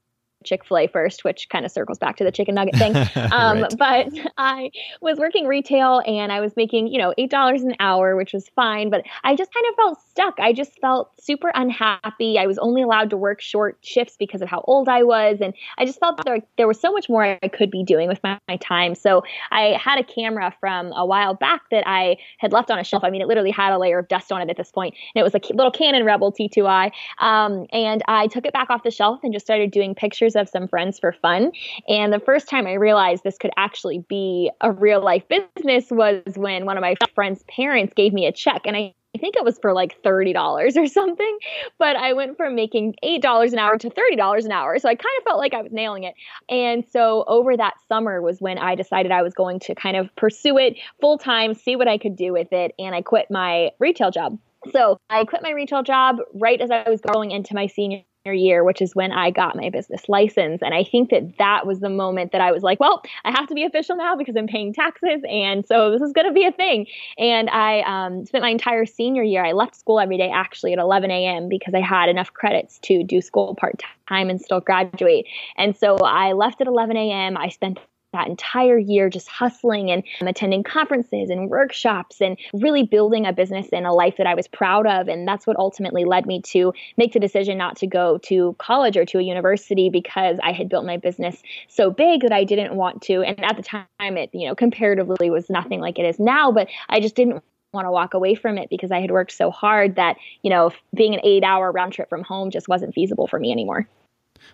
Chick 0.47 0.65
fil 0.65 0.77
A 0.77 0.87
first, 0.87 1.23
which 1.23 1.49
kind 1.49 1.65
of 1.65 1.71
circles 1.71 1.97
back 1.97 2.17
to 2.17 2.23
the 2.23 2.31
chicken 2.31 2.55
nugget 2.55 2.75
thing. 2.75 2.95
Um, 3.31 3.61
Right. 3.61 3.77
But 3.77 4.31
I 4.37 4.71
was 5.01 5.17
working 5.17 5.47
retail 5.47 6.01
and 6.05 6.31
I 6.31 6.39
was 6.39 6.55
making, 6.55 6.87
you 6.87 6.97
know, 6.97 7.13
$8 7.17 7.61
an 7.61 7.75
hour, 7.79 8.15
which 8.15 8.33
was 8.33 8.47
fine. 8.55 8.89
But 8.89 9.05
I 9.23 9.35
just 9.35 9.53
kind 9.53 9.65
of 9.69 9.75
felt 9.75 10.01
stuck. 10.09 10.39
I 10.39 10.53
just 10.53 10.79
felt 10.79 11.11
super 11.19 11.51
unhappy. 11.53 12.37
I 12.39 12.45
was 12.45 12.57
only 12.57 12.81
allowed 12.81 13.09
to 13.09 13.17
work 13.17 13.41
short 13.41 13.77
shifts 13.81 14.15
because 14.17 14.41
of 14.41 14.49
how 14.49 14.63
old 14.65 14.87
I 14.87 15.03
was. 15.03 15.39
And 15.41 15.53
I 15.77 15.85
just 15.85 15.99
felt 15.99 16.23
there, 16.25 16.39
there 16.57 16.67
was 16.67 16.79
so 16.79 16.91
much 16.91 17.09
more 17.09 17.37
I 17.41 17.47
could 17.47 17.71
be 17.71 17.83
doing 17.83 18.07
with 18.07 18.19
my, 18.23 18.39
my 18.47 18.57
time. 18.57 18.95
So 18.95 19.23
I 19.51 19.77
had 19.81 19.99
a 19.99 20.03
camera 20.03 20.53
from 20.59 20.91
a 20.93 21.05
while 21.05 21.33
back 21.33 21.61
that 21.71 21.83
I 21.87 22.17
had 22.37 22.53
left 22.53 22.71
on 22.71 22.79
a 22.79 22.83
shelf. 22.83 23.03
I 23.03 23.09
mean, 23.09 23.21
it 23.21 23.27
literally 23.27 23.51
had 23.51 23.73
a 23.73 23.77
layer 23.77 23.99
of 23.99 24.07
dust 24.07 24.31
on 24.31 24.41
it 24.41 24.49
at 24.49 24.57
this. 24.57 24.71
And 24.75 24.93
it 25.15 25.23
was 25.23 25.33
a 25.33 25.41
little 25.53 25.71
Canon 25.71 26.05
Rebel 26.05 26.31
T2i. 26.31 26.91
Um, 27.19 27.65
and 27.71 28.03
I 28.07 28.27
took 28.27 28.45
it 28.45 28.53
back 28.53 28.69
off 28.69 28.83
the 28.83 28.91
shelf 28.91 29.21
and 29.23 29.33
just 29.33 29.45
started 29.45 29.71
doing 29.71 29.95
pictures 29.95 30.35
of 30.37 30.49
some 30.49 30.67
friends 30.67 30.99
for 30.99 31.13
fun. 31.13 31.51
And 31.87 32.13
the 32.13 32.19
first 32.19 32.47
time 32.47 32.67
I 32.67 32.73
realized 32.73 33.23
this 33.23 33.37
could 33.37 33.51
actually 33.57 33.99
be 34.07 34.51
a 34.61 34.71
real 34.71 35.01
life 35.01 35.23
business 35.27 35.89
was 35.89 36.21
when 36.35 36.65
one 36.65 36.77
of 36.77 36.81
my 36.81 36.95
friend's 37.15 37.43
parents 37.43 37.93
gave 37.93 38.13
me 38.13 38.25
a 38.25 38.31
check. 38.31 38.61
And 38.65 38.75
I 38.75 38.93
I 39.17 39.19
think 39.19 39.35
it 39.35 39.43
was 39.43 39.57
for 39.57 39.73
like 39.73 39.99
$30 40.03 40.77
or 40.77 40.87
something, 40.87 41.37
but 41.79 41.95
I 41.95 42.13
went 42.13 42.37
from 42.37 42.53
making 42.53 42.95
$8 43.03 43.51
an 43.51 43.57
hour 43.57 43.75
to 43.77 43.89
$30 43.89 44.45
an 44.45 44.51
hour. 44.51 44.77
So 44.77 44.87
I 44.87 44.93
kind 44.93 45.13
of 45.17 45.23
felt 45.23 45.39
like 45.39 45.55
I 45.55 45.61
was 45.63 45.71
nailing 45.71 46.03
it. 46.03 46.13
And 46.49 46.85
so 46.91 47.23
over 47.27 47.57
that 47.57 47.73
summer 47.87 48.21
was 48.21 48.39
when 48.41 48.59
I 48.59 48.75
decided 48.75 49.11
I 49.11 49.23
was 49.23 49.33
going 49.33 49.59
to 49.61 49.73
kind 49.73 49.97
of 49.97 50.15
pursue 50.17 50.59
it 50.59 50.77
full 51.01 51.17
time, 51.17 51.55
see 51.55 51.75
what 51.75 51.87
I 51.87 51.97
could 51.97 52.15
do 52.15 52.31
with 52.31 52.51
it. 52.51 52.73
And 52.77 52.93
I 52.93 53.01
quit 53.01 53.31
my 53.31 53.71
retail 53.79 54.11
job. 54.11 54.37
So 54.71 54.99
I 55.09 55.23
quit 55.23 55.41
my 55.41 55.51
retail 55.51 55.81
job 55.81 56.17
right 56.33 56.59
as 56.59 56.69
I 56.69 56.87
was 56.87 57.01
going 57.01 57.31
into 57.31 57.55
my 57.55 57.67
senior 57.67 58.03
year, 58.33 58.63
which 58.63 58.81
is 58.81 58.95
when 58.95 59.11
I 59.11 59.31
got 59.31 59.55
my 59.55 59.69
business 59.69 60.07
license. 60.07 60.61
And 60.61 60.73
I 60.73 60.83
think 60.83 61.09
that 61.09 61.37
that 61.37 61.65
was 61.65 61.79
the 61.79 61.89
moment 61.89 62.31
that 62.31 62.41
I 62.41 62.51
was 62.51 62.63
like, 62.63 62.79
well, 62.79 63.01
I 63.25 63.31
have 63.31 63.47
to 63.47 63.53
be 63.53 63.63
official 63.63 63.95
now 63.95 64.15
because 64.15 64.35
I'm 64.35 64.47
paying 64.47 64.73
taxes. 64.73 65.21
And 65.29 65.65
so 65.65 65.91
this 65.91 66.01
is 66.01 66.13
going 66.13 66.27
to 66.27 66.33
be 66.33 66.45
a 66.45 66.51
thing. 66.51 66.87
And 67.17 67.49
I 67.49 67.81
um, 67.81 68.25
spent 68.25 68.41
my 68.41 68.49
entire 68.49 68.85
senior 68.85 69.23
year, 69.23 69.45
I 69.45 69.51
left 69.51 69.75
school 69.75 69.99
every 69.99 70.17
day 70.17 70.29
actually 70.33 70.73
at 70.73 70.79
11 70.79 71.11
a.m. 71.11 71.49
because 71.49 71.73
I 71.73 71.81
had 71.81 72.09
enough 72.09 72.33
credits 72.33 72.79
to 72.83 73.03
do 73.03 73.21
school 73.21 73.55
part 73.55 73.81
time 74.07 74.29
and 74.29 74.41
still 74.41 74.59
graduate. 74.59 75.25
And 75.57 75.75
so 75.75 75.97
I 75.97 76.33
left 76.33 76.61
at 76.61 76.67
11 76.67 76.97
a.m. 76.97 77.37
I 77.37 77.49
spent 77.49 77.79
that 78.17 78.27
entire 78.27 78.77
year 78.77 79.09
just 79.09 79.27
hustling 79.27 79.91
and 79.91 80.03
attending 80.21 80.63
conferences 80.63 81.29
and 81.29 81.49
workshops 81.49 82.19
and 82.19 82.37
really 82.53 82.83
building 82.83 83.25
a 83.25 83.33
business 83.33 83.67
and 83.71 83.85
a 83.85 83.93
life 83.93 84.15
that 84.17 84.27
I 84.27 84.33
was 84.33 84.47
proud 84.47 84.87
of. 84.87 85.07
And 85.07 85.27
that's 85.27 85.45
what 85.45 85.57
ultimately 85.57 86.03
led 86.05 86.25
me 86.25 86.41
to 86.47 86.73
make 86.97 87.13
the 87.13 87.19
decision 87.19 87.57
not 87.57 87.75
to 87.77 87.87
go 87.87 88.17
to 88.23 88.55
college 88.59 88.97
or 88.97 89.05
to 89.05 89.19
a 89.19 89.21
university 89.23 89.89
because 89.89 90.37
I 90.43 90.51
had 90.51 90.69
built 90.69 90.85
my 90.85 90.97
business 90.97 91.41
so 91.67 91.91
big 91.91 92.21
that 92.21 92.33
I 92.33 92.43
didn't 92.43 92.75
want 92.75 93.01
to. 93.03 93.21
And 93.21 93.43
at 93.43 93.55
the 93.57 93.63
time, 93.63 93.85
it, 93.99 94.29
you 94.33 94.47
know, 94.47 94.55
comparatively 94.55 95.29
was 95.29 95.49
nothing 95.49 95.79
like 95.79 95.99
it 95.99 96.05
is 96.05 96.19
now, 96.19 96.51
but 96.51 96.67
I 96.89 96.99
just 96.99 97.15
didn't 97.15 97.43
want 97.73 97.85
to 97.85 97.91
walk 97.91 98.13
away 98.13 98.33
from 98.33 98.57
it 98.57 98.69
because 98.69 98.91
I 98.91 99.01
had 99.01 99.11
worked 99.11 99.31
so 99.31 99.51
hard 99.51 99.95
that, 99.95 100.17
you 100.41 100.49
know, 100.49 100.71
being 100.95 101.13
an 101.13 101.21
eight 101.23 101.43
hour 101.43 101.71
round 101.71 101.93
trip 101.93 102.09
from 102.09 102.23
home 102.23 102.49
just 102.49 102.67
wasn't 102.67 102.93
feasible 102.93 103.27
for 103.27 103.39
me 103.39 103.51
anymore. 103.51 103.87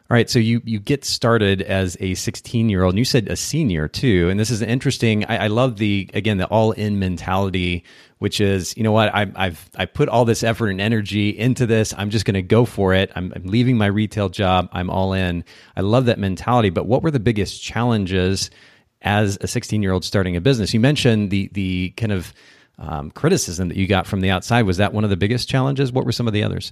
All 0.09 0.15
right, 0.15 0.29
so 0.29 0.39
you 0.39 0.61
you 0.65 0.79
get 0.79 1.05
started 1.05 1.61
as 1.61 1.97
a 1.99 2.13
16 2.15 2.69
year 2.69 2.83
old, 2.83 2.93
and 2.93 2.99
you 2.99 3.05
said 3.05 3.27
a 3.27 3.35
senior 3.35 3.87
too. 3.87 4.29
And 4.29 4.39
this 4.39 4.49
is 4.49 4.61
interesting. 4.61 5.25
I, 5.25 5.45
I 5.45 5.47
love 5.47 5.77
the 5.77 6.09
again 6.13 6.37
the 6.37 6.47
all 6.47 6.71
in 6.71 6.99
mentality, 6.99 7.83
which 8.19 8.41
is 8.41 8.75
you 8.77 8.83
know 8.83 8.91
what 8.91 9.13
I, 9.13 9.31
I've 9.35 9.69
I 9.75 9.85
put 9.85 10.09
all 10.09 10.25
this 10.25 10.43
effort 10.43 10.69
and 10.69 10.81
energy 10.81 11.29
into 11.29 11.65
this. 11.65 11.93
I'm 11.97 12.09
just 12.09 12.25
going 12.25 12.35
to 12.35 12.41
go 12.41 12.65
for 12.65 12.93
it. 12.93 13.11
I'm, 13.15 13.31
I'm 13.35 13.45
leaving 13.45 13.77
my 13.77 13.87
retail 13.87 14.29
job. 14.29 14.69
I'm 14.71 14.89
all 14.89 15.13
in. 15.13 15.43
I 15.75 15.81
love 15.81 16.05
that 16.05 16.19
mentality. 16.19 16.69
But 16.69 16.85
what 16.85 17.03
were 17.03 17.11
the 17.11 17.19
biggest 17.19 17.61
challenges 17.61 18.49
as 19.01 19.37
a 19.41 19.47
16 19.47 19.81
year 19.81 19.91
old 19.91 20.05
starting 20.05 20.35
a 20.35 20.41
business? 20.41 20.73
You 20.73 20.79
mentioned 20.79 21.31
the 21.31 21.49
the 21.53 21.93
kind 21.97 22.11
of 22.11 22.33
um, 22.79 23.11
criticism 23.11 23.69
that 23.69 23.77
you 23.77 23.87
got 23.87 24.07
from 24.07 24.21
the 24.21 24.29
outside. 24.29 24.63
Was 24.63 24.77
that 24.77 24.93
one 24.93 25.03
of 25.03 25.09
the 25.09 25.17
biggest 25.17 25.47
challenges? 25.47 25.91
What 25.91 26.05
were 26.05 26.11
some 26.11 26.27
of 26.27 26.33
the 26.33 26.43
others? 26.43 26.71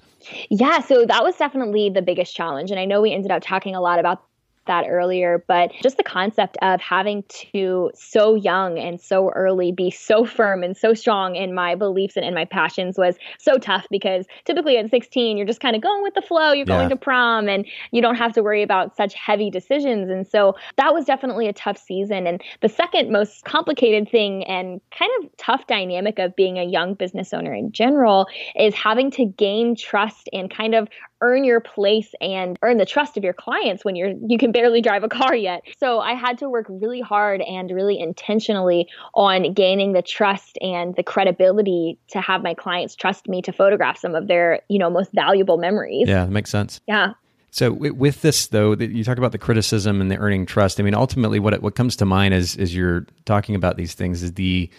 Yeah, 0.50 0.82
so 0.82 1.06
that 1.06 1.24
was 1.24 1.36
definitely 1.36 1.90
the 1.90 2.02
biggest 2.02 2.36
challenge. 2.36 2.72
And 2.72 2.80
I 2.80 2.86
know 2.86 3.02
we 3.02 3.14
ended 3.14 3.32
up 3.32 3.44
talking 3.44 3.76
a 3.76 3.82
lot 3.82 4.00
about 4.00 4.24
that 4.68 4.86
earlier, 4.88 5.44
but 5.48 5.72
just 5.82 5.98
the 5.98 6.04
concept 6.04 6.58
of 6.62 6.80
having 6.80 7.24
to 7.30 7.92
so 7.96 8.36
young 8.36 8.78
and 8.78 9.02
so 9.02 9.30
early 9.32 9.72
be 9.72 9.90
so 9.90 10.26
firm 10.26 10.64
and 10.64 10.78
so 10.78 10.94
strong 10.94 11.36
in 11.36 11.54
my 11.54 11.76
beliefs 11.76 12.16
and 12.16 12.26
in 12.26 12.34
my 12.34 12.46
passions 12.46 12.98
was 12.98 13.16
so 13.40 13.58
tough 13.58 13.86
because 13.90 14.26
typically 14.46 14.78
at 14.78 14.90
16, 14.90 15.38
you're 15.38 15.48
just 15.48 15.60
kind 15.60 15.76
of 15.76 15.82
going 15.82 16.04
with 16.04 16.14
the 16.14 16.22
flow. 16.22 16.52
You're 16.52 16.68
yeah. 16.68 16.78
going 16.78 16.90
to 16.90 16.96
prom 16.96 17.50
and 17.50 17.66
you 17.92 18.02
don't 18.02 18.16
have 18.16 18.34
to 18.34 18.44
worry 18.44 18.62
about 18.62 18.96
such 18.96 19.14
heavy 19.14 19.50
decisions. 19.50 20.10
And 20.10 20.28
so 20.28 20.56
that 20.78 20.94
was 20.94 21.06
definitely 21.06 21.48
a 21.48 21.54
tough 21.54 21.78
season. 21.78 22.28
And 22.28 22.42
the 22.62 22.70
second 22.70 23.12
most 23.12 23.44
complicated 23.46 24.10
thing 24.10 24.44
and 24.46 24.80
kind 24.98 25.12
of 25.22 25.30
tough 25.38 25.66
dynamic 25.68 26.20
of 26.20 26.36
being 26.36 26.58
a 26.58 26.64
young 26.64 26.94
business 26.94 27.34
owner 27.34 27.54
in 27.54 27.72
general 27.72 28.28
is 28.56 28.76
having 28.76 29.12
to 29.12 29.26
gain 29.26 29.76
trust 29.76 30.30
and 30.32 30.54
kind 30.54 30.76
of 30.76 30.88
earn 31.22 31.44
your 31.44 31.60
place 31.60 32.14
and 32.20 32.58
earn 32.62 32.78
the 32.78 32.86
trust 32.86 33.16
of 33.16 33.24
your 33.24 33.34
clients 33.34 33.86
when 33.86 33.96
you're 33.96 34.14
you 34.28 34.38
can 34.38 34.52
barely 34.52 34.82
drive 34.82 35.04
a 35.04 35.10
car 35.10 35.36
yet. 35.36 35.64
So 35.80 36.00
I 36.00 36.14
had 36.14 36.38
to 36.40 36.50
work 36.50 36.66
really 36.70 37.02
hard 37.02 37.42
and 37.42 37.72
really 37.72 38.00
intentionally 38.00 38.88
on 39.14 39.54
gaining 39.54 39.94
the 39.94 40.02
trust 40.02 40.58
and 40.62 40.96
the 40.96 41.04
credibility 41.04 41.98
to 42.10 42.22
have 42.22 42.44
my 42.44 42.54
clients 42.54 42.96
trust 42.96 43.28
me 43.28 43.42
to 43.44 43.52
photograph 43.52 43.98
some 43.98 44.16
of 44.16 44.28
their, 44.28 44.62
you 44.68 44.80
know, 44.80 44.90
most 44.90 45.12
valuable 45.14 45.58
memories. 45.58 46.08
Yeah, 46.08 46.26
that 46.26 46.32
makes 46.32 46.50
sense. 46.50 46.82
Yeah. 46.88 47.14
So 47.52 47.74
with 47.74 48.22
this 48.22 48.48
though, 48.48 48.76
that 48.76 48.92
you 48.92 49.04
talk 49.04 49.18
about 49.18 49.34
the 49.34 49.38
criticism 49.38 50.00
and 50.00 50.10
the 50.10 50.18
earning 50.18 50.46
trust. 50.46 50.80
I 50.80 50.84
mean, 50.84 50.96
ultimately, 50.96 51.38
what 51.40 51.62
what 51.62 51.76
comes 51.76 51.98
to 51.98 52.06
mind 52.06 52.34
as 52.34 52.56
as 52.56 52.74
you're 52.74 53.06
talking 53.26 53.56
about 53.56 53.76
these 53.76 53.94
things 53.94 54.24
is 54.24 54.34
the 54.34 54.70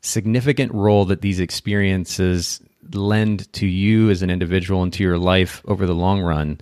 significant 0.00 0.72
role 0.72 1.04
that 1.06 1.20
these 1.20 1.40
experiences 1.40 2.60
lend 2.94 3.52
to 3.54 3.66
you 3.66 4.10
as 4.10 4.22
an 4.22 4.30
individual 4.30 4.82
and 4.82 4.92
to 4.92 5.02
your 5.02 5.18
life 5.18 5.62
over 5.66 5.86
the 5.86 5.94
long 5.94 6.20
run. 6.20 6.58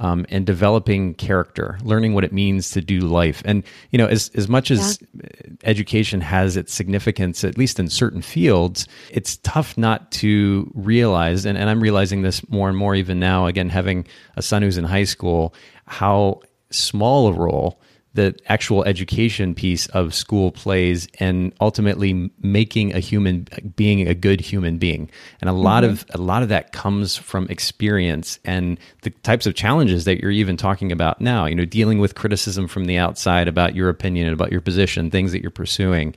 Um, 0.00 0.26
and 0.28 0.46
developing 0.46 1.14
character, 1.14 1.76
learning 1.82 2.14
what 2.14 2.22
it 2.22 2.32
means 2.32 2.70
to 2.70 2.80
do 2.80 3.00
life. 3.00 3.42
And, 3.44 3.64
you 3.90 3.98
know, 3.98 4.06
as, 4.06 4.30
as 4.36 4.48
much 4.48 4.70
as 4.70 5.00
yeah. 5.12 5.28
education 5.64 6.20
has 6.20 6.56
its 6.56 6.72
significance, 6.72 7.42
at 7.42 7.58
least 7.58 7.80
in 7.80 7.88
certain 7.88 8.22
fields, 8.22 8.86
it's 9.10 9.38
tough 9.38 9.76
not 9.76 10.12
to 10.12 10.70
realize, 10.76 11.44
and, 11.44 11.58
and 11.58 11.68
I'm 11.68 11.80
realizing 11.80 12.22
this 12.22 12.48
more 12.48 12.68
and 12.68 12.78
more 12.78 12.94
even 12.94 13.18
now, 13.18 13.46
again, 13.46 13.70
having 13.70 14.06
a 14.36 14.42
son 14.42 14.62
who's 14.62 14.78
in 14.78 14.84
high 14.84 15.02
school, 15.02 15.52
how 15.88 16.42
small 16.70 17.26
a 17.26 17.32
role 17.32 17.80
the 18.18 18.36
actual 18.46 18.82
education 18.82 19.54
piece 19.54 19.86
of 19.88 20.12
school 20.12 20.50
plays 20.50 21.06
and 21.20 21.52
ultimately 21.60 22.28
making 22.40 22.92
a 22.92 22.98
human 22.98 23.46
being 23.76 24.08
a 24.08 24.14
good 24.14 24.40
human 24.40 24.76
being 24.76 25.08
and 25.40 25.48
a 25.48 25.52
lot 25.52 25.84
mm-hmm. 25.84 25.92
of 25.92 26.04
a 26.10 26.18
lot 26.18 26.42
of 26.42 26.48
that 26.48 26.72
comes 26.72 27.16
from 27.16 27.46
experience 27.48 28.40
and 28.44 28.80
the 29.02 29.10
types 29.22 29.46
of 29.46 29.54
challenges 29.54 30.04
that 30.04 30.20
you're 30.20 30.32
even 30.32 30.56
talking 30.56 30.90
about 30.90 31.20
now 31.20 31.46
you 31.46 31.54
know 31.54 31.64
dealing 31.64 32.00
with 32.00 32.16
criticism 32.16 32.66
from 32.66 32.86
the 32.86 32.98
outside 32.98 33.46
about 33.46 33.76
your 33.76 33.88
opinion 33.88 34.26
and 34.26 34.34
about 34.34 34.50
your 34.50 34.60
position 34.60 35.12
things 35.12 35.30
that 35.30 35.40
you're 35.40 35.50
pursuing 35.52 36.12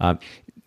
uh, 0.00 0.14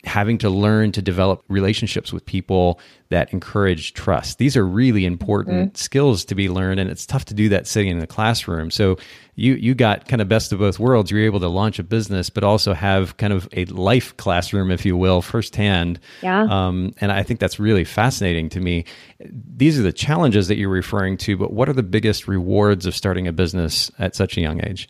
having 0.06 0.38
to 0.38 0.50
learn 0.50 0.92
to 0.94 1.02
develop 1.02 1.44
relationships 1.50 2.14
with 2.14 2.26
people 2.26 2.80
that 3.10 3.32
encourage 3.34 3.94
trust. 3.94 4.38
These 4.38 4.56
are 4.56 4.66
really 4.66 5.06
important 5.06 5.74
mm-hmm. 5.74 5.76
skills 5.76 6.24
to 6.26 6.36
be 6.36 6.48
learned, 6.48 6.80
and 6.80 6.90
it's 6.90 7.06
tough 7.06 7.26
to 7.26 7.34
do 7.34 7.50
that 7.50 7.68
sitting 7.68 7.92
in 7.92 8.00
the 8.00 8.08
classroom. 8.08 8.72
So 8.72 8.98
you 9.40 9.54
you 9.54 9.74
got 9.74 10.08
kind 10.08 10.22
of 10.22 10.28
best 10.28 10.52
of 10.52 10.60
both 10.60 10.80
worlds. 10.80 11.10
You're 11.10 11.22
able 11.22 11.40
to 11.40 11.48
launch 11.48 11.80
a 11.80 11.84
business, 11.84 12.30
but 12.30 12.44
also 12.44 12.74
have 12.74 13.16
kind 13.18 13.32
of 13.32 13.48
a 13.54 13.66
life 13.66 14.16
classroom, 14.18 14.70
if 14.70 14.86
you 14.86 14.98
will, 14.98 15.22
firsthand. 15.22 16.00
Yeah. 16.22 16.44
Um, 16.44 16.94
and 17.00 17.12
I 17.12 17.24
think 17.24 17.40
that's 17.40 17.60
really 17.60 17.86
fascinating 17.86 18.50
to 18.50 18.60
me. 18.60 18.86
These 19.20 19.80
are 19.80 19.84
the 19.84 19.94
challenges 19.94 20.50
that 20.50 20.58
you're 20.58 20.70
referring 20.70 21.18
to, 21.20 21.38
but 21.38 21.54
what 21.54 21.70
are 21.70 21.74
the 21.74 21.84
biggest 21.84 22.28
rewards 22.28 22.86
of 22.86 22.94
starting 22.94 23.28
a 23.28 23.32
business 23.32 23.90
at 23.98 24.14
such 24.14 24.38
a 24.38 24.42
young 24.42 24.64
age? 24.66 24.90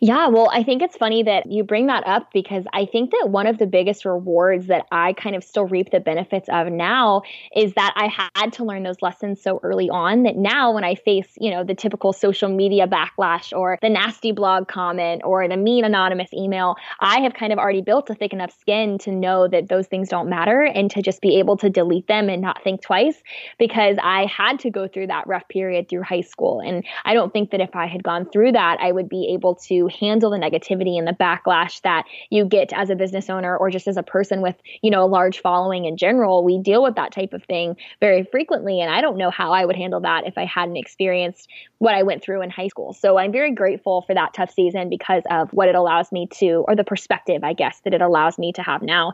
Yeah, 0.00 0.28
well, 0.28 0.50
I 0.52 0.62
think 0.62 0.82
it's 0.82 0.96
funny 0.96 1.22
that 1.22 1.50
you 1.50 1.62
bring 1.62 1.86
that 1.86 2.06
up 2.06 2.32
because 2.32 2.64
I 2.72 2.86
think 2.86 3.10
that 3.10 3.28
one 3.30 3.46
of 3.46 3.58
the 3.58 3.66
biggest 3.66 4.04
rewards 4.04 4.66
that 4.66 4.86
I 4.90 5.12
kind 5.12 5.36
of 5.36 5.44
still 5.44 5.64
reap 5.64 5.90
the 5.90 6.00
benefits 6.00 6.48
of 6.48 6.68
now 6.68 7.22
is 7.54 7.74
that 7.74 7.92
I 7.96 8.08
had 8.34 8.52
to 8.54 8.64
learn 8.64 8.82
those 8.82 9.00
lessons 9.02 9.42
so 9.42 9.60
early 9.62 9.88
on 9.88 10.24
that 10.24 10.36
now 10.36 10.72
when 10.72 10.84
I 10.84 10.94
face, 10.94 11.28
you 11.38 11.50
know, 11.50 11.64
the 11.64 11.74
typical 11.74 12.12
social 12.12 12.48
media 12.48 12.86
backlash 12.86 13.56
or 13.56 13.78
the 13.80 13.88
nasty 13.88 14.32
blog 14.32 14.68
comment 14.68 15.22
or 15.24 15.46
the 15.48 15.56
mean 15.56 15.84
anonymous 15.84 16.32
email, 16.32 16.76
I 17.00 17.20
have 17.20 17.34
kind 17.34 17.52
of 17.52 17.58
already 17.58 17.82
built 17.82 18.10
a 18.10 18.14
thick 18.14 18.32
enough 18.32 18.52
skin 18.58 18.98
to 18.98 19.12
know 19.12 19.48
that 19.48 19.68
those 19.68 19.86
things 19.86 20.08
don't 20.08 20.28
matter 20.28 20.62
and 20.62 20.90
to 20.90 21.02
just 21.02 21.20
be 21.20 21.38
able 21.38 21.56
to 21.58 21.70
delete 21.70 22.08
them 22.08 22.28
and 22.28 22.42
not 22.42 22.62
think 22.62 22.82
twice 22.82 23.22
because 23.58 23.96
I 24.02 24.26
had 24.26 24.58
to 24.60 24.70
go 24.70 24.88
through 24.88 25.08
that 25.08 25.26
rough 25.26 25.48
period 25.48 25.88
through 25.88 26.02
high 26.02 26.22
school. 26.22 26.60
And 26.60 26.84
I 27.04 27.14
don't 27.14 27.32
think 27.32 27.50
that 27.50 27.60
if 27.60 27.74
I 27.74 27.86
had 27.86 28.02
gone 28.02 28.28
through 28.30 28.52
that, 28.52 28.78
I 28.80 28.92
would 28.92 29.08
be 29.08 29.32
able 29.34 29.54
to 29.54 29.75
to 29.76 29.88
handle 29.88 30.30
the 30.30 30.38
negativity 30.38 30.98
and 30.98 31.06
the 31.06 31.12
backlash 31.12 31.80
that 31.82 32.04
you 32.30 32.44
get 32.44 32.72
as 32.72 32.90
a 32.90 32.96
business 32.96 33.28
owner 33.30 33.56
or 33.56 33.70
just 33.70 33.88
as 33.88 33.96
a 33.96 34.02
person 34.02 34.40
with, 34.40 34.56
you 34.82 34.90
know, 34.90 35.04
a 35.04 35.06
large 35.06 35.40
following 35.40 35.84
in 35.84 35.96
general. 35.96 36.44
We 36.44 36.58
deal 36.58 36.82
with 36.82 36.94
that 36.96 37.12
type 37.12 37.32
of 37.32 37.44
thing 37.44 37.76
very 38.00 38.24
frequently. 38.24 38.80
And 38.80 38.90
I 38.90 39.00
don't 39.00 39.16
know 39.16 39.30
how 39.30 39.52
I 39.52 39.64
would 39.64 39.76
handle 39.76 40.00
that 40.00 40.26
if 40.26 40.36
I 40.38 40.44
hadn't 40.44 40.76
experienced 40.76 41.48
what 41.78 41.94
I 41.94 42.02
went 42.02 42.22
through 42.22 42.42
in 42.42 42.50
high 42.50 42.68
school. 42.68 42.92
So 42.92 43.18
I'm 43.18 43.32
very 43.32 43.52
grateful 43.52 44.02
for 44.02 44.14
that 44.14 44.32
tough 44.34 44.50
season 44.52 44.88
because 44.88 45.22
of 45.30 45.50
what 45.52 45.68
it 45.68 45.74
allows 45.74 46.10
me 46.10 46.26
to, 46.38 46.64
or 46.66 46.74
the 46.74 46.84
perspective, 46.84 47.44
I 47.44 47.52
guess, 47.52 47.80
that 47.84 47.92
it 47.92 48.00
allows 48.00 48.38
me 48.38 48.52
to 48.52 48.62
have 48.62 48.82
now. 48.82 49.12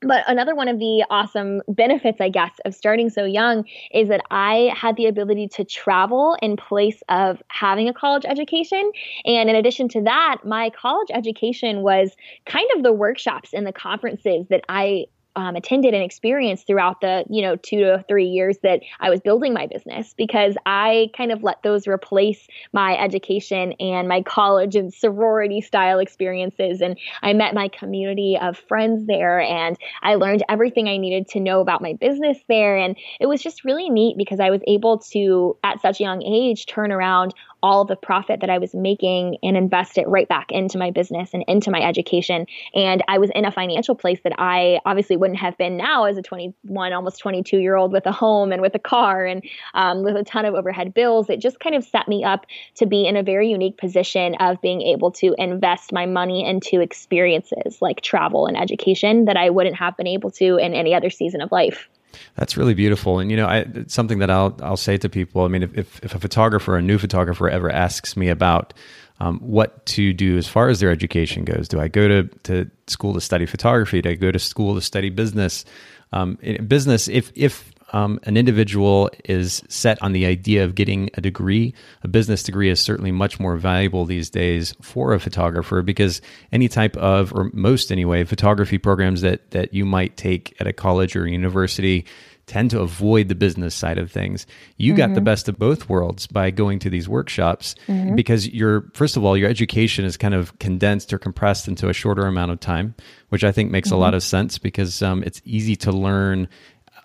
But 0.00 0.24
another 0.28 0.54
one 0.54 0.68
of 0.68 0.78
the 0.78 1.04
awesome 1.10 1.60
benefits, 1.68 2.20
I 2.20 2.28
guess, 2.28 2.52
of 2.64 2.74
starting 2.74 3.10
so 3.10 3.24
young 3.24 3.64
is 3.92 4.08
that 4.08 4.22
I 4.30 4.72
had 4.76 4.96
the 4.96 5.06
ability 5.06 5.48
to 5.48 5.64
travel 5.64 6.36
in 6.40 6.56
place 6.56 7.02
of 7.08 7.42
having 7.48 7.88
a 7.88 7.92
college 7.92 8.24
education. 8.24 8.90
And 9.24 9.50
in 9.50 9.56
addition 9.56 9.88
to 9.88 10.02
that, 10.04 10.38
my 10.44 10.70
college 10.70 11.08
education 11.12 11.82
was 11.82 12.16
kind 12.46 12.68
of 12.76 12.82
the 12.82 12.92
workshops 12.92 13.52
and 13.52 13.66
the 13.66 13.72
conferences 13.72 14.46
that 14.50 14.64
I 14.68 15.06
um, 15.36 15.56
attended 15.56 15.94
and 15.94 16.02
experienced 16.02 16.66
throughout 16.66 17.00
the 17.00 17.24
you 17.28 17.42
know 17.42 17.56
two 17.56 17.78
to 17.78 18.04
three 18.08 18.26
years 18.26 18.58
that 18.62 18.80
I 19.00 19.10
was 19.10 19.20
building 19.20 19.52
my 19.52 19.66
business 19.66 20.14
because 20.16 20.56
I 20.64 21.10
kind 21.16 21.32
of 21.32 21.42
let 21.42 21.62
those 21.62 21.86
replace 21.86 22.46
my 22.72 22.96
education 22.96 23.72
and 23.80 24.08
my 24.08 24.22
college 24.22 24.76
and 24.76 24.92
sorority 24.92 25.60
style 25.60 25.98
experiences. 25.98 26.80
And 26.80 26.98
I 27.22 27.32
met 27.32 27.54
my 27.54 27.68
community 27.68 28.38
of 28.40 28.56
friends 28.56 29.06
there 29.06 29.40
and 29.40 29.76
I 30.02 30.14
learned 30.14 30.44
everything 30.48 30.88
I 30.88 30.96
needed 30.96 31.28
to 31.28 31.40
know 31.40 31.60
about 31.60 31.82
my 31.82 31.94
business 31.94 32.38
there. 32.48 32.76
And 32.76 32.96
it 33.20 33.26
was 33.26 33.42
just 33.42 33.64
really 33.64 33.90
neat 33.90 34.16
because 34.16 34.40
I 34.40 34.50
was 34.50 34.60
able 34.66 34.98
to 35.12 35.56
at 35.64 35.80
such 35.80 36.00
a 36.00 36.04
young 36.04 36.22
age 36.22 36.66
turn 36.66 36.92
around 36.92 37.34
all 37.64 37.80
of 37.80 37.88
the 37.88 37.96
profit 37.96 38.40
that 38.42 38.50
I 38.50 38.58
was 38.58 38.74
making 38.74 39.38
and 39.42 39.56
invest 39.56 39.96
it 39.96 40.06
right 40.06 40.28
back 40.28 40.52
into 40.52 40.76
my 40.76 40.90
business 40.90 41.30
and 41.32 41.42
into 41.48 41.70
my 41.70 41.80
education. 41.80 42.44
And 42.74 43.02
I 43.08 43.16
was 43.16 43.30
in 43.34 43.46
a 43.46 43.50
financial 43.50 43.94
place 43.94 44.20
that 44.22 44.34
I 44.38 44.80
obviously 44.84 45.16
wouldn't 45.16 45.38
have 45.38 45.56
been 45.56 45.78
now 45.78 46.04
as 46.04 46.18
a 46.18 46.22
21, 46.22 46.92
almost 46.92 47.20
22 47.20 47.56
year 47.56 47.74
old 47.74 47.90
with 47.90 48.04
a 48.04 48.12
home 48.12 48.52
and 48.52 48.60
with 48.60 48.74
a 48.74 48.78
car 48.78 49.24
and 49.24 49.42
um, 49.72 50.02
with 50.02 50.14
a 50.14 50.24
ton 50.24 50.44
of 50.44 50.54
overhead 50.54 50.92
bills. 50.92 51.30
It 51.30 51.40
just 51.40 51.58
kind 51.58 51.74
of 51.74 51.82
set 51.84 52.06
me 52.06 52.22
up 52.22 52.44
to 52.74 52.84
be 52.84 53.06
in 53.06 53.16
a 53.16 53.22
very 53.22 53.48
unique 53.48 53.78
position 53.78 54.34
of 54.40 54.60
being 54.60 54.82
able 54.82 55.10
to 55.12 55.34
invest 55.38 55.90
my 55.90 56.04
money 56.04 56.46
into 56.46 56.82
experiences 56.82 57.80
like 57.80 58.02
travel 58.02 58.44
and 58.44 58.58
education 58.58 59.24
that 59.24 59.38
I 59.38 59.48
wouldn't 59.48 59.76
have 59.76 59.96
been 59.96 60.06
able 60.06 60.32
to 60.32 60.58
in 60.58 60.74
any 60.74 60.94
other 60.94 61.08
season 61.08 61.40
of 61.40 61.50
life. 61.50 61.88
That's 62.36 62.56
really 62.56 62.74
beautiful, 62.74 63.18
and 63.18 63.30
you 63.30 63.36
know, 63.36 63.46
I, 63.46 63.58
it's 63.58 63.94
something 63.94 64.18
that 64.18 64.30
I'll 64.30 64.56
I'll 64.62 64.76
say 64.76 64.96
to 64.98 65.08
people. 65.08 65.42
I 65.44 65.48
mean, 65.48 65.62
if 65.62 66.02
if, 66.02 66.14
a 66.14 66.18
photographer, 66.18 66.76
a 66.76 66.82
new 66.82 66.98
photographer, 66.98 67.48
ever 67.48 67.70
asks 67.70 68.16
me 68.16 68.28
about 68.28 68.72
um, 69.20 69.38
what 69.40 69.84
to 69.86 70.12
do 70.12 70.36
as 70.36 70.48
far 70.48 70.68
as 70.68 70.80
their 70.80 70.90
education 70.90 71.44
goes, 71.44 71.68
do 71.68 71.80
I 71.80 71.88
go 71.88 72.08
to 72.08 72.24
to 72.44 72.70
school 72.86 73.14
to 73.14 73.20
study 73.20 73.46
photography? 73.46 74.02
Do 74.02 74.10
I 74.10 74.14
go 74.14 74.32
to 74.32 74.38
school 74.38 74.74
to 74.74 74.80
study 74.80 75.10
business? 75.10 75.64
Um, 76.12 76.38
business, 76.66 77.08
if 77.08 77.32
if 77.34 77.72
um, 77.92 78.18
an 78.24 78.36
individual 78.36 79.10
is 79.24 79.62
set 79.68 80.02
on 80.02 80.12
the 80.12 80.26
idea 80.26 80.64
of 80.64 80.74
getting 80.74 81.10
a 81.14 81.20
degree, 81.20 81.74
a 82.02 82.08
business 82.08 82.42
degree 82.42 82.70
is 82.70 82.80
certainly 82.80 83.12
much 83.12 83.38
more 83.38 83.56
valuable 83.56 84.04
these 84.04 84.30
days 84.30 84.74
for 84.80 85.12
a 85.12 85.20
photographer 85.20 85.82
because 85.82 86.20
any 86.52 86.68
type 86.68 86.96
of, 86.96 87.32
or 87.32 87.50
most 87.52 87.92
anyway, 87.92 88.24
photography 88.24 88.78
programs 88.78 89.20
that 89.20 89.50
that 89.50 89.74
you 89.74 89.84
might 89.84 90.16
take 90.16 90.56
at 90.60 90.66
a 90.66 90.72
college 90.72 91.14
or 91.14 91.26
university 91.26 92.04
tend 92.46 92.70
to 92.70 92.80
avoid 92.80 93.28
the 93.28 93.34
business 93.34 93.74
side 93.74 93.98
of 93.98 94.10
things. 94.10 94.46
You 94.76 94.92
mm-hmm. 94.92 94.98
got 94.98 95.06
the 95.08 95.14
mm-hmm. 95.14 95.24
best 95.24 95.48
of 95.48 95.58
both 95.58 95.88
worlds 95.88 96.26
by 96.26 96.50
going 96.50 96.78
to 96.80 96.90
these 96.90 97.08
workshops 97.08 97.74
mm-hmm. 97.86 98.14
because 98.14 98.48
your 98.48 98.90
first 98.94 99.16
of 99.16 99.24
all 99.24 99.36
your 99.36 99.48
education 99.48 100.04
is 100.04 100.16
kind 100.16 100.34
of 100.34 100.58
condensed 100.58 101.12
or 101.12 101.18
compressed 101.18 101.68
into 101.68 101.88
a 101.88 101.94
shorter 101.94 102.26
amount 102.26 102.50
of 102.50 102.60
time, 102.60 102.94
which 103.30 103.44
I 103.44 103.52
think 103.52 103.70
makes 103.70 103.88
mm-hmm. 103.88 103.96
a 103.96 104.00
lot 104.00 104.14
of 104.14 104.22
sense 104.22 104.58
because 104.58 105.02
um, 105.02 105.22
it's 105.22 105.40
easy 105.44 105.76
to 105.76 105.92
learn 105.92 106.48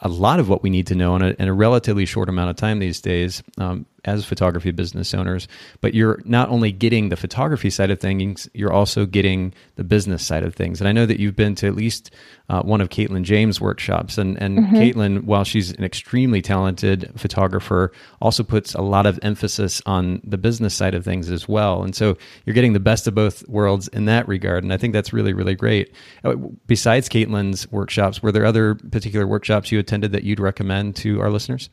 a 0.02 0.08
lot 0.08 0.40
of 0.40 0.48
what 0.48 0.64
we 0.64 0.70
need 0.70 0.88
to 0.88 0.96
know 0.96 1.16
in 1.16 1.22
a, 1.22 1.30
in 1.40 1.48
a 1.48 1.54
relatively 1.54 2.06
short 2.06 2.30
amount 2.30 2.50
of 2.50 2.56
time 2.56 2.80
these 2.80 3.02
days. 3.02 3.44
Um, 3.58 3.86
as 4.06 4.26
photography 4.26 4.72
business 4.72 5.14
owners, 5.14 5.48
but 5.82 5.94
you're 5.94 6.22
not 6.26 6.50
only 6.50 6.72
getting 6.72 7.10
the 7.10 7.16
photography 7.16 7.70
side 7.70 7.92
of 7.92 8.00
things, 8.00 8.50
you're 8.54 8.74
also 8.74 9.06
getting 9.06 9.54
the 9.76 9.84
business 9.84 10.26
side 10.26 10.44
of 10.44 10.56
things. 10.56 10.80
And 10.80 10.88
I 10.88 10.92
know 10.92 11.06
that 11.06 11.20
you've 11.20 11.36
been 11.36 11.56
to 11.56 11.68
at 11.68 11.76
least 11.76 12.12
uh, 12.50 12.62
one 12.62 12.82
of 12.82 12.90
Katelyn 12.90 13.24
James' 13.24 13.62
workshops, 13.62 14.18
and 14.18 14.42
and 14.42 14.60
mm-hmm. 14.60 14.76
Katelyn, 14.76 15.24
while 15.24 15.44
she's 15.44 15.72
an 15.72 15.84
extremely 15.84 16.42
talented 16.42 17.12
photographer, 17.16 17.92
also 18.22 18.44
puts 18.44 18.74
a 18.74 18.82
lot 18.82 19.06
of 19.06 19.20
emphasis 19.22 19.82
on 19.86 20.22
the 20.24 20.38
business 20.38 20.74
side 20.74 20.96
of 20.96 21.04
things 21.04 21.30
as 21.30 21.48
well. 21.48 21.84
And 21.84 21.96
so 21.96 22.18
you're 22.46 22.54
getting 22.54 22.74
the 22.74 22.80
best 22.80 23.08
of 23.08 23.16
both 23.16 23.48
worlds 23.48 23.88
in 23.90 24.06
that 24.06 24.28
regard, 24.28 24.64
and 24.64 24.74
I 24.74 24.78
think 24.78 24.94
that's 24.94 25.14
really 25.14 25.34
really 25.34 25.56
great. 25.56 25.94
Uh, 26.24 26.36
besides 26.68 27.10
Katelyn's 27.10 27.72
workshops, 27.72 28.24
were 28.24 28.32
there 28.32 28.46
other 28.46 28.76
particular 28.76 29.28
workshops 29.28 29.72
you 29.72 29.80
attended 29.80 30.12
that 30.12 30.24
you'd 30.24 30.40
recommend 30.40 30.96
to 30.98 31.22
our 31.22 31.30
listeners? 31.30 31.70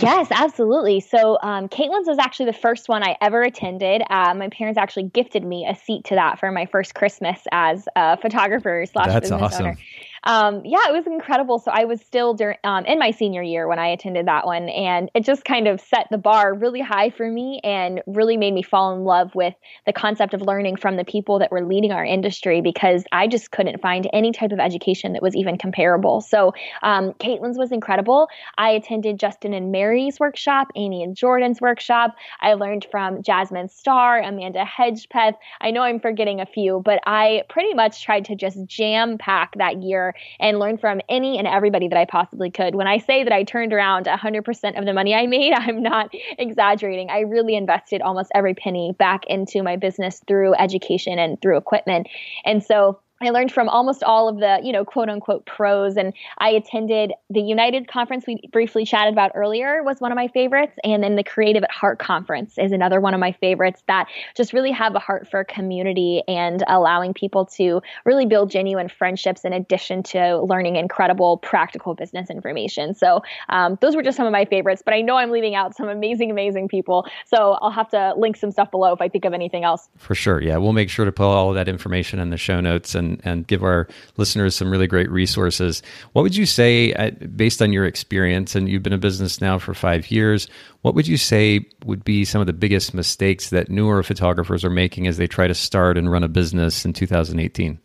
Yes, 0.00 0.28
absolutely. 0.30 1.00
So, 1.00 1.38
um, 1.42 1.68
Katelyn's 1.68 2.08
was 2.08 2.18
actually 2.18 2.46
the 2.46 2.52
first 2.52 2.88
one 2.88 3.02
I 3.02 3.16
ever 3.20 3.42
attended. 3.42 4.02
Uh, 4.08 4.32
my 4.34 4.48
parents 4.48 4.78
actually 4.78 5.04
gifted 5.04 5.44
me 5.44 5.66
a 5.68 5.74
seat 5.74 6.04
to 6.06 6.14
that 6.14 6.38
for 6.38 6.50
my 6.50 6.66
first 6.66 6.94
Christmas 6.94 7.40
as 7.52 7.86
a 7.94 8.16
photographer 8.16 8.84
slash 8.90 9.20
business 9.20 9.42
awesome. 9.42 9.66
owner 9.66 9.78
um, 10.24 10.62
yeah, 10.64 10.88
it 10.88 10.92
was 10.92 11.06
incredible. 11.06 11.58
So 11.58 11.70
I 11.70 11.84
was 11.84 12.00
still 12.00 12.34
dur- 12.34 12.58
um, 12.64 12.84
in 12.84 12.98
my 12.98 13.10
senior 13.10 13.42
year 13.42 13.66
when 13.66 13.78
I 13.78 13.88
attended 13.88 14.26
that 14.26 14.46
one, 14.46 14.68
and 14.68 15.10
it 15.14 15.24
just 15.24 15.44
kind 15.44 15.66
of 15.66 15.80
set 15.80 16.06
the 16.10 16.18
bar 16.18 16.54
really 16.54 16.80
high 16.80 17.10
for 17.10 17.28
me 17.28 17.60
and 17.64 18.02
really 18.06 18.36
made 18.36 18.54
me 18.54 18.62
fall 18.62 18.94
in 18.94 19.04
love 19.04 19.34
with 19.34 19.54
the 19.86 19.92
concept 19.92 20.34
of 20.34 20.42
learning 20.42 20.76
from 20.76 20.96
the 20.96 21.04
people 21.04 21.40
that 21.40 21.50
were 21.50 21.64
leading 21.64 21.92
our 21.92 22.04
industry 22.04 22.60
because 22.60 23.04
I 23.10 23.26
just 23.26 23.50
couldn't 23.50 23.80
find 23.80 24.08
any 24.12 24.32
type 24.32 24.52
of 24.52 24.60
education 24.60 25.12
that 25.14 25.22
was 25.22 25.34
even 25.34 25.58
comparable. 25.58 26.20
So 26.20 26.52
um, 26.82 27.12
Katelyn's 27.14 27.58
was 27.58 27.72
incredible. 27.72 28.28
I 28.58 28.70
attended 28.70 29.18
Justin 29.18 29.52
and 29.54 29.72
Mary's 29.72 30.20
workshop, 30.20 30.68
Amy 30.76 31.02
and 31.02 31.16
Jordan's 31.16 31.60
workshop. 31.60 32.14
I 32.40 32.54
learned 32.54 32.86
from 32.90 33.22
Jasmine 33.22 33.68
Star, 33.68 34.20
Amanda 34.20 34.64
Hedgepeth. 34.64 35.34
I 35.60 35.70
know 35.70 35.82
I'm 35.82 36.00
forgetting 36.00 36.40
a 36.40 36.46
few, 36.46 36.80
but 36.84 37.00
I 37.06 37.42
pretty 37.48 37.74
much 37.74 38.02
tried 38.04 38.24
to 38.26 38.36
just 38.36 38.64
jam 38.66 39.18
pack 39.18 39.54
that 39.58 39.82
year 39.82 40.11
and 40.40 40.58
learn 40.58 40.78
from 40.78 41.00
any 41.08 41.38
and 41.38 41.46
everybody 41.46 41.88
that 41.88 41.98
I 41.98 42.04
possibly 42.04 42.50
could. 42.50 42.74
When 42.74 42.86
I 42.86 42.98
say 42.98 43.24
that 43.24 43.32
I 43.32 43.44
turned 43.44 43.72
around 43.72 44.06
100% 44.06 44.78
of 44.78 44.84
the 44.84 44.92
money 44.92 45.14
I 45.14 45.26
made, 45.26 45.52
I'm 45.56 45.82
not 45.82 46.10
exaggerating. 46.38 47.10
I 47.10 47.20
really 47.20 47.54
invested 47.54 48.02
almost 48.02 48.30
every 48.34 48.54
penny 48.54 48.94
back 48.98 49.26
into 49.26 49.62
my 49.62 49.76
business 49.76 50.20
through 50.26 50.54
education 50.54 51.18
and 51.18 51.40
through 51.40 51.56
equipment. 51.56 52.08
And 52.44 52.62
so 52.62 53.00
I 53.22 53.30
learned 53.30 53.52
from 53.52 53.68
almost 53.68 54.02
all 54.02 54.28
of 54.28 54.38
the, 54.38 54.60
you 54.62 54.72
know, 54.72 54.84
quote 54.84 55.08
unquote 55.08 55.46
pros. 55.46 55.96
And 55.96 56.12
I 56.38 56.50
attended 56.50 57.12
the 57.30 57.40
United 57.40 57.88
conference 57.88 58.26
we 58.26 58.40
briefly 58.52 58.84
chatted 58.84 59.12
about 59.12 59.32
earlier 59.34 59.82
was 59.82 60.00
one 60.00 60.10
of 60.10 60.16
my 60.16 60.28
favorites. 60.28 60.72
And 60.84 61.02
then 61.02 61.16
the 61.16 61.24
Creative 61.24 61.62
at 61.62 61.70
Heart 61.70 61.98
conference 61.98 62.58
is 62.58 62.72
another 62.72 63.00
one 63.00 63.14
of 63.14 63.20
my 63.20 63.32
favorites 63.32 63.82
that 63.86 64.08
just 64.36 64.52
really 64.52 64.72
have 64.72 64.94
a 64.94 64.98
heart 64.98 65.28
for 65.30 65.44
community 65.44 66.22
and 66.26 66.64
allowing 66.68 67.14
people 67.14 67.46
to 67.46 67.80
really 68.04 68.26
build 68.26 68.50
genuine 68.50 68.88
friendships 68.88 69.44
in 69.44 69.52
addition 69.52 70.02
to 70.02 70.40
learning 70.42 70.76
incredible 70.76 71.38
practical 71.38 71.94
business 71.94 72.30
information. 72.30 72.94
So 72.94 73.22
um, 73.48 73.78
those 73.80 73.94
were 73.94 74.02
just 74.02 74.16
some 74.16 74.26
of 74.26 74.32
my 74.32 74.44
favorites, 74.44 74.82
but 74.84 74.94
I 74.94 75.00
know 75.00 75.16
I'm 75.16 75.30
leaving 75.30 75.54
out 75.54 75.76
some 75.76 75.88
amazing, 75.88 76.30
amazing 76.30 76.68
people. 76.68 77.06
So 77.26 77.58
I'll 77.60 77.70
have 77.70 77.88
to 77.90 78.14
link 78.16 78.36
some 78.36 78.50
stuff 78.50 78.70
below 78.70 78.92
if 78.92 79.00
I 79.00 79.08
think 79.08 79.24
of 79.24 79.32
anything 79.32 79.64
else. 79.64 79.88
For 79.96 80.14
sure. 80.14 80.42
Yeah. 80.42 80.56
We'll 80.56 80.72
make 80.72 80.90
sure 80.90 81.04
to 81.04 81.12
put 81.12 81.24
all 81.24 81.50
of 81.50 81.54
that 81.54 81.68
information 81.68 82.18
in 82.18 82.30
the 82.30 82.36
show 82.36 82.60
notes 82.60 82.94
and 82.94 83.11
and, 83.24 83.46
give 83.46 83.64
our 83.64 83.88
listeners 84.16 84.54
some 84.54 84.70
really 84.70 84.86
great 84.86 85.10
resources. 85.10 85.82
What 86.12 86.22
would 86.22 86.36
you 86.36 86.46
say, 86.46 86.92
uh, 86.94 87.10
based 87.34 87.60
on 87.60 87.72
your 87.72 87.84
experience, 87.84 88.54
and 88.54 88.68
you've 88.68 88.82
been 88.82 88.92
in 88.92 89.00
business 89.00 89.40
now 89.40 89.58
for 89.58 89.74
five 89.74 90.10
years, 90.10 90.48
what 90.82 90.94
would 90.94 91.08
you 91.08 91.16
say 91.16 91.66
would 91.84 92.04
be 92.04 92.24
some 92.24 92.40
of 92.40 92.46
the 92.46 92.52
biggest 92.52 92.94
mistakes 92.94 93.50
that 93.50 93.68
newer 93.68 94.02
photographers 94.02 94.64
are 94.64 94.70
making 94.70 95.06
as 95.06 95.16
they 95.16 95.26
try 95.26 95.46
to 95.46 95.54
start 95.54 95.98
and 95.98 96.10
run 96.10 96.22
a 96.22 96.28
business 96.28 96.84
in 96.84 96.92
2018? 96.92 97.78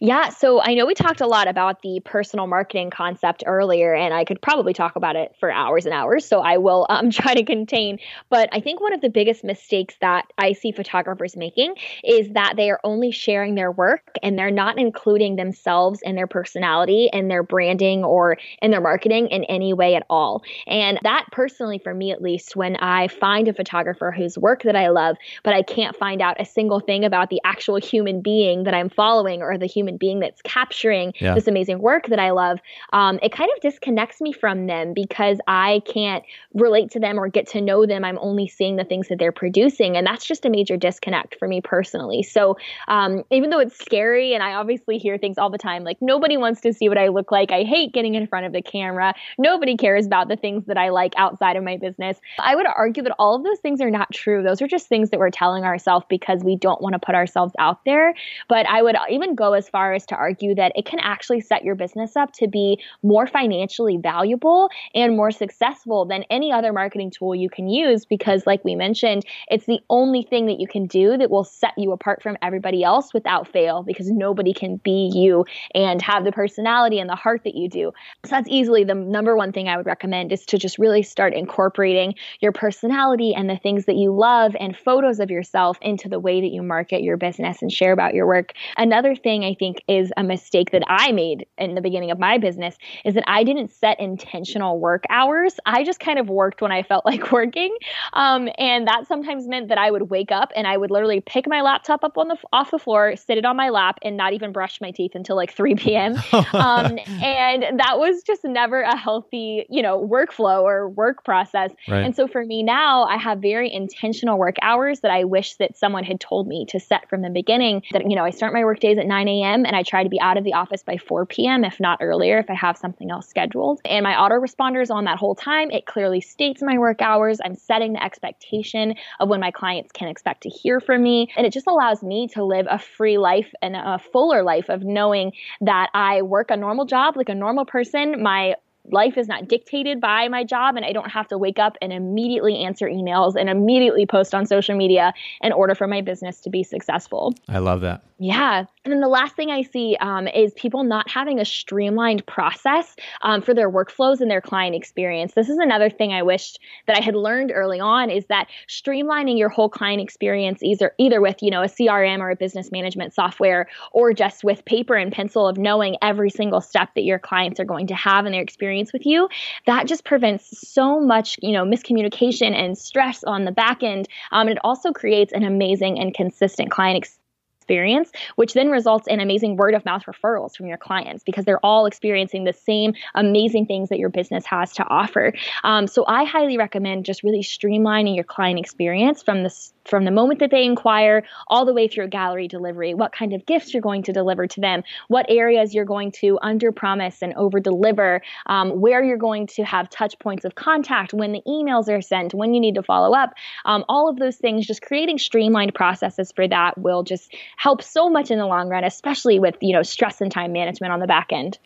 Yeah, 0.00 0.30
so 0.30 0.60
I 0.60 0.74
know 0.74 0.86
we 0.86 0.94
talked 0.94 1.20
a 1.20 1.26
lot 1.26 1.48
about 1.48 1.82
the 1.82 2.00
personal 2.04 2.46
marketing 2.46 2.90
concept 2.90 3.44
earlier, 3.46 3.94
and 3.94 4.12
I 4.12 4.24
could 4.24 4.40
probably 4.42 4.72
talk 4.72 4.96
about 4.96 5.16
it 5.16 5.34
for 5.38 5.50
hours 5.50 5.86
and 5.86 5.94
hours. 5.94 6.26
So 6.26 6.40
I 6.40 6.58
will 6.58 6.86
um, 6.88 7.10
try 7.12 7.34
to 7.34 7.44
contain. 7.44 7.98
But 8.30 8.48
I 8.52 8.60
think 8.60 8.80
one 8.80 8.92
of 8.92 9.00
the 9.00 9.10
biggest 9.10 9.44
mistakes 9.44 9.94
that 10.00 10.26
I 10.38 10.52
see 10.52 10.72
photographers 10.72 11.36
making 11.36 11.74
is 12.04 12.30
that 12.30 12.54
they 12.56 12.70
are 12.70 12.80
only 12.84 13.10
sharing 13.10 13.54
their 13.54 13.70
work 13.70 14.02
and 14.22 14.38
they're 14.38 14.50
not 14.50 14.78
including 14.78 15.36
themselves 15.36 16.00
and 16.04 16.16
their 16.16 16.26
personality 16.26 17.08
and 17.12 17.30
their 17.30 17.42
branding 17.42 18.04
or 18.04 18.38
in 18.60 18.70
their 18.70 18.80
marketing 18.80 19.28
in 19.28 19.44
any 19.44 19.72
way 19.72 19.94
at 19.94 20.04
all. 20.10 20.42
And 20.66 20.98
that 21.02 21.26
personally, 21.32 21.78
for 21.78 21.94
me 21.94 22.10
at 22.12 22.22
least, 22.22 22.56
when 22.56 22.76
I 22.76 23.08
find 23.08 23.48
a 23.48 23.54
photographer 23.54 24.10
whose 24.10 24.36
work 24.38 24.62
that 24.64 24.76
I 24.76 24.88
love, 24.88 25.16
but 25.44 25.54
I 25.54 25.62
can't 25.62 25.96
find 25.96 26.20
out 26.20 26.40
a 26.40 26.44
single 26.44 26.80
thing 26.80 27.04
about 27.04 27.30
the 27.30 27.40
actual 27.44 27.76
human 27.76 28.20
being 28.20 28.64
that 28.64 28.74
I'm 28.74 28.88
following 28.90 29.42
or 29.42 29.58
the 29.62 29.66
human 29.66 29.96
being 29.96 30.20
that's 30.20 30.42
capturing 30.42 31.12
yeah. 31.18 31.34
this 31.34 31.46
amazing 31.46 31.80
work 31.80 32.08
that 32.08 32.18
I 32.18 32.30
love, 32.30 32.58
um, 32.92 33.18
it 33.22 33.32
kind 33.32 33.50
of 33.54 33.60
disconnects 33.60 34.20
me 34.20 34.32
from 34.32 34.66
them 34.66 34.92
because 34.94 35.38
I 35.46 35.82
can't 35.86 36.24
relate 36.54 36.90
to 36.92 37.00
them 37.00 37.18
or 37.18 37.28
get 37.28 37.48
to 37.48 37.60
know 37.60 37.86
them. 37.86 38.04
I'm 38.04 38.18
only 38.18 38.48
seeing 38.48 38.76
the 38.76 38.84
things 38.84 39.08
that 39.08 39.18
they're 39.18 39.32
producing. 39.32 39.96
And 39.96 40.06
that's 40.06 40.24
just 40.24 40.44
a 40.44 40.50
major 40.50 40.76
disconnect 40.76 41.36
for 41.38 41.48
me 41.48 41.60
personally. 41.60 42.22
So 42.22 42.56
um, 42.88 43.24
even 43.30 43.50
though 43.50 43.60
it's 43.60 43.78
scary, 43.78 44.34
and 44.34 44.42
I 44.42 44.54
obviously 44.54 44.98
hear 44.98 45.18
things 45.18 45.38
all 45.38 45.50
the 45.50 45.58
time 45.58 45.84
like, 45.84 45.98
nobody 46.00 46.36
wants 46.36 46.60
to 46.62 46.72
see 46.72 46.88
what 46.88 46.98
I 46.98 47.08
look 47.08 47.32
like. 47.32 47.50
I 47.52 47.62
hate 47.62 47.92
getting 47.92 48.14
in 48.14 48.26
front 48.26 48.46
of 48.46 48.52
the 48.52 48.62
camera. 48.62 49.14
Nobody 49.38 49.76
cares 49.76 50.06
about 50.06 50.28
the 50.28 50.36
things 50.36 50.66
that 50.66 50.76
I 50.76 50.90
like 50.90 51.14
outside 51.16 51.56
of 51.56 51.64
my 51.64 51.76
business. 51.76 52.18
I 52.38 52.54
would 52.54 52.66
argue 52.66 53.02
that 53.04 53.14
all 53.18 53.36
of 53.36 53.44
those 53.44 53.58
things 53.60 53.80
are 53.80 53.90
not 53.90 54.12
true. 54.12 54.42
Those 54.42 54.60
are 54.62 54.66
just 54.66 54.88
things 54.88 55.10
that 55.10 55.20
we're 55.20 55.30
telling 55.30 55.64
ourselves 55.64 56.06
because 56.08 56.42
we 56.42 56.56
don't 56.56 56.80
want 56.80 56.94
to 56.94 56.98
put 56.98 57.14
ourselves 57.14 57.54
out 57.58 57.84
there. 57.84 58.14
But 58.48 58.66
I 58.66 58.82
would 58.82 58.96
even 59.10 59.34
go 59.34 59.51
as 59.54 59.68
far 59.68 59.92
as 59.92 60.06
to 60.06 60.16
argue 60.16 60.54
that 60.54 60.72
it 60.74 60.86
can 60.86 60.98
actually 61.00 61.40
set 61.40 61.64
your 61.64 61.74
business 61.74 62.16
up 62.16 62.32
to 62.32 62.48
be 62.48 62.78
more 63.02 63.26
financially 63.26 63.96
valuable 63.96 64.70
and 64.94 65.16
more 65.16 65.30
successful 65.30 66.04
than 66.04 66.24
any 66.30 66.52
other 66.52 66.72
marketing 66.72 67.10
tool 67.10 67.34
you 67.34 67.48
can 67.48 67.68
use 67.68 68.04
because, 68.04 68.46
like 68.46 68.64
we 68.64 68.74
mentioned, 68.74 69.24
it's 69.48 69.66
the 69.66 69.80
only 69.90 70.22
thing 70.22 70.46
that 70.46 70.60
you 70.60 70.66
can 70.66 70.86
do 70.86 71.16
that 71.16 71.30
will 71.30 71.44
set 71.44 71.72
you 71.76 71.92
apart 71.92 72.22
from 72.22 72.36
everybody 72.42 72.82
else 72.82 73.12
without 73.14 73.48
fail 73.48 73.82
because 73.82 74.10
nobody 74.10 74.52
can 74.52 74.76
be 74.76 75.10
you 75.14 75.44
and 75.74 76.00
have 76.02 76.24
the 76.24 76.32
personality 76.32 76.98
and 76.98 77.08
the 77.08 77.16
heart 77.16 77.42
that 77.44 77.54
you 77.54 77.68
do. 77.68 77.92
So 78.24 78.30
that's 78.30 78.48
easily 78.48 78.84
the 78.84 78.94
number 78.94 79.36
one 79.36 79.52
thing 79.52 79.68
I 79.68 79.76
would 79.76 79.86
recommend 79.86 80.32
is 80.32 80.44
to 80.46 80.58
just 80.58 80.78
really 80.78 81.02
start 81.02 81.34
incorporating 81.34 82.14
your 82.40 82.52
personality 82.52 83.34
and 83.34 83.48
the 83.48 83.56
things 83.56 83.86
that 83.86 83.96
you 83.96 84.14
love 84.14 84.56
and 84.58 84.76
photos 84.76 85.20
of 85.20 85.30
yourself 85.30 85.78
into 85.82 86.08
the 86.08 86.20
way 86.20 86.40
that 86.40 86.52
you 86.52 86.62
market 86.62 87.02
your 87.02 87.16
business 87.16 87.62
and 87.62 87.72
share 87.72 87.92
about 87.92 88.14
your 88.14 88.26
work. 88.26 88.52
Another 88.76 89.14
thing 89.14 89.41
I 89.44 89.54
think 89.54 89.82
is 89.88 90.12
a 90.16 90.22
mistake 90.22 90.70
that 90.72 90.82
I 90.86 91.12
made 91.12 91.46
in 91.58 91.74
the 91.74 91.80
beginning 91.80 92.10
of 92.10 92.18
my 92.18 92.38
business 92.38 92.76
is 93.04 93.14
that 93.14 93.24
I 93.26 93.44
didn't 93.44 93.70
set 93.72 94.00
intentional 94.00 94.78
work 94.78 95.04
hours. 95.10 95.54
I 95.66 95.84
just 95.84 96.00
kind 96.00 96.18
of 96.18 96.28
worked 96.28 96.60
when 96.60 96.72
I 96.72 96.82
felt 96.82 97.04
like 97.12 97.32
working. 97.32 97.76
Um, 98.12 98.48
and 98.58 98.86
that 98.86 99.06
sometimes 99.06 99.46
meant 99.46 99.68
that 99.68 99.78
I 99.78 99.90
would 99.90 100.10
wake 100.10 100.32
up 100.32 100.52
and 100.54 100.66
I 100.66 100.76
would 100.76 100.90
literally 100.90 101.20
pick 101.20 101.46
my 101.48 101.62
laptop 101.62 102.04
up 102.04 102.18
on 102.18 102.28
the 102.28 102.36
off 102.52 102.70
the 102.70 102.78
floor, 102.78 103.16
sit 103.16 103.38
it 103.38 103.44
on 103.44 103.56
my 103.56 103.68
lap, 103.68 103.98
and 104.02 104.16
not 104.16 104.32
even 104.32 104.52
brush 104.52 104.80
my 104.80 104.90
teeth 104.90 105.12
until 105.14 105.36
like 105.36 105.52
3 105.52 105.74
p.m. 105.74 106.16
um, 106.52 106.98
and 107.22 107.80
that 107.80 107.98
was 107.98 108.22
just 108.22 108.44
never 108.44 108.82
a 108.82 108.96
healthy, 108.96 109.66
you 109.68 109.82
know, 109.82 110.00
workflow 110.06 110.62
or 110.62 110.88
work 110.88 111.24
process. 111.24 111.70
Right. 111.88 112.04
And 112.04 112.14
so 112.14 112.26
for 112.26 112.44
me 112.44 112.62
now, 112.62 113.04
I 113.04 113.16
have 113.16 113.38
very 113.38 113.72
intentional 113.72 114.38
work 114.38 114.56
hours 114.62 115.00
that 115.00 115.10
I 115.10 115.24
wish 115.24 115.56
that 115.56 115.76
someone 115.76 116.04
had 116.04 116.20
told 116.20 116.46
me 116.46 116.66
to 116.66 116.80
set 116.80 117.08
from 117.08 117.22
the 117.22 117.30
beginning. 117.30 117.82
That 117.92 118.08
you 118.08 118.16
know, 118.16 118.24
I 118.24 118.30
start 118.30 118.52
my 118.52 118.64
work 118.64 118.80
days 118.80 118.98
at 118.98 119.06
9 119.06 119.21
a.m. 119.28 119.64
and 119.64 119.74
I 119.74 119.82
try 119.82 120.02
to 120.02 120.08
be 120.08 120.20
out 120.20 120.36
of 120.36 120.44
the 120.44 120.54
office 120.54 120.82
by 120.82 120.96
4 120.96 121.26
p.m., 121.26 121.64
if 121.64 121.80
not 121.80 121.98
earlier, 122.00 122.38
if 122.38 122.50
I 122.50 122.54
have 122.54 122.76
something 122.76 123.10
else 123.10 123.28
scheduled. 123.28 123.80
And 123.84 124.04
my 124.04 124.14
autoresponder 124.14 124.82
is 124.82 124.90
on 124.90 125.04
that 125.04 125.18
whole 125.18 125.34
time. 125.34 125.70
It 125.70 125.86
clearly 125.86 126.20
states 126.20 126.62
my 126.62 126.78
work 126.78 127.02
hours. 127.02 127.40
I'm 127.44 127.54
setting 127.54 127.94
the 127.94 128.02
expectation 128.02 128.94
of 129.20 129.28
when 129.28 129.40
my 129.40 129.50
clients 129.50 129.92
can 129.92 130.08
expect 130.08 130.42
to 130.42 130.48
hear 130.48 130.80
from 130.80 131.02
me. 131.02 131.28
And 131.36 131.46
it 131.46 131.52
just 131.52 131.66
allows 131.66 132.02
me 132.02 132.28
to 132.28 132.44
live 132.44 132.66
a 132.70 132.78
free 132.78 133.18
life 133.18 133.52
and 133.62 133.76
a 133.76 133.98
fuller 134.12 134.42
life 134.42 134.68
of 134.68 134.82
knowing 134.82 135.32
that 135.60 135.90
I 135.94 136.22
work 136.22 136.50
a 136.50 136.56
normal 136.56 136.84
job 136.84 137.16
like 137.16 137.28
a 137.28 137.34
normal 137.34 137.64
person. 137.64 138.22
My 138.22 138.54
life 138.90 139.16
is 139.16 139.28
not 139.28 139.48
dictated 139.48 140.00
by 140.00 140.28
my 140.28 140.44
job 140.44 140.76
and 140.76 140.84
I 140.84 140.92
don't 140.92 141.10
have 141.10 141.28
to 141.28 141.38
wake 141.38 141.58
up 141.58 141.76
and 141.80 141.92
immediately 141.92 142.64
answer 142.64 142.88
emails 142.88 143.36
and 143.36 143.48
immediately 143.48 144.06
post 144.06 144.34
on 144.34 144.46
social 144.46 144.76
media 144.76 145.12
in 145.40 145.52
order 145.52 145.74
for 145.74 145.86
my 145.86 146.00
business 146.00 146.40
to 146.40 146.50
be 146.50 146.62
successful. 146.62 147.34
I 147.48 147.58
love 147.58 147.80
that. 147.82 148.02
Yeah. 148.18 148.64
And 148.84 148.92
then 148.92 149.00
the 149.00 149.08
last 149.08 149.34
thing 149.34 149.50
I 149.50 149.62
see 149.62 149.96
um, 150.00 150.28
is 150.28 150.52
people 150.54 150.84
not 150.84 151.08
having 151.10 151.40
a 151.40 151.44
streamlined 151.44 152.24
process 152.26 152.94
um, 153.22 153.42
for 153.42 153.54
their 153.54 153.70
workflows 153.70 154.20
and 154.20 154.30
their 154.30 154.40
client 154.40 154.76
experience. 154.76 155.34
This 155.34 155.48
is 155.48 155.58
another 155.58 155.90
thing 155.90 156.12
I 156.12 156.22
wished 156.22 156.60
that 156.86 156.96
I 156.96 157.00
had 157.00 157.14
learned 157.16 157.52
early 157.52 157.80
on 157.80 158.10
is 158.10 158.26
that 158.26 158.48
streamlining 158.68 159.38
your 159.38 159.48
whole 159.48 159.68
client 159.68 160.00
experience 160.00 160.62
either 160.62 160.94
either 160.98 161.20
with 161.20 161.42
you 161.42 161.50
know 161.50 161.62
a 161.62 161.66
CRM 161.66 162.20
or 162.20 162.30
a 162.30 162.36
business 162.36 162.70
management 162.70 163.14
software 163.14 163.68
or 163.92 164.12
just 164.12 164.44
with 164.44 164.64
paper 164.64 164.94
and 164.94 165.12
pencil 165.12 165.48
of 165.48 165.58
knowing 165.58 165.96
every 166.02 166.30
single 166.30 166.60
step 166.60 166.90
that 166.94 167.02
your 167.02 167.18
clients 167.18 167.58
are 167.58 167.64
going 167.64 167.88
to 167.88 167.94
have 167.94 168.26
in 168.26 168.32
their 168.32 168.42
experience 168.42 168.71
experience 168.72 168.92
with 168.92 169.06
you, 169.06 169.28
that 169.66 169.86
just 169.86 170.04
prevents 170.04 170.68
so 170.68 171.00
much, 171.00 171.38
you 171.42 171.52
know, 171.52 171.64
miscommunication 171.64 172.54
and 172.54 172.76
stress 172.76 173.22
on 173.24 173.44
the 173.44 173.52
back 173.52 173.82
end. 173.82 174.08
Um, 174.30 174.48
it 174.48 174.58
also 174.64 174.92
creates 174.92 175.32
an 175.32 175.44
amazing 175.44 175.98
and 175.98 176.14
consistent 176.14 176.70
client 176.70 176.98
experience 176.98 177.18
experience, 177.62 178.10
which 178.34 178.54
then 178.54 178.70
results 178.70 179.06
in 179.06 179.20
amazing 179.20 179.56
word 179.56 179.74
of 179.74 179.84
mouth 179.84 180.02
referrals 180.06 180.56
from 180.56 180.66
your 180.66 180.76
clients 180.76 181.22
because 181.22 181.44
they're 181.44 181.64
all 181.64 181.86
experiencing 181.86 182.42
the 182.42 182.52
same 182.52 182.92
amazing 183.14 183.66
things 183.66 183.88
that 183.88 183.98
your 183.98 184.08
business 184.08 184.44
has 184.44 184.72
to 184.72 184.84
offer. 184.84 185.32
Um, 185.62 185.86
so 185.86 186.04
I 186.06 186.24
highly 186.24 186.58
recommend 186.58 187.04
just 187.04 187.22
really 187.22 187.42
streamlining 187.42 188.16
your 188.16 188.24
client 188.24 188.58
experience 188.58 189.22
from 189.22 189.44
the 189.44 189.50
from 189.84 190.04
the 190.04 190.10
moment 190.10 190.40
that 190.40 190.50
they 190.50 190.64
inquire 190.64 191.22
all 191.48 191.64
the 191.64 191.72
way 191.72 191.88
through 191.88 192.08
gallery 192.08 192.48
delivery, 192.48 192.94
what 192.94 193.12
kind 193.12 193.32
of 193.32 193.44
gifts 193.46 193.72
you're 193.72 193.82
going 193.82 194.02
to 194.04 194.12
deliver 194.12 194.46
to 194.46 194.60
them, 194.60 194.82
what 195.08 195.26
areas 195.28 195.74
you're 195.74 195.84
going 195.84 196.12
to 196.12 196.38
under 196.42 196.72
promise 196.72 197.22
and 197.22 197.34
over 197.34 197.60
deliver, 197.60 198.22
um, 198.46 198.80
where 198.80 199.02
you're 199.02 199.16
going 199.16 199.46
to 199.46 199.64
have 199.64 199.88
touch 199.90 200.18
points 200.18 200.44
of 200.44 200.54
contact, 200.54 201.12
when 201.12 201.32
the 201.32 201.42
emails 201.46 201.88
are 201.88 202.02
sent, 202.02 202.34
when 202.34 202.54
you 202.54 202.60
need 202.60 202.74
to 202.74 202.82
follow 202.82 203.14
up, 203.14 203.32
um, 203.64 203.84
all 203.88 204.08
of 204.08 204.16
those 204.16 204.36
things, 204.36 204.66
just 204.66 204.82
creating 204.82 205.18
streamlined 205.18 205.74
processes 205.74 206.32
for 206.34 206.46
that 206.48 206.78
will 206.78 207.02
just 207.02 207.34
help 207.56 207.82
so 207.82 208.08
much 208.08 208.30
in 208.30 208.38
the 208.38 208.46
long 208.46 208.68
run, 208.68 208.84
especially 208.84 209.38
with 209.38 209.56
you 209.60 209.72
know 209.72 209.82
stress 209.82 210.20
and 210.20 210.30
time 210.30 210.52
management 210.52 210.92
on 210.92 211.00
the 211.00 211.06
back 211.06 211.32
end. 211.32 211.58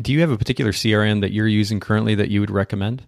Do 0.00 0.12
you 0.12 0.20
have 0.20 0.30
a 0.30 0.38
particular 0.38 0.72
CRM 0.72 1.20
that 1.20 1.32
you're 1.32 1.46
using 1.46 1.80
currently 1.80 2.14
that 2.16 2.30
you 2.30 2.40
would 2.40 2.50
recommend? 2.50 3.06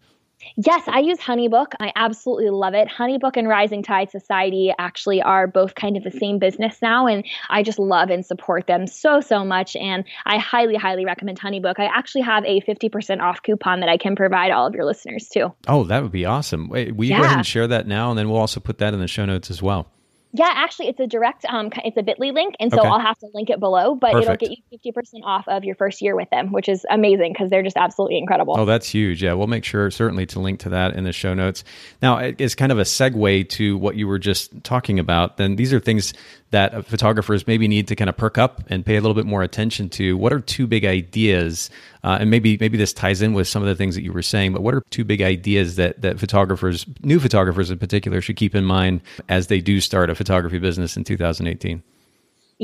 Yes, 0.57 0.83
I 0.87 1.01
use 1.01 1.19
Honeybook. 1.19 1.73
I 1.81 1.93
absolutely 1.97 2.51
love 2.51 2.75
it. 2.75 2.89
Honeybook 2.89 3.37
and 3.37 3.49
Rising 3.49 3.83
Tide 3.83 4.11
Society 4.11 4.73
actually 4.79 5.23
are 5.23 5.47
both 5.47 5.75
kind 5.75 5.97
of 5.97 6.05
the 6.05 6.11
same 6.11 6.39
business 6.39 6.81
now, 6.83 7.07
and 7.07 7.25
I 7.49 7.63
just 7.63 7.79
love 7.79 8.11
and 8.11 8.25
support 8.25 8.67
them 8.67 8.87
so, 8.87 9.21
so 9.21 9.45
much. 9.45 9.77
And 9.77 10.05
I 10.25 10.39
highly, 10.39 10.77
highly 10.77 11.05
recommend 11.05 11.41
Honeybook. 11.41 11.79
I 11.79 11.87
actually 11.87 12.23
have 12.23 12.45
a 12.45 12.61
50% 12.61 13.21
off 13.21 13.43
coupon 13.43 13.81
that 13.81 13.89
I 13.89 13.97
can 13.97 14.17
provide 14.17 14.51
all 14.51 14.67
of 14.67 14.75
your 14.75 14.85
listeners 14.85 15.29
too. 15.29 15.53
Oh, 15.67 15.85
that 15.85 16.03
would 16.03 16.13
be 16.13 16.25
awesome. 16.25 16.69
Wait, 16.69 16.95
will 16.95 17.05
you 17.05 17.13
yeah. 17.13 17.19
go 17.19 17.25
ahead 17.25 17.39
and 17.39 17.47
share 17.47 17.67
that 17.69 17.87
now? 17.87 18.11
And 18.11 18.19
then 18.19 18.29
we'll 18.29 18.41
also 18.41 18.61
put 18.61 18.79
that 18.79 18.95
in 18.95 19.01
the 19.01 19.09
show 19.09 19.25
notes 19.25 19.51
as 19.51 19.63
well. 19.63 19.89
Yeah, 20.35 20.49
actually, 20.51 20.89
it's 20.89 20.99
a 20.99 21.07
direct, 21.07 21.45
um, 21.45 21.71
it's 21.85 21.97
a 21.99 22.03
Bitly 22.03 22.33
link, 22.33 22.55
and 22.59 22.73
so 22.73 22.79
okay. 22.79 22.89
I'll 22.89 22.99
have 22.99 23.19
to 23.19 23.29
link 23.35 23.51
it 23.51 23.61
below. 23.61 23.95
But 23.95 24.13
Perfect. 24.13 24.43
it'll 24.43 24.49
get 24.49 24.51
you 24.59 24.63
fifty 24.71 24.91
percent 24.91 25.25
off 25.27 25.47
of 25.47 25.63
your 25.63 25.75
first 25.75 26.01
year 26.01 26.17
with 26.17 26.31
them, 26.31 26.53
which 26.53 26.71
is 26.71 26.87
amazing 26.89 27.35
because 27.35 27.51
they're 27.51 27.63
just 27.63 27.77
absolutely 27.77 28.17
incredible. 28.17 28.55
Oh, 28.57 28.65
that's 28.65 28.89
huge! 28.89 29.23
Yeah, 29.23 29.35
we'll 29.35 29.47
make 29.47 29.65
sure 29.65 29.91
certainly 29.91 30.25
to 30.27 30.41
link 30.41 30.61
to 30.61 30.71
that 30.71 30.95
in 30.95 31.05
the 31.05 31.13
show 31.13 31.35
notes. 31.35 31.65
Now, 32.01 32.17
it's 32.17 32.55
kind 32.55 32.73
of 32.73 32.79
a 32.79 32.85
segue 32.85 33.49
to 33.51 33.77
what 33.77 33.97
you 33.97 34.09
were 34.09 34.19
just 34.19 34.65
talking 34.65 34.99
about. 34.99 35.37
Then 35.37 35.57
these 35.57 35.75
are 35.75 35.81
things 35.81 36.15
that 36.51 36.87
photographers 36.87 37.47
maybe 37.47 37.69
need 37.69 37.89
to 37.89 37.97
kind 37.97 38.09
of 38.09 38.17
perk 38.17 38.39
up 38.39 38.63
and 38.69 38.85
pay 38.87 38.97
a 38.97 39.01
little 39.01 39.15
bit 39.15 39.27
more 39.27 39.43
attention 39.43 39.89
to. 39.91 40.17
What 40.17 40.33
are 40.33 40.41
two 40.41 40.67
big 40.67 40.85
ideas? 40.85 41.69
Uh, 42.05 42.19
and 42.21 42.31
maybe 42.31 42.57
maybe 42.61 42.77
this 42.77 42.93
ties 42.93 43.23
in 43.23 43.33
with 43.33 43.47
some 43.47 43.63
of 43.63 43.69
the 43.69 43.77
things 43.77 43.95
that 43.95 44.03
you 44.03 44.13
were 44.13 44.23
saying. 44.23 44.53
But 44.53 44.63
what 44.63 44.75
are 44.75 44.83
two 44.91 45.05
big 45.05 45.23
ideas 45.23 45.77
that 45.77 46.03
that 46.03 46.19
photographers, 46.19 46.87
new 47.03 47.21
photographers 47.21 47.71
in 47.71 47.79
particular, 47.79 48.21
should 48.21 48.37
keep 48.37 48.55
in 48.55 48.65
mind 48.65 49.01
as 49.29 49.47
they 49.47 49.61
do 49.61 49.81
start 49.81 50.11
a 50.11 50.15
photography 50.15 50.59
business 50.59 50.97
in 50.97 51.05
2018? 51.05 51.83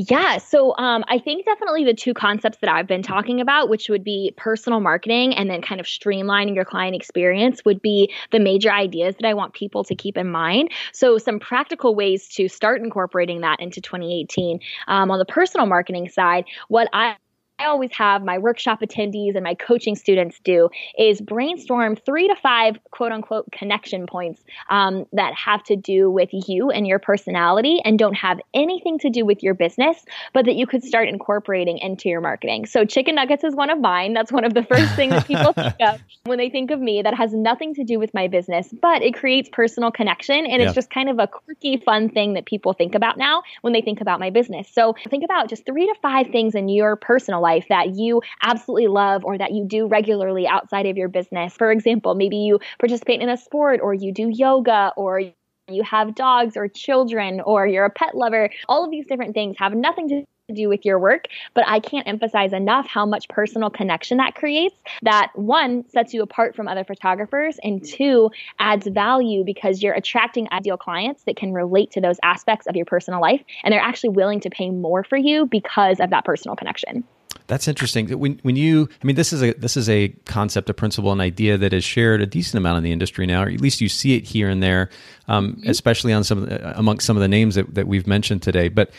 Yeah. 0.00 0.38
So 0.38 0.76
um, 0.78 1.04
I 1.08 1.18
think 1.18 1.44
definitely 1.44 1.84
the 1.84 1.92
two 1.92 2.14
concepts 2.14 2.58
that 2.58 2.70
I've 2.70 2.86
been 2.86 3.02
talking 3.02 3.40
about, 3.40 3.68
which 3.68 3.88
would 3.88 4.04
be 4.04 4.32
personal 4.36 4.78
marketing 4.78 5.34
and 5.34 5.50
then 5.50 5.60
kind 5.60 5.80
of 5.80 5.88
streamlining 5.88 6.54
your 6.54 6.64
client 6.64 6.94
experience, 6.94 7.64
would 7.64 7.82
be 7.82 8.12
the 8.30 8.38
major 8.38 8.70
ideas 8.70 9.16
that 9.16 9.26
I 9.26 9.34
want 9.34 9.54
people 9.54 9.82
to 9.82 9.96
keep 9.96 10.16
in 10.16 10.30
mind. 10.30 10.70
So, 10.92 11.18
some 11.18 11.40
practical 11.40 11.96
ways 11.96 12.28
to 12.34 12.48
start 12.48 12.80
incorporating 12.80 13.40
that 13.40 13.58
into 13.58 13.80
2018. 13.80 14.60
Um, 14.86 15.10
on 15.10 15.18
the 15.18 15.24
personal 15.24 15.66
marketing 15.66 16.08
side, 16.08 16.44
what 16.68 16.88
I 16.92 17.16
I 17.58 17.66
always 17.66 17.90
have 17.92 18.24
my 18.24 18.38
workshop 18.38 18.80
attendees 18.82 19.34
and 19.34 19.42
my 19.42 19.54
coaching 19.54 19.96
students 19.96 20.38
do 20.44 20.68
is 20.96 21.20
brainstorm 21.20 21.96
three 21.96 22.28
to 22.28 22.36
five 22.36 22.78
quote 22.92 23.10
unquote 23.10 23.50
connection 23.50 24.06
points 24.06 24.40
um, 24.70 25.06
that 25.12 25.34
have 25.34 25.64
to 25.64 25.74
do 25.74 26.08
with 26.08 26.28
you 26.32 26.70
and 26.70 26.86
your 26.86 27.00
personality 27.00 27.80
and 27.84 27.98
don't 27.98 28.14
have 28.14 28.38
anything 28.54 28.98
to 29.00 29.10
do 29.10 29.26
with 29.26 29.42
your 29.42 29.54
business, 29.54 30.04
but 30.32 30.44
that 30.44 30.54
you 30.54 30.68
could 30.68 30.84
start 30.84 31.08
incorporating 31.08 31.78
into 31.78 32.08
your 32.08 32.20
marketing. 32.20 32.64
So, 32.64 32.84
chicken 32.84 33.16
nuggets 33.16 33.42
is 33.42 33.56
one 33.56 33.70
of 33.70 33.80
mine. 33.80 34.12
That's 34.12 34.30
one 34.30 34.44
of 34.44 34.54
the 34.54 34.62
first 34.62 34.94
things 34.94 35.14
that 35.14 35.26
people 35.26 35.52
think 35.52 35.74
of 35.80 36.00
when 36.24 36.38
they 36.38 36.50
think 36.50 36.70
of 36.70 36.80
me 36.80 37.02
that 37.02 37.14
has 37.14 37.34
nothing 37.34 37.74
to 37.74 37.84
do 37.84 37.98
with 37.98 38.14
my 38.14 38.28
business, 38.28 38.72
but 38.80 39.02
it 39.02 39.14
creates 39.14 39.48
personal 39.52 39.90
connection. 39.90 40.46
And 40.46 40.62
yeah. 40.62 40.66
it's 40.68 40.74
just 40.74 40.90
kind 40.90 41.08
of 41.08 41.18
a 41.18 41.26
quirky, 41.26 41.78
fun 41.78 42.08
thing 42.08 42.34
that 42.34 42.46
people 42.46 42.72
think 42.72 42.94
about 42.94 43.18
now 43.18 43.42
when 43.62 43.72
they 43.72 43.80
think 43.80 44.00
about 44.00 44.20
my 44.20 44.30
business. 44.30 44.68
So, 44.72 44.94
think 45.10 45.24
about 45.24 45.48
just 45.48 45.66
three 45.66 45.86
to 45.86 45.94
five 46.00 46.28
things 46.28 46.54
in 46.54 46.68
your 46.68 46.94
personal 46.94 47.42
life 47.42 47.47
life 47.48 47.66
that 47.68 47.94
you 47.94 48.22
absolutely 48.42 48.88
love 48.88 49.24
or 49.24 49.38
that 49.38 49.52
you 49.52 49.64
do 49.64 49.86
regularly 49.86 50.46
outside 50.46 50.86
of 50.86 50.96
your 50.96 51.08
business. 51.08 51.54
For 51.54 51.70
example, 51.72 52.14
maybe 52.14 52.36
you 52.36 52.58
participate 52.78 53.20
in 53.20 53.28
a 53.28 53.36
sport 53.36 53.80
or 53.82 53.94
you 53.94 54.12
do 54.12 54.28
yoga 54.28 54.92
or 54.96 55.22
you 55.68 55.82
have 55.82 56.14
dogs 56.14 56.56
or 56.56 56.68
children 56.68 57.40
or 57.40 57.66
you're 57.66 57.84
a 57.84 57.90
pet 57.90 58.14
lover. 58.14 58.50
All 58.68 58.84
of 58.84 58.90
these 58.90 59.06
different 59.06 59.34
things 59.34 59.56
have 59.58 59.74
nothing 59.74 60.08
to 60.08 60.24
do 60.54 60.68
with 60.68 60.84
your 60.84 60.98
work, 60.98 61.26
but 61.54 61.64
I 61.66 61.78
can't 61.78 62.08
emphasize 62.08 62.52
enough 62.52 62.86
how 62.86 63.04
much 63.04 63.28
personal 63.28 63.68
connection 63.68 64.16
that 64.16 64.34
creates. 64.34 64.74
That 65.02 65.30
one 65.34 65.88
sets 65.90 66.14
you 66.14 66.22
apart 66.22 66.56
from 66.56 66.68
other 66.68 66.84
photographers, 66.84 67.58
and 67.62 67.82
mm. 67.82 67.88
two 67.88 68.30
adds 68.58 68.86
value 68.86 69.44
because 69.44 69.82
you're 69.82 69.94
attracting 69.94 70.48
ideal 70.50 70.78
clients 70.78 71.24
that 71.24 71.36
can 71.36 71.52
relate 71.52 71.90
to 71.92 72.00
those 72.00 72.16
aspects 72.22 72.66
of 72.66 72.76
your 72.76 72.86
personal 72.86 73.20
life, 73.20 73.42
and 73.62 73.72
they're 73.72 73.80
actually 73.80 74.10
willing 74.10 74.40
to 74.40 74.50
pay 74.50 74.70
more 74.70 75.04
for 75.04 75.18
you 75.18 75.46
because 75.46 76.00
of 76.00 76.10
that 76.10 76.24
personal 76.24 76.56
connection. 76.56 77.04
That's 77.48 77.66
interesting. 77.66 78.08
When 78.18 78.38
when 78.42 78.56
you, 78.56 78.88
I 79.02 79.06
mean, 79.06 79.16
this 79.16 79.32
is 79.32 79.42
a 79.42 79.54
this 79.54 79.76
is 79.76 79.88
a 79.88 80.08
concept, 80.26 80.68
a 80.68 80.74
principle, 80.74 81.10
an 81.12 81.20
idea 81.20 81.56
that 81.56 81.72
is 81.72 81.82
shared 81.82 82.20
a 82.20 82.26
decent 82.26 82.58
amount 82.58 82.76
in 82.76 82.84
the 82.84 82.92
industry 82.92 83.26
now, 83.26 83.42
or 83.42 83.48
at 83.48 83.60
least 83.60 83.80
you 83.80 83.88
see 83.88 84.14
it 84.16 84.24
here 84.24 84.50
and 84.50 84.62
there, 84.62 84.90
um, 85.28 85.54
mm-hmm. 85.54 85.70
especially 85.70 86.12
on 86.12 86.24
some 86.24 86.44
the, 86.44 86.78
amongst 86.78 87.06
some 87.06 87.16
of 87.16 87.22
the 87.22 87.28
names 87.28 87.54
that, 87.54 87.74
that 87.74 87.88
we've 87.88 88.06
mentioned 88.06 88.42
today. 88.42 88.68
But 88.68 88.90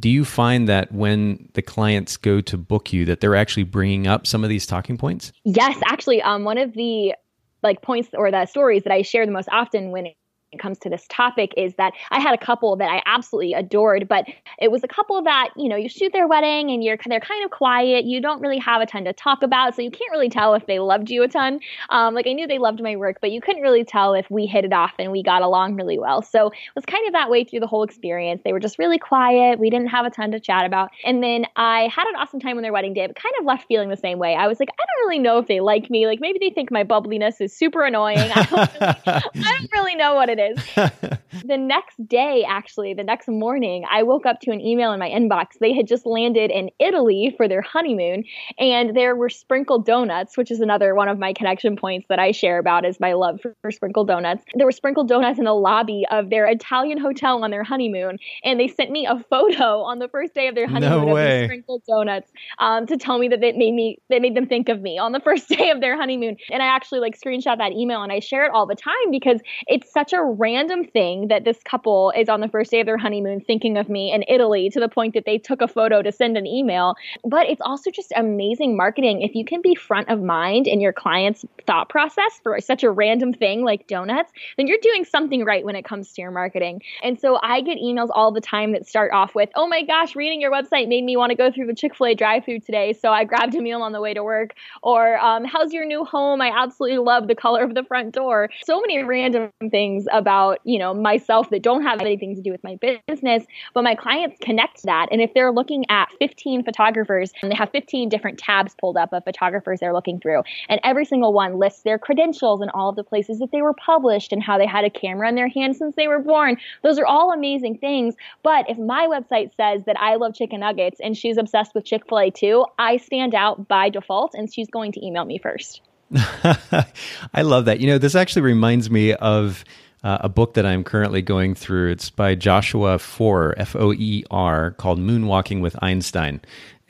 do 0.00 0.10
you 0.10 0.24
find 0.24 0.68
that 0.68 0.90
when 0.90 1.48
the 1.54 1.62
clients 1.62 2.16
go 2.16 2.40
to 2.40 2.58
book 2.58 2.92
you, 2.92 3.04
that 3.04 3.20
they're 3.20 3.36
actually 3.36 3.62
bringing 3.62 4.08
up 4.08 4.26
some 4.26 4.42
of 4.42 4.50
these 4.50 4.66
talking 4.66 4.98
points? 4.98 5.32
Yes, 5.44 5.78
actually, 5.86 6.20
um, 6.20 6.42
one 6.42 6.58
of 6.58 6.72
the 6.74 7.14
like 7.62 7.80
points 7.80 8.08
or 8.12 8.32
the 8.32 8.44
stories 8.46 8.82
that 8.82 8.92
I 8.92 9.02
share 9.02 9.24
the 9.24 9.32
most 9.32 9.48
often 9.52 9.92
when 9.92 10.08
it 10.54 10.60
comes 10.60 10.78
to 10.80 10.90
this 10.90 11.06
topic 11.08 11.52
is 11.56 11.74
that 11.74 11.92
I 12.10 12.20
had 12.20 12.34
a 12.34 12.38
couple 12.38 12.76
that 12.76 12.90
I 12.90 13.02
absolutely 13.06 13.52
adored, 13.52 14.08
but 14.08 14.26
it 14.58 14.70
was 14.70 14.82
a 14.84 14.88
couple 14.88 15.22
that, 15.22 15.50
you 15.56 15.68
know, 15.68 15.76
you 15.76 15.88
shoot 15.88 16.12
their 16.12 16.26
wedding 16.26 16.70
and 16.70 16.82
you're 16.82 16.98
they're 17.06 17.20
kind 17.20 17.44
of 17.44 17.50
quiet. 17.50 18.04
You 18.04 18.20
don't 18.20 18.40
really 18.40 18.58
have 18.58 18.80
a 18.80 18.86
ton 18.86 19.04
to 19.04 19.12
talk 19.12 19.42
about, 19.42 19.74
so 19.74 19.82
you 19.82 19.90
can't 19.90 20.10
really 20.10 20.28
tell 20.28 20.54
if 20.54 20.66
they 20.66 20.78
loved 20.78 21.10
you 21.10 21.22
a 21.22 21.28
ton. 21.28 21.60
Um, 21.90 22.14
like 22.14 22.26
I 22.26 22.32
knew 22.32 22.46
they 22.46 22.58
loved 22.58 22.82
my 22.82 22.96
work, 22.96 23.18
but 23.20 23.30
you 23.30 23.40
couldn't 23.40 23.62
really 23.62 23.84
tell 23.84 24.14
if 24.14 24.30
we 24.30 24.46
hit 24.46 24.64
it 24.64 24.72
off 24.72 24.92
and 24.98 25.12
we 25.12 25.22
got 25.22 25.42
along 25.42 25.76
really 25.76 25.98
well. 25.98 26.22
So 26.22 26.48
it 26.48 26.74
was 26.74 26.84
kind 26.84 27.06
of 27.06 27.12
that 27.12 27.30
way 27.30 27.44
through 27.44 27.60
the 27.60 27.66
whole 27.66 27.82
experience. 27.82 28.42
They 28.44 28.52
were 28.52 28.60
just 28.60 28.78
really 28.78 28.98
quiet. 28.98 29.58
We 29.58 29.70
didn't 29.70 29.88
have 29.88 30.06
a 30.06 30.10
ton 30.10 30.30
to 30.32 30.40
chat 30.40 30.64
about. 30.64 30.90
And 31.04 31.22
then 31.22 31.46
I 31.56 31.88
had 31.94 32.06
an 32.06 32.16
awesome 32.16 32.40
time 32.40 32.56
on 32.56 32.62
their 32.62 32.72
wedding 32.72 32.94
day, 32.94 33.06
but 33.06 33.16
kind 33.16 33.34
of 33.38 33.44
left 33.44 33.66
feeling 33.66 33.88
the 33.88 33.96
same 33.96 34.18
way. 34.18 34.34
I 34.34 34.46
was 34.46 34.60
like, 34.60 34.70
I 34.70 34.82
don't 34.82 35.06
really 35.06 35.18
know 35.18 35.38
if 35.38 35.46
they 35.46 35.60
like 35.60 35.90
me. 35.90 36.06
Like 36.06 36.20
maybe 36.20 36.38
they 36.38 36.50
think 36.50 36.70
my 36.70 36.84
bubbliness 36.84 37.40
is 37.40 37.56
super 37.56 37.84
annoying. 37.84 38.18
I 38.18 38.42
don't 38.44 38.72
really, 38.74 39.24
I 39.46 39.58
don't 39.58 39.72
really 39.72 39.94
know 39.94 40.14
what 40.14 40.28
it 40.28 40.38
is 40.38 40.43
is. 40.50 40.64
the 41.44 41.56
next 41.56 42.06
day, 42.06 42.44
actually, 42.48 42.94
the 42.94 43.04
next 43.04 43.28
morning, 43.28 43.84
I 43.90 44.02
woke 44.02 44.26
up 44.26 44.40
to 44.40 44.50
an 44.50 44.60
email 44.60 44.92
in 44.92 45.00
my 45.00 45.08
inbox. 45.08 45.58
They 45.60 45.72
had 45.72 45.86
just 45.86 46.06
landed 46.06 46.50
in 46.50 46.70
Italy 46.78 47.34
for 47.36 47.48
their 47.48 47.62
honeymoon, 47.62 48.24
and 48.58 48.96
there 48.96 49.16
were 49.16 49.28
sprinkled 49.28 49.86
donuts, 49.86 50.36
which 50.36 50.50
is 50.50 50.60
another 50.60 50.94
one 50.94 51.08
of 51.08 51.18
my 51.18 51.32
connection 51.32 51.76
points 51.76 52.06
that 52.08 52.18
I 52.18 52.32
share 52.32 52.58
about 52.58 52.84
is 52.84 53.00
my 53.00 53.12
love 53.12 53.40
for, 53.40 53.54
for 53.62 53.70
sprinkled 53.70 54.08
donuts. 54.08 54.44
There 54.54 54.66
were 54.66 54.72
sprinkled 54.72 55.08
donuts 55.08 55.38
in 55.38 55.44
the 55.44 55.54
lobby 55.54 56.04
of 56.10 56.30
their 56.30 56.46
Italian 56.46 56.98
hotel 56.98 57.42
on 57.42 57.50
their 57.50 57.64
honeymoon, 57.64 58.18
and 58.42 58.60
they 58.60 58.68
sent 58.68 58.90
me 58.90 59.06
a 59.06 59.18
photo 59.30 59.82
on 59.82 59.98
the 59.98 60.08
first 60.08 60.34
day 60.34 60.48
of 60.48 60.54
their 60.54 60.66
honeymoon 60.66 61.06
no 61.06 61.16
of 61.16 61.16
the 61.16 61.44
sprinkled 61.44 61.82
donuts 61.86 62.30
um, 62.58 62.86
to 62.86 62.96
tell 62.96 63.18
me 63.18 63.28
that 63.28 63.42
it 63.42 63.56
made 63.56 63.72
me 63.72 63.98
that 64.10 64.22
made 64.22 64.34
them 64.36 64.46
think 64.46 64.68
of 64.68 64.80
me 64.80 64.98
on 64.98 65.12
the 65.12 65.20
first 65.24 65.48
day 65.48 65.70
of 65.70 65.80
their 65.80 65.96
honeymoon. 65.96 66.36
And 66.50 66.62
I 66.62 66.66
actually 66.66 67.00
like 67.00 67.18
screenshot 67.18 67.58
that 67.58 67.72
email 67.72 68.02
and 68.02 68.12
I 68.12 68.20
share 68.20 68.44
it 68.44 68.50
all 68.52 68.66
the 68.66 68.74
time 68.74 69.10
because 69.10 69.40
it's 69.66 69.92
such 69.92 70.12
a 70.12 70.22
random 70.38 70.84
thing 70.84 71.28
that 71.28 71.44
this 71.44 71.58
couple 71.64 72.12
is 72.16 72.28
on 72.28 72.40
the 72.40 72.48
first 72.48 72.70
day 72.70 72.80
of 72.80 72.86
their 72.86 72.98
honeymoon 72.98 73.40
thinking 73.40 73.76
of 73.76 73.88
me 73.88 74.12
in 74.12 74.24
Italy 74.28 74.70
to 74.70 74.80
the 74.80 74.88
point 74.88 75.14
that 75.14 75.24
they 75.24 75.38
took 75.38 75.60
a 75.60 75.68
photo 75.68 76.02
to 76.02 76.12
send 76.12 76.36
an 76.36 76.46
email. 76.46 76.94
But 77.24 77.48
it's 77.48 77.60
also 77.60 77.90
just 77.90 78.12
amazing 78.16 78.76
marketing. 78.76 79.22
If 79.22 79.34
you 79.34 79.44
can 79.44 79.62
be 79.62 79.74
front 79.74 80.08
of 80.08 80.22
mind 80.22 80.66
in 80.66 80.80
your 80.80 80.92
client's 80.92 81.44
thought 81.66 81.88
process 81.88 82.40
for 82.42 82.60
such 82.60 82.82
a 82.82 82.90
random 82.90 83.32
thing 83.32 83.64
like 83.64 83.86
donuts, 83.86 84.32
then 84.56 84.66
you're 84.66 84.78
doing 84.82 85.04
something 85.04 85.44
right 85.44 85.64
when 85.64 85.76
it 85.76 85.84
comes 85.84 86.12
to 86.12 86.22
your 86.22 86.30
marketing. 86.30 86.82
And 87.02 87.18
so 87.20 87.38
I 87.42 87.60
get 87.60 87.78
emails 87.78 88.08
all 88.12 88.32
the 88.32 88.40
time 88.40 88.72
that 88.72 88.86
start 88.86 89.12
off 89.12 89.34
with, 89.34 89.50
oh 89.54 89.66
my 89.66 89.82
gosh, 89.82 90.16
reading 90.16 90.40
your 90.40 90.52
website 90.52 90.88
made 90.88 91.04
me 91.04 91.16
want 91.16 91.30
to 91.30 91.36
go 91.36 91.50
through 91.50 91.66
the 91.66 91.74
Chick 91.74 91.94
fil 91.94 92.08
A 92.08 92.14
drive 92.14 92.44
through 92.44 92.60
today. 92.60 92.92
So 92.92 93.10
I 93.10 93.24
grabbed 93.24 93.54
a 93.54 93.60
meal 93.60 93.82
on 93.82 93.92
the 93.92 94.00
way 94.00 94.14
to 94.14 94.22
work. 94.22 94.54
Or, 94.82 95.18
um, 95.18 95.44
how's 95.44 95.72
your 95.72 95.86
new 95.86 96.04
home? 96.04 96.40
I 96.40 96.50
absolutely 96.54 96.98
love 96.98 97.28
the 97.28 97.34
color 97.34 97.62
of 97.62 97.74
the 97.74 97.84
front 97.84 98.14
door. 98.14 98.50
So 98.64 98.80
many 98.80 99.02
random 99.02 99.50
things 99.70 100.06
about, 100.14 100.60
you 100.64 100.78
know, 100.78 100.94
myself 100.94 101.50
that 101.50 101.62
don't 101.62 101.82
have 101.82 102.00
anything 102.00 102.34
to 102.36 102.40
do 102.40 102.52
with 102.52 102.62
my 102.62 102.76
business, 102.76 103.44
but 103.74 103.82
my 103.82 103.94
clients 103.94 104.36
connect 104.40 104.84
that. 104.84 105.08
And 105.10 105.20
if 105.20 105.34
they're 105.34 105.52
looking 105.52 105.84
at 105.90 106.08
15 106.20 106.64
photographers 106.64 107.32
and 107.42 107.50
they 107.50 107.56
have 107.56 107.70
15 107.70 108.08
different 108.08 108.38
tabs 108.38 108.74
pulled 108.80 108.96
up 108.96 109.12
of 109.12 109.24
photographers 109.24 109.80
they're 109.80 109.92
looking 109.92 110.20
through, 110.20 110.42
and 110.68 110.80
every 110.84 111.04
single 111.04 111.32
one 111.32 111.58
lists 111.58 111.82
their 111.82 111.98
credentials 111.98 112.60
and 112.60 112.70
all 112.72 112.90
of 112.90 112.96
the 112.96 113.04
places 113.04 113.40
that 113.40 113.50
they 113.50 113.60
were 113.60 113.74
published 113.74 114.32
and 114.32 114.42
how 114.42 114.56
they 114.56 114.66
had 114.66 114.84
a 114.84 114.90
camera 114.90 115.28
in 115.28 115.34
their 115.34 115.48
hand 115.48 115.76
since 115.76 115.96
they 115.96 116.08
were 116.08 116.20
born. 116.20 116.56
Those 116.82 116.98
are 116.98 117.06
all 117.06 117.32
amazing 117.32 117.78
things. 117.78 118.14
But 118.42 118.70
if 118.70 118.78
my 118.78 119.08
website 119.10 119.54
says 119.56 119.82
that 119.86 119.98
I 119.98 120.14
love 120.14 120.34
chicken 120.34 120.60
nuggets 120.60 121.00
and 121.02 121.16
she's 121.16 121.36
obsessed 121.36 121.74
with 121.74 121.84
Chick 121.84 122.02
fil 122.08 122.20
A 122.20 122.30
too, 122.30 122.64
I 122.78 122.98
stand 122.98 123.34
out 123.34 123.66
by 123.66 123.88
default 123.88 124.34
and 124.34 124.52
she's 124.52 124.68
going 124.68 124.92
to 124.92 125.04
email 125.04 125.24
me 125.24 125.38
first. 125.38 125.80
I 126.14 127.42
love 127.42 127.64
that. 127.64 127.80
You 127.80 127.88
know, 127.88 127.98
this 127.98 128.14
actually 128.14 128.42
reminds 128.42 128.90
me 128.90 129.14
of 129.14 129.64
uh, 130.04 130.18
a 130.20 130.28
book 130.28 130.54
that 130.54 130.66
I'm 130.66 130.84
currently 130.84 131.22
going 131.22 131.54
through. 131.56 131.90
It's 131.90 132.10
by 132.10 132.36
Joshua 132.36 132.98
Foer, 132.98 133.54
F 133.56 133.74
O 133.74 133.92
E 133.92 134.22
R, 134.30 134.72
called 134.72 135.00
Moonwalking 135.00 135.60
with 135.60 135.82
Einstein. 135.82 136.40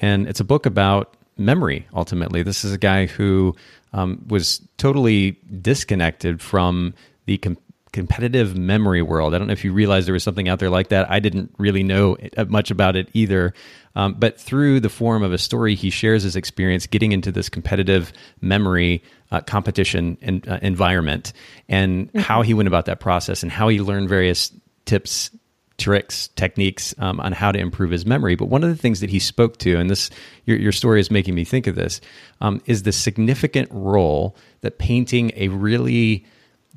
And 0.00 0.26
it's 0.28 0.40
a 0.40 0.44
book 0.44 0.66
about 0.66 1.16
memory, 1.38 1.86
ultimately. 1.94 2.42
This 2.42 2.64
is 2.64 2.72
a 2.72 2.78
guy 2.78 3.06
who 3.06 3.54
um, 3.92 4.24
was 4.28 4.60
totally 4.76 5.38
disconnected 5.62 6.42
from 6.42 6.92
the 7.26 7.38
com- 7.38 7.56
competitive 7.94 8.56
memory 8.56 9.02
world. 9.02 9.34
I 9.34 9.38
don't 9.38 9.46
know 9.46 9.52
if 9.52 9.64
you 9.64 9.72
realize 9.72 10.04
there 10.04 10.12
was 10.12 10.24
something 10.24 10.48
out 10.48 10.58
there 10.58 10.68
like 10.68 10.88
that. 10.88 11.08
I 11.08 11.20
didn't 11.20 11.54
really 11.58 11.84
know 11.84 12.16
much 12.48 12.72
about 12.72 12.96
it 12.96 13.08
either. 13.14 13.54
Um, 13.94 14.14
but 14.14 14.38
through 14.38 14.80
the 14.80 14.88
form 14.88 15.22
of 15.22 15.32
a 15.32 15.38
story, 15.38 15.76
he 15.76 15.90
shares 15.90 16.24
his 16.24 16.34
experience 16.34 16.88
getting 16.88 17.12
into 17.12 17.30
this 17.30 17.48
competitive 17.48 18.12
memory 18.40 19.04
uh, 19.30 19.42
competition 19.42 20.18
and, 20.20 20.46
uh, 20.48 20.58
environment 20.60 21.32
and 21.68 22.08
mm-hmm. 22.08 22.18
how 22.18 22.42
he 22.42 22.52
went 22.52 22.66
about 22.66 22.86
that 22.86 22.98
process 22.98 23.44
and 23.44 23.52
how 23.52 23.68
he 23.68 23.80
learned 23.80 24.08
various 24.08 24.52
tips 24.86 25.30
tricks, 25.76 26.28
techniques 26.36 26.94
um, 26.98 27.18
on 27.20 27.32
how 27.32 27.50
to 27.50 27.58
improve 27.58 27.90
his 27.90 28.06
memory. 28.06 28.34
But 28.34 28.46
one 28.46 28.62
of 28.62 28.70
the 28.70 28.76
things 28.76 29.00
that 29.00 29.10
he 29.10 29.18
spoke 29.18 29.58
to, 29.58 29.76
and 29.76 29.90
this 29.90 30.10
your, 30.46 30.56
your 30.56 30.72
story 30.72 31.00
is 31.00 31.10
making 31.10 31.34
me 31.34 31.44
think 31.44 31.66
of 31.66 31.74
this, 31.74 32.00
um, 32.40 32.60
is 32.66 32.82
the 32.82 32.92
significant 32.92 33.68
role 33.72 34.36
that 34.60 34.78
painting 34.78 35.32
a 35.36 35.48
really 35.48 36.24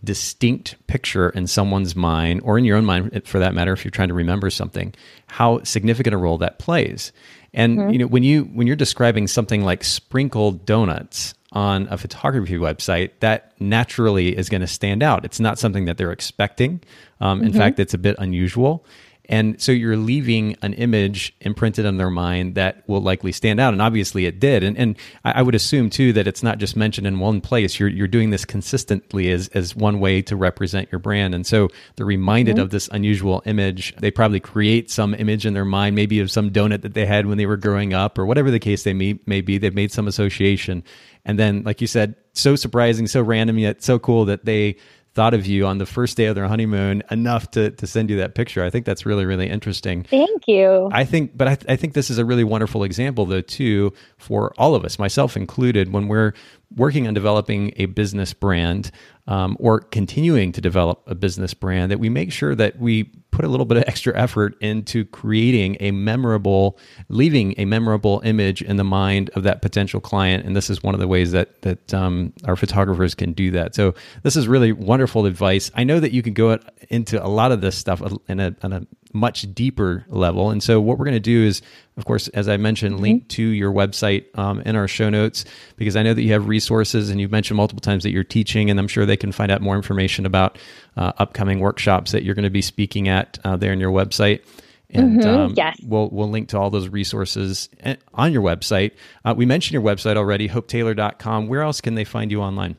distinct 0.04 0.76
picture 0.88 1.30
in 1.30 1.48
someone's 1.48 1.95
mind 1.95 2.41
or 2.43 2.58
in 2.58 2.66
your 2.66 2.78
own 2.78 2.86
mind 2.86 3.22
for 3.26 3.39
that 3.39 3.54
matter 3.54 3.74
if 3.74 3.84
you're 3.84 3.91
trying 3.91 4.08
to 4.08 4.14
remember 4.14 4.50
something 4.50 4.93
how 5.28 5.62
significant 5.64 6.14
a 6.14 6.18
role 6.18 6.38
that 6.38 6.60
plays 6.60 7.12
and 7.54 7.78
mm-hmm. 7.78 7.89
you 7.89 7.98
know 7.98 8.08
when 8.08 8.24
you 8.24 8.43
when 8.43 8.68
you're 8.68 8.76
describing 8.76 9.28
something 9.28 9.64
like 9.64 9.84
sprinkled 9.84 10.66
donuts 10.66 11.34
on 11.52 11.88
a 11.89 11.98
photography 11.98 12.58
website 12.58 13.12
that 13.22 13.60
naturally 13.60 14.38
is 14.38 14.50
going 14.50 14.62
to 14.62 14.68
stand 14.68 15.02
out 15.02 15.26
it's 15.26 15.39
not 15.39 15.58
something 15.58 15.86
that 15.86 15.98
they're 15.98 16.12
expecting 16.12 16.80
um, 17.20 17.41
in 17.41 17.50
mm-hmm. 17.50 17.58
fact 17.58 17.80
it's 17.80 17.93
a 17.95 17.98
bit 17.98 18.16
unusual 18.20 18.86
and 19.30 19.61
so 19.61 19.71
you're 19.73 19.97
leaving 19.97 20.55
an 20.61 20.73
image 20.73 21.36
imprinted 21.41 21.86
on 21.86 21.97
their 21.97 22.09
mind 22.09 22.55
that 22.55 22.88
will 22.88 23.01
likely 23.01 23.34
stand 23.34 23.59
out. 23.59 23.73
And 23.73 23.82
obviously 23.82 24.25
it 24.25 24.39
did. 24.39 24.63
And, 24.63 24.78
and 24.78 24.95
I 25.25 25.41
would 25.41 25.55
assume 25.55 25.89
too 25.89 26.13
that 26.13 26.28
it's 26.28 26.43
not 26.43 26.59
just 26.59 26.78
mentioned 26.78 27.05
in 27.05 27.19
one 27.19 27.41
place. 27.41 27.78
You're, 27.78 27.89
you're 27.89 28.07
doing 28.07 28.30
this 28.30 28.45
consistently 28.45 29.30
as, 29.32 29.49
as 29.49 29.75
one 29.75 29.99
way 29.99 30.21
to 30.23 30.36
represent 30.38 30.89
your 30.91 30.99
brand. 30.99 31.36
And 31.36 31.45
so 31.45 31.67
they're 31.95 32.05
reminded 32.05 32.55
mm-hmm. 32.55 32.63
of 32.63 32.69
this 32.69 32.88
unusual 32.93 33.43
image. 33.45 33.93
They 33.97 34.11
probably 34.11 34.39
create 34.39 34.89
some 34.89 35.13
image 35.13 35.45
in 35.45 35.53
their 35.53 35.65
mind, 35.65 35.95
maybe 35.95 36.21
of 36.21 36.32
some 36.32 36.49
donut 36.49 36.82
that 36.84 36.93
they 36.93 37.05
had 37.05 37.25
when 37.25 37.38
they 37.38 37.45
were 37.45 37.57
growing 37.57 37.93
up 37.93 38.17
or 38.17 38.25
whatever 38.25 38.49
the 38.49 38.59
case 38.59 38.84
they 38.84 38.93
may, 38.93 39.19
may 39.25 39.41
be. 39.41 39.57
They've 39.57 39.75
made 39.75 39.91
some 39.91 40.07
association. 40.07 40.86
And 41.25 41.38
then, 41.38 41.63
like 41.63 41.82
you 41.82 41.88
said, 41.88 42.15
so 42.32 42.55
surprising, 42.55 43.07
so 43.07 43.21
random, 43.21 43.57
yet 43.57 43.84
so 43.84 43.99
cool 43.99 44.23
that 44.25 44.45
they 44.45 44.78
thought 45.18 45.34
of 45.34 45.47
you 45.47 45.65
on 45.65 45.80
the 45.80 45.86
first 45.88 46.15
day 46.15 46.28
of 46.28 46.36
their 46.36 46.47
honeymoon 46.47 47.01
enough 47.09 47.49
to 47.49 47.72
to 47.72 47.88
send 47.88 48.07
you 48.11 48.18
that 48.18 48.36
picture. 48.36 48.63
I 48.63 48.70
think 48.70 48.86
that's 48.86 49.03
really 49.03 49.26
really 49.26 49.49
interesting. 49.49 50.03
Thank 50.03 50.47
you. 50.47 50.91
I 50.93 51.05
think, 51.05 51.36
but 51.36 51.47
I, 51.47 51.57
I 51.74 51.76
think 51.76 51.95
this 51.95 52.11
is 52.11 52.20
a 52.20 52.24
really 52.24 52.43
wonderful 52.43 52.84
example 52.84 53.26
though 53.26 53.41
too 53.41 53.93
for 54.18 54.53
all 54.59 54.76
of 54.76 54.86
us, 54.86 54.99
myself 54.99 55.36
included, 55.36 55.91
when 55.91 56.07
we're 56.07 56.34
working 56.76 57.07
on 57.07 57.13
developing 57.13 57.74
a 57.78 57.86
business 57.86 58.34
brand 58.34 58.91
um, 59.28 59.57
or 59.59 59.80
continuing 59.80 60.51
to 60.51 60.61
develop 60.61 61.01
a 61.07 61.15
business 61.15 61.53
brand, 61.53 61.91
that 61.91 61.99
we 61.99 62.09
make 62.09 62.32
sure 62.32 62.55
that 62.55 62.80
we 62.80 63.05
put 63.32 63.45
a 63.45 63.47
little 63.47 63.65
bit 63.65 63.78
of 63.78 63.84
extra 63.88 64.15
effort 64.18 64.55
into 64.61 65.05
creating 65.05 65.78
a 65.80 65.91
memorable, 65.91 66.78
leaving 67.09 67.53
a 67.57 67.65
memorable 67.65 68.22
image 68.24 68.61
in 68.61 68.78
the 68.78 68.84
mind 68.84 69.30
of 69.32 69.43
that 69.43 69.61
potential 69.61 69.99
client. 69.99 70.45
And 70.45 70.55
this 70.55 70.70
is 70.70 70.82
one 70.82 70.93
of 70.93 70.99
the 70.99 71.07
ways 71.07 71.32
that 71.32 71.61
that 71.61 71.93
um, 71.93 72.34
our 72.45 72.55
photographers 72.55 73.15
can 73.15 73.34
do 73.34 73.51
that. 73.51 73.76
So 73.76 73.93
this 74.24 74.36
is 74.36 74.47
really 74.47 74.72
wonderful 74.72 75.26
advice. 75.26 75.72
I 75.76 75.84
know 75.84 75.99
that 75.99 76.11
you 76.11 76.22
can 76.22 76.34
go 76.34 76.57
into 76.89 77.24
a 77.24 77.28
lot 77.28 77.51
of 77.51 77.61
this 77.61 77.78
stuff 77.78 78.01
in 78.28 78.39
a, 78.39 78.55
in 78.63 78.74
a 78.74 78.88
much 79.14 79.53
deeper 79.53 80.05
level. 80.10 80.49
And 80.49 80.62
so, 80.62 80.80
what 80.80 80.97
we're 80.97 81.05
going 81.05 81.14
to 81.16 81.20
do 81.20 81.43
is, 81.43 81.62
of 81.97 82.05
course, 82.05 82.28
as 82.30 82.47
I 82.47 82.58
mentioned, 82.58 82.95
mm-hmm. 82.95 83.03
link 83.03 83.28
to 83.30 83.43
your 83.43 83.72
website 83.72 84.26
um, 84.38 84.62
in 84.62 84.76
our 84.76 84.88
show 84.88 85.10
notes 85.10 85.45
because 85.76 85.95
I 85.95 86.03
know 86.03 86.14
that 86.14 86.22
you 86.22 86.34
have 86.34 86.47
resources 86.47 87.10
and 87.10 87.20
you've 87.20 87.32
mentioned 87.32 87.58
multiple 87.58 87.82
times 87.82 88.03
that 88.03 88.12
you're 88.12 88.24
teaching, 88.24 88.70
and 88.70 88.80
I'm 88.80 88.88
sure 88.88 89.05
they 89.05 89.18
can 89.18 89.32
find 89.32 89.51
out 89.51 89.62
more 89.62 89.76
information 89.76 90.26
about 90.26 90.58
uh, 90.95 91.14
upcoming 91.18 91.60
workshops 91.60 92.12
that 92.12 92.24
you're 92.24 92.36
going 92.36 92.43
to 92.43 92.49
be 92.49 92.62
speaking 92.62 93.08
at 93.08 93.39
uh, 93.43 93.58
there 93.58 93.74
in 93.74 93.80
your 93.80 93.91
website. 93.91 94.41
And 94.89 95.20
mm-hmm. 95.20 95.28
um, 95.30 95.53
yes. 95.58 95.78
we'll 95.84 96.10
we'll 96.10 96.30
link 96.30 96.49
to 96.49 96.58
all 96.58 96.70
those 96.70 96.88
resources 96.88 97.70
eh, 97.82 97.95
on 98.14 98.32
your 98.32 98.41
website. 98.41 98.93
Uh, 99.26 99.34
we 99.36 99.45
mentioned 99.45 99.74
your 99.74 99.82
website 99.82 100.16
already, 100.16 100.47
hopetaylor.com. 100.47 101.47
Where 101.47 101.62
else 101.62 101.82
can 101.82 101.95
they 101.95 102.05
find 102.05 102.32
you 102.32 102.41
online? 102.41 102.78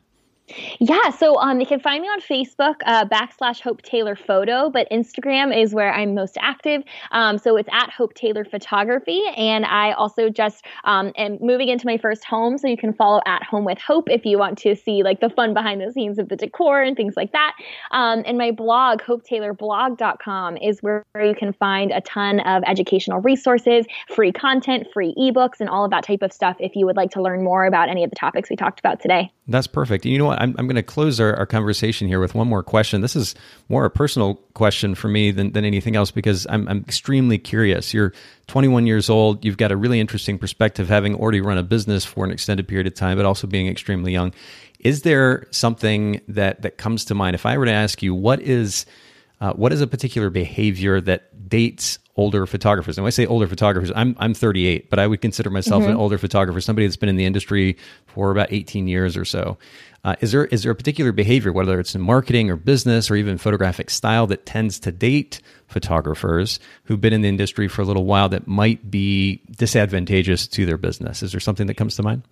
Yeah, 0.81 1.11
so 1.11 1.39
um, 1.39 1.61
you 1.61 1.67
can 1.67 1.81
find 1.81 2.03
me 2.03 2.09
on 2.09 2.21
Facebook, 2.21 2.77
uh, 2.87 3.05
backslash 3.07 3.61
Hope 3.61 3.83
Taylor 3.83 4.17
Photo, 4.17 4.71
but 4.71 4.89
Instagram 4.91 5.57
is 5.57 5.75
where 5.75 5.93
I'm 5.93 6.15
most 6.15 6.37
active. 6.41 6.83
Um, 7.11 7.39
so 7.39 7.57
it's 7.57 7.69
at 7.73 7.91
Hope 7.91 8.15
Taylor 8.15 8.45
Photography. 8.45 9.23
And 9.37 9.65
I 9.65 9.93
also 9.93 10.29
just 10.31 10.65
um, 10.85 11.13
am 11.17 11.39
moving 11.41 11.69
into 11.69 11.87
my 11.87 11.99
first 11.99 12.25
home. 12.25 12.59
So 12.59 12.69
you 12.69 12.77
can 12.77 12.93
follow 12.93 13.21
at 13.27 13.43
Home 13.45 13.65
with 13.65 13.79
Hope 13.79 14.09
if 14.11 14.25
you 14.25 14.39
want 14.39 14.59
to 14.59 14.75
see 14.75 15.03
like 15.03 15.21
the 15.21 15.31
fun 15.31 15.55
behind 15.55 15.81
the 15.81 15.93
scenes 15.93 16.19
of 16.19 16.29
the 16.29 16.37
decor 16.37 16.83
and 16.83 16.97
things 16.97 17.17
like 17.17 17.33
that. 17.33 17.55
Um, 17.91 18.23
and 18.27 18.39
my 18.39 18.51
blog, 18.51 19.03
hopetaylorblog.com, 19.03 20.57
is 20.59 20.83
where 20.83 21.05
you 21.21 21.35
can 21.35 21.53
find 21.53 21.91
a 21.91 22.01
ton 22.01 22.41
of 22.41 22.63
educational 22.67 23.21
resources, 23.21 23.87
free 24.09 24.33
content, 24.33 24.87
free 24.93 25.15
ebooks, 25.19 25.61
and 25.61 25.69
all 25.69 25.85
of 25.85 25.91
that 25.91 26.05
type 26.05 26.23
of 26.23 26.33
stuff 26.33 26.57
if 26.61 26.75
you 26.75 26.87
would 26.87 26.97
like 26.97 27.11
to 27.11 27.23
learn 27.23 27.43
more 27.43 27.67
about 27.67 27.89
any 27.89 28.05
of 28.05 28.11
the 28.11 28.17
topics 28.17 28.51
we 28.51 28.57
talked 28.57 28.79
about 28.81 29.01
today. 29.01 29.33
That's 29.49 29.67
perfect. 29.67 30.05
You 30.05 30.19
know 30.19 30.27
what? 30.27 30.38
I'm, 30.39 30.55
I'm 30.59 30.67
going 30.67 30.77
to 30.77 30.83
close 30.83 31.21
our, 31.21 31.35
our 31.37 31.47
conversation 31.47 32.09
here 32.09 32.21
with 32.21 32.35
one 32.35 32.49
more 32.49 32.63
question. 32.63 33.01
This 33.01 33.17
is 33.17 33.35
more 33.69 33.85
a 33.85 33.91
personal 33.91 34.37
question 34.55 34.95
for 34.95 35.09
me 35.09 35.31
than, 35.31 35.53
than 35.53 35.65
anything 35.65 35.97
else 35.97 36.11
because 36.11 36.47
I'm, 36.49 36.69
I'm 36.69 36.81
extremely 36.81 37.39
curious. 37.39 37.93
You're 37.93 38.13
21 38.47 38.87
years 38.87 39.11
old. 39.11 39.45
You've 39.45 39.57
got 39.57 39.73
a 39.73 39.77
really 39.77 40.01
interesting 40.01 40.39
perspective, 40.39 40.89
having 40.89 41.15
already 41.15 41.41
run 41.41 41.59
a 41.59 41.63
business 41.63 42.05
for 42.05 42.25
an 42.25 42.31
extended 42.31 42.67
period 42.67 42.87
of 42.87 42.95
time, 42.95 43.17
but 43.17 43.27
also 43.27 43.47
being 43.47 43.69
extremely 43.69 44.13
young. 44.13 44.33
Is 44.81 45.03
there 45.03 45.47
something 45.51 46.21
that, 46.29 46.63
that 46.63 46.79
comes 46.79 47.05
to 47.07 47.15
mind? 47.15 47.35
If 47.35 47.45
I 47.45 47.59
were 47.59 47.67
to 47.67 47.73
ask 47.73 48.03
you, 48.03 48.15
what 48.15 48.41
is 48.41 48.87
uh, 49.41 49.53
what 49.53 49.73
is 49.73 49.81
a 49.81 49.87
particular 49.87 50.31
behavior 50.31 51.01
that 51.01 51.49
dates 51.49 51.99
older 52.19 52.45
photographers? 52.45 52.99
And 52.99 53.05
when 53.05 53.09
I 53.09 53.11
say 53.11 53.25
older 53.25 53.47
photographers, 53.47 53.91
I'm 53.97 54.15
I'm 54.19 54.35
38, 54.35 54.91
but 54.91 54.99
I 54.99 55.07
would 55.07 55.23
consider 55.23 55.49
myself 55.49 55.83
mm-hmm. 55.83 55.93
an 55.93 55.97
older 55.97 56.19
photographer, 56.19 56.61
somebody 56.61 56.87
that's 56.87 56.97
been 56.97 57.09
in 57.09 57.17
the 57.17 57.25
industry 57.25 57.79
for 58.07 58.31
about 58.31 58.53
18 58.53 58.89
years 58.89 59.17
or 59.17 59.25
so. 59.25 59.57
Uh, 60.05 60.17
is 60.21 60.33
there 60.33 60.47
is 60.47 60.65
there 60.65 60.73
a 60.73 60.75
particular 60.75 61.13
behavior, 61.13 61.53
whether 61.53 61.81
it's 61.81 61.95
in 61.95 62.01
marketing 62.01 62.51
or 62.51 62.57
business 62.57 63.11
or 63.11 63.17
even 63.17 63.39
photographic 63.39 63.89
style, 63.89 64.27
that 64.27 64.45
tends 64.45 64.79
to 64.81 64.93
date 64.93 65.41
photographers 65.69 66.61
who've 66.85 67.01
been 67.01 67.13
in 67.13 67.23
the 67.23 67.29
industry 67.29 67.69
for 67.69 67.83
a 67.83 67.85
little 67.85 68.05
while 68.05 68.29
that 68.29 68.47
might 68.47 68.91
be 68.91 69.41
disadvantageous 69.57 70.47
to 70.47 70.67
their 70.67 70.79
business? 70.79 71.23
Is 71.23 71.33
there 71.33 71.41
something 71.41 71.67
that 71.69 71.75
comes 71.75 71.97
to 71.97 72.03
mind? 72.03 72.23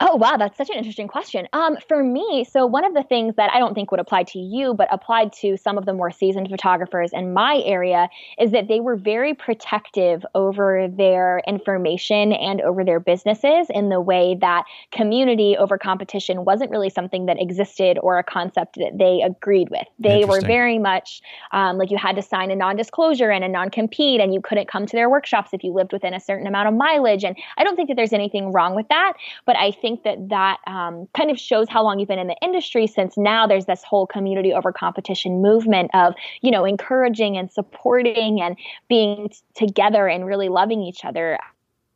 Oh, 0.00 0.14
wow, 0.14 0.36
that's 0.36 0.56
such 0.56 0.70
an 0.70 0.76
interesting 0.76 1.08
question. 1.08 1.48
Um, 1.52 1.76
for 1.88 2.04
me, 2.04 2.46
so 2.48 2.66
one 2.66 2.84
of 2.84 2.94
the 2.94 3.02
things 3.02 3.34
that 3.34 3.50
I 3.52 3.58
don't 3.58 3.74
think 3.74 3.90
would 3.90 3.98
apply 3.98 4.22
to 4.24 4.38
you, 4.38 4.72
but 4.72 4.86
applied 4.92 5.32
to 5.40 5.56
some 5.56 5.76
of 5.76 5.86
the 5.86 5.92
more 5.92 6.12
seasoned 6.12 6.48
photographers 6.48 7.10
in 7.12 7.32
my 7.32 7.60
area 7.64 8.08
is 8.38 8.52
that 8.52 8.68
they 8.68 8.78
were 8.78 8.94
very 8.94 9.34
protective 9.34 10.24
over 10.36 10.86
their 10.88 11.42
information 11.48 12.32
and 12.32 12.60
over 12.60 12.84
their 12.84 13.00
businesses 13.00 13.66
in 13.70 13.88
the 13.88 14.00
way 14.00 14.36
that 14.40 14.66
community 14.92 15.56
over 15.56 15.76
competition 15.76 16.44
wasn't 16.44 16.70
really 16.70 16.90
something 16.90 17.26
that 17.26 17.40
existed 17.40 17.98
or 18.00 18.18
a 18.18 18.24
concept 18.24 18.76
that 18.76 18.96
they 18.96 19.20
agreed 19.22 19.68
with. 19.68 19.86
They 19.98 20.24
were 20.24 20.40
very 20.40 20.78
much 20.78 21.22
um, 21.50 21.76
like 21.76 21.90
you 21.90 21.98
had 21.98 22.14
to 22.14 22.22
sign 22.22 22.52
a 22.52 22.56
non 22.56 22.76
disclosure 22.76 23.30
and 23.30 23.42
a 23.42 23.48
non 23.48 23.68
compete, 23.68 24.20
and 24.20 24.32
you 24.32 24.40
couldn't 24.40 24.68
come 24.68 24.86
to 24.86 24.96
their 24.96 25.10
workshops 25.10 25.50
if 25.52 25.64
you 25.64 25.72
lived 25.72 25.92
within 25.92 26.14
a 26.14 26.20
certain 26.20 26.46
amount 26.46 26.68
of 26.68 26.74
mileage. 26.74 27.24
And 27.24 27.36
I 27.56 27.64
don't 27.64 27.74
think 27.74 27.88
that 27.88 27.96
there's 27.96 28.12
anything 28.12 28.52
wrong 28.52 28.76
with 28.76 28.86
that, 28.90 29.14
but 29.44 29.56
I 29.56 29.72
think 29.72 29.87
think 29.88 30.04
that 30.04 30.28
that 30.28 30.58
um, 30.66 31.08
kind 31.16 31.30
of 31.30 31.38
shows 31.38 31.68
how 31.68 31.82
long 31.82 31.98
you've 31.98 32.08
been 32.08 32.18
in 32.18 32.26
the 32.26 32.36
industry 32.42 32.86
since 32.86 33.16
now 33.16 33.46
there's 33.46 33.66
this 33.66 33.82
whole 33.82 34.06
community 34.06 34.52
over 34.52 34.72
competition 34.72 35.40
movement 35.40 35.90
of, 35.94 36.14
you 36.42 36.50
know, 36.50 36.64
encouraging 36.64 37.36
and 37.36 37.50
supporting 37.50 38.40
and 38.40 38.56
being 38.88 39.28
t- 39.30 39.66
together 39.66 40.06
and 40.08 40.26
really 40.26 40.48
loving 40.48 40.82
each 40.82 41.04
other 41.04 41.38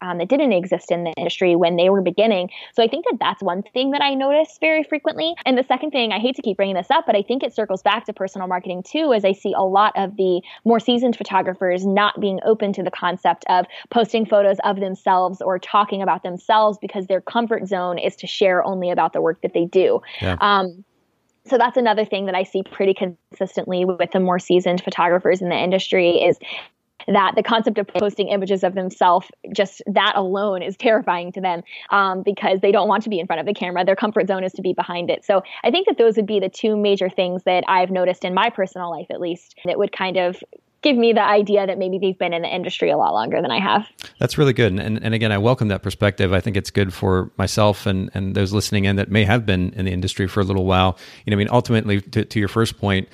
um, 0.03 0.19
that 0.19 0.29
didn't 0.29 0.53
exist 0.53 0.91
in 0.91 1.05
the 1.05 1.13
industry 1.17 1.57
when 1.57 1.77
they 1.77 1.89
were 1.89 2.03
beginning. 2.03 2.51
So 2.75 2.83
I 2.83 2.89
think 2.89 3.05
that 3.07 3.19
that's 3.21 3.43
one 3.43 3.63
thing 3.63 3.93
that 3.93 4.03
I 4.03 4.15
notice 4.15 4.59
very 4.61 4.83
frequently. 4.83 5.35
And 5.47 5.57
the 5.57 5.65
second 5.65 5.93
thing, 5.93 6.13
I 6.13 6.19
hate 6.19 6.37
to 6.37 6.43
keep 6.43 6.57
bringing 6.57 6.77
this 6.77 6.91
up, 6.91 7.07
but 7.07 7.17
I 7.17 7.23
think 7.23 7.43
it 7.43 7.55
circles 7.55 7.83
back 7.83 8.05
to 8.07 8.13
personal 8.13 8.49
marketing 8.49 8.83
too, 8.83 9.13
as 9.13 9.25
I 9.25 9.33
see 9.33 9.55
a 9.57 9.63
lot 9.63 9.93
of 9.97 10.17
the 10.17 10.43
more 10.65 10.81
seasoned 10.81 11.17
photographers 11.17 11.87
not 11.87 12.21
being 12.21 12.41
open 12.45 12.73
to 12.75 12.83
the 12.83 12.91
concept 12.91 13.45
of 13.49 13.67
posting 13.91 14.27
photos 14.27 14.59
of 14.65 14.81
themselves 14.81 15.41
or 15.41 15.59
talking 15.59 16.03
about 16.03 16.23
themselves 16.23 16.79
because 16.81 17.07
their 17.07 17.21
comfort 17.21 17.67
zone 17.67 17.99
is 17.99 18.17
to 18.17 18.27
share 18.27 18.65
only 18.65 18.91
about 18.91 19.13
the 19.13 19.21
work 19.21 19.41
that 19.43 19.55
they 19.55 19.65
do. 19.65 20.03
Yeah. 20.21 20.37
Um, 20.41 20.85
so 21.45 21.59
that's 21.59 21.77
another 21.77 22.05
thing 22.05 22.27
that 22.27 22.35
I 22.35 22.45
see 22.45 22.63
pretty 22.63 22.95
consistently 22.95 23.85
with 23.85 24.13
the 24.13 24.21
more 24.21 24.39
seasoned 24.39 24.83
photographers 24.83 25.43
in 25.43 25.49
the 25.49 25.57
industry 25.57 26.11
is 26.11 26.39
that 27.09 27.35
the 27.35 27.43
concept 27.43 27.79
of 27.79 27.87
posting 27.87 28.29
images 28.29 28.65
of 28.65 28.75
themselves 28.75 29.27
just 29.53 29.83
that 29.87 30.13
alone 30.17 30.63
is 30.63 30.77
terrifying 30.77 31.33
to 31.33 31.41
them 31.41 31.63
um, 31.91 32.23
because 32.23 32.61
they 32.61 32.73
don't 32.73 32.89
want 32.89 33.03
to 33.03 33.09
be 33.09 33.19
in 33.19 33.27
front 33.27 33.41
of 33.41 33.47
the 33.47 33.55
camera 33.55 33.85
their 33.85 33.97
comfort 33.97 34.29
zone 34.29 34.45
is 34.45 34.53
to 34.53 34.63
be 34.63 34.73
behind 34.73 35.11
it 35.11 35.25
so 35.25 35.43
i 35.65 35.71
think 35.71 35.87
that 35.87 35.99
those 35.99 36.17
would 36.17 36.27
be 36.27 36.41
the 36.41 36.49
two 36.49 36.77
major 36.77 37.09
things 37.09 37.43
that 37.45 37.65
i've 37.69 37.91
noticed 37.91 38.25
in 38.25 38.35
my 38.35 38.51
personal 38.51 38.91
life 38.91 39.07
at 39.11 39.21
least 39.21 39.59
that 39.65 39.79
would 39.79 39.93
kind 39.93 40.17
of 40.17 40.43
give 40.83 40.97
me 40.97 41.13
the 41.13 41.23
idea 41.23 41.67
that 41.67 41.79
maybe 41.79 41.99
they've 41.99 42.19
been 42.19 42.33
in 42.33 42.43
the 42.43 42.49
industry 42.49 42.91
a 42.91 42.97
lot 42.97 43.15
longer 43.15 43.41
than 43.41 43.51
I 43.51 43.61
have. 43.61 43.89
That's 44.19 44.37
really 44.37 44.53
good. 44.53 44.73
And, 44.79 45.03
and 45.03 45.15
again, 45.15 45.33
I 45.33 45.39
welcome 45.39 45.69
that 45.69 45.83
perspective. 45.83 46.33
I 46.33 46.41
think 46.41 46.57
it's 46.57 46.71
good 46.71 46.93
for 46.93 47.31
myself 47.39 47.87
and, 47.87 48.11
and 48.15 48.35
those 48.35 48.53
listening 48.53 48.85
in 48.85 48.97
that 48.97 49.11
may 49.11 49.25
have 49.25 49.47
been 49.47 49.73
in 49.75 49.85
the 49.85 49.93
industry 49.93 50.27
for 50.27 50.41
a 50.41 50.45
little 50.45 50.67
while. 50.67 50.99
You 51.25 51.31
know, 51.31 51.37
I 51.37 51.39
mean, 51.39 51.49
ultimately, 51.51 52.01
to, 52.01 52.25
to 52.25 52.39
your 52.39 52.49
first 52.49 52.79
point, 52.79 53.09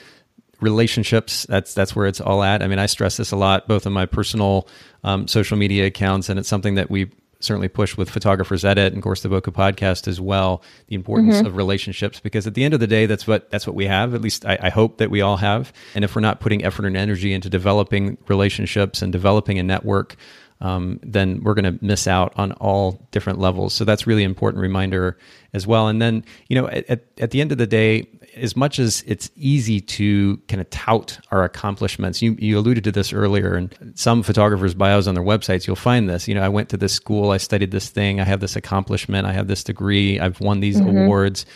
relationships 0.61 1.47
that's 1.49 1.75
that's 1.75 1.95
where 1.95 2.07
it's 2.07 2.21
all 2.21 2.43
at 2.43 2.63
i 2.63 2.67
mean 2.67 2.79
i 2.79 2.87
stress 2.87 3.17
this 3.17 3.31
a 3.31 3.37
lot 3.37 3.69
both 3.69 3.87
on 3.87 3.93
my 3.93 4.07
personal 4.07 4.67
um, 5.05 5.29
social 5.29 5.57
media 5.57 5.87
accounts 5.87 6.29
and 6.29 6.39
it's 6.39 6.49
something 6.49 6.75
that 6.75 6.91
we 6.91 7.11
certainly 7.41 7.69
push 7.69 7.97
with 7.97 8.11
photographers 8.11 8.65
edit 8.65 8.93
and 8.93 8.99
of 8.99 9.03
course 9.03 9.23
the 9.23 9.29
Bokeh 9.29 9.53
podcast 9.53 10.09
as 10.09 10.21
well 10.21 10.63
the 10.89 10.97
importance 10.97 11.37
mm-hmm. 11.37 11.47
of 11.47 11.57
relationships 11.57 12.19
because 12.19 12.47
at 12.47 12.55
the 12.55 12.65
end 12.65 12.75
of 12.75 12.81
the 12.81 12.87
day 12.87 13.07
that's 13.07 13.27
what 13.27 13.49
that's 13.51 13.67
what 13.67 13.77
we 13.77 13.87
have 13.87 14.15
at 14.15 14.21
least 14.21 14.45
I, 14.45 14.59
I, 14.63 14.69
hope 14.71 14.99
that 14.99 15.11
we 15.11 15.21
all 15.21 15.37
have 15.37 15.73
and 15.95 16.05
if 16.05 16.17
we're 16.17 16.21
not 16.21 16.41
putting 16.41 16.65
effort 16.65 16.85
and 16.85 16.97
energy 16.97 17.33
into 17.33 17.49
developing 17.49 18.19
relationships 18.27 19.03
and 19.03 19.13
developing 19.13 19.59
a 19.59 19.63
network 19.63 20.17
um, 20.61 20.99
then 21.03 21.43
we're 21.43 21.55
going 21.55 21.77
to 21.77 21.85
miss 21.85 22.07
out 22.07 22.33
on 22.37 22.53
all 22.53 23.07
different 23.11 23.39
levels 23.39 23.73
so 23.75 23.85
that's 23.85 24.07
really 24.07 24.25
important 24.25 24.61
reminder 24.61 25.17
as 25.53 25.67
well 25.67 25.89
and 25.89 26.01
then 26.03 26.25
you 26.49 26.61
know 26.61 26.69
at, 26.69 27.05
at 27.19 27.31
the 27.31 27.41
end 27.41 27.53
of 27.53 27.59
the 27.59 27.67
day 27.67 28.07
as 28.39 28.57
much 28.57 28.79
as 28.79 29.03
it's 29.07 29.31
easy 29.37 29.81
to 29.81 30.37
kind 30.49 30.61
of 30.61 30.69
tout 30.71 31.19
our 31.31 31.45
accomplishments, 31.45 32.23
you, 32.23 32.37
you 32.39 32.59
alluded 32.59 32.85
to 32.85 32.93
this 32.93 33.13
earlier, 33.13 33.55
and 33.55 33.93
some 33.95 34.23
photographers' 34.23 34.75
bios 34.75 35.07
on 35.07 35.15
their 35.15 35.25
websites, 35.25 35.67
you'll 35.67 35.77
find 35.77 36.09
this. 36.09 36.29
You 36.29 36.35
know, 36.35 36.43
I 36.43 36.49
went 36.49 36.69
to 36.71 36.77
this 36.77 36.93
school, 36.93 37.31
I 37.31 37.37
studied 37.37 37.71
this 37.71 37.89
thing, 37.89 38.21
I 38.21 38.25
have 38.25 38.41
this 38.41 38.57
accomplishment, 38.57 39.27
I 39.27 39.33
have 39.33 39.49
this 39.49 39.65
degree, 39.65 40.19
I've 40.21 40.41
won 40.41 40.61
these 40.61 40.81
mm-hmm. 40.81 40.97
awards. 40.97 41.47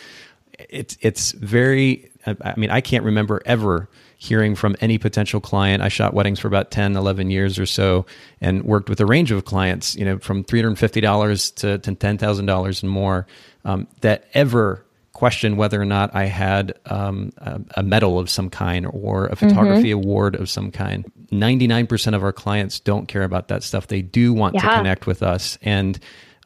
It's 0.69 0.97
it's 1.01 1.31
very. 1.31 2.09
I 2.25 2.53
mean, 2.55 2.69
I 2.69 2.79
can't 2.79 3.03
remember 3.03 3.41
ever 3.45 3.89
hearing 4.23 4.55
from 4.55 4.73
any 4.79 4.97
potential 4.97 5.41
client. 5.41 5.83
I 5.83 5.89
shot 5.89 6.13
weddings 6.13 6.39
for 6.39 6.47
about 6.47 6.71
10, 6.71 6.95
11 6.95 7.29
years 7.29 7.59
or 7.59 7.65
so 7.65 8.05
and 8.39 8.63
worked 8.63 8.87
with 8.87 9.01
a 9.01 9.05
range 9.05 9.31
of 9.31 9.43
clients, 9.43 9.95
you 9.95 10.05
know, 10.05 10.17
from 10.17 10.45
$350 10.45 11.55
to, 11.55 11.77
to 11.79 11.91
$10,000 11.91 12.83
and 12.83 12.89
more 12.89 13.27
um, 13.65 13.85
that 13.99 14.25
ever 14.33 14.85
question 15.11 15.57
whether 15.57 15.79
or 15.79 15.85
not 15.85 16.15
I 16.15 16.25
had 16.25 16.73
um, 16.85 17.33
a, 17.37 17.59
a, 17.75 17.83
medal 17.83 18.17
of 18.17 18.29
some 18.29 18.49
kind 18.49 18.87
or 18.89 19.27
a 19.27 19.35
photography 19.35 19.89
mm-hmm. 19.89 20.03
award 20.03 20.35
of 20.37 20.49
some 20.49 20.71
kind. 20.71 21.03
99% 21.29 22.15
of 22.15 22.23
our 22.23 22.31
clients 22.31 22.79
don't 22.79 23.07
care 23.07 23.23
about 23.23 23.49
that 23.49 23.61
stuff. 23.61 23.87
They 23.87 24.01
do 24.01 24.33
want 24.33 24.55
yeah. 24.55 24.61
to 24.61 24.75
connect 24.77 25.05
with 25.05 25.21
us. 25.21 25.57
And 25.61 25.99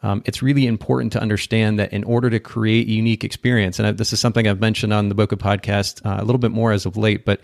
um, 0.04 0.22
it's 0.26 0.42
really 0.42 0.68
important 0.68 1.14
to 1.14 1.22
understand 1.22 1.80
that 1.80 1.92
in 1.92 2.04
order 2.04 2.30
to 2.30 2.40
create 2.40 2.88
a 2.88 2.92
unique 2.92 3.24
experience, 3.24 3.80
and 3.80 3.98
this 3.98 4.14
is 4.14 4.20
something 4.20 4.48
I've 4.48 4.60
mentioned 4.60 4.94
on 4.94 5.10
the 5.10 5.16
Bokeh 5.16 5.38
podcast 5.38 6.06
uh, 6.06 6.22
a 6.22 6.26
little 6.26 6.40
bit 6.40 6.52
more 6.52 6.72
as 6.72 6.86
of 6.86 6.98
late, 6.98 7.26
but 7.26 7.42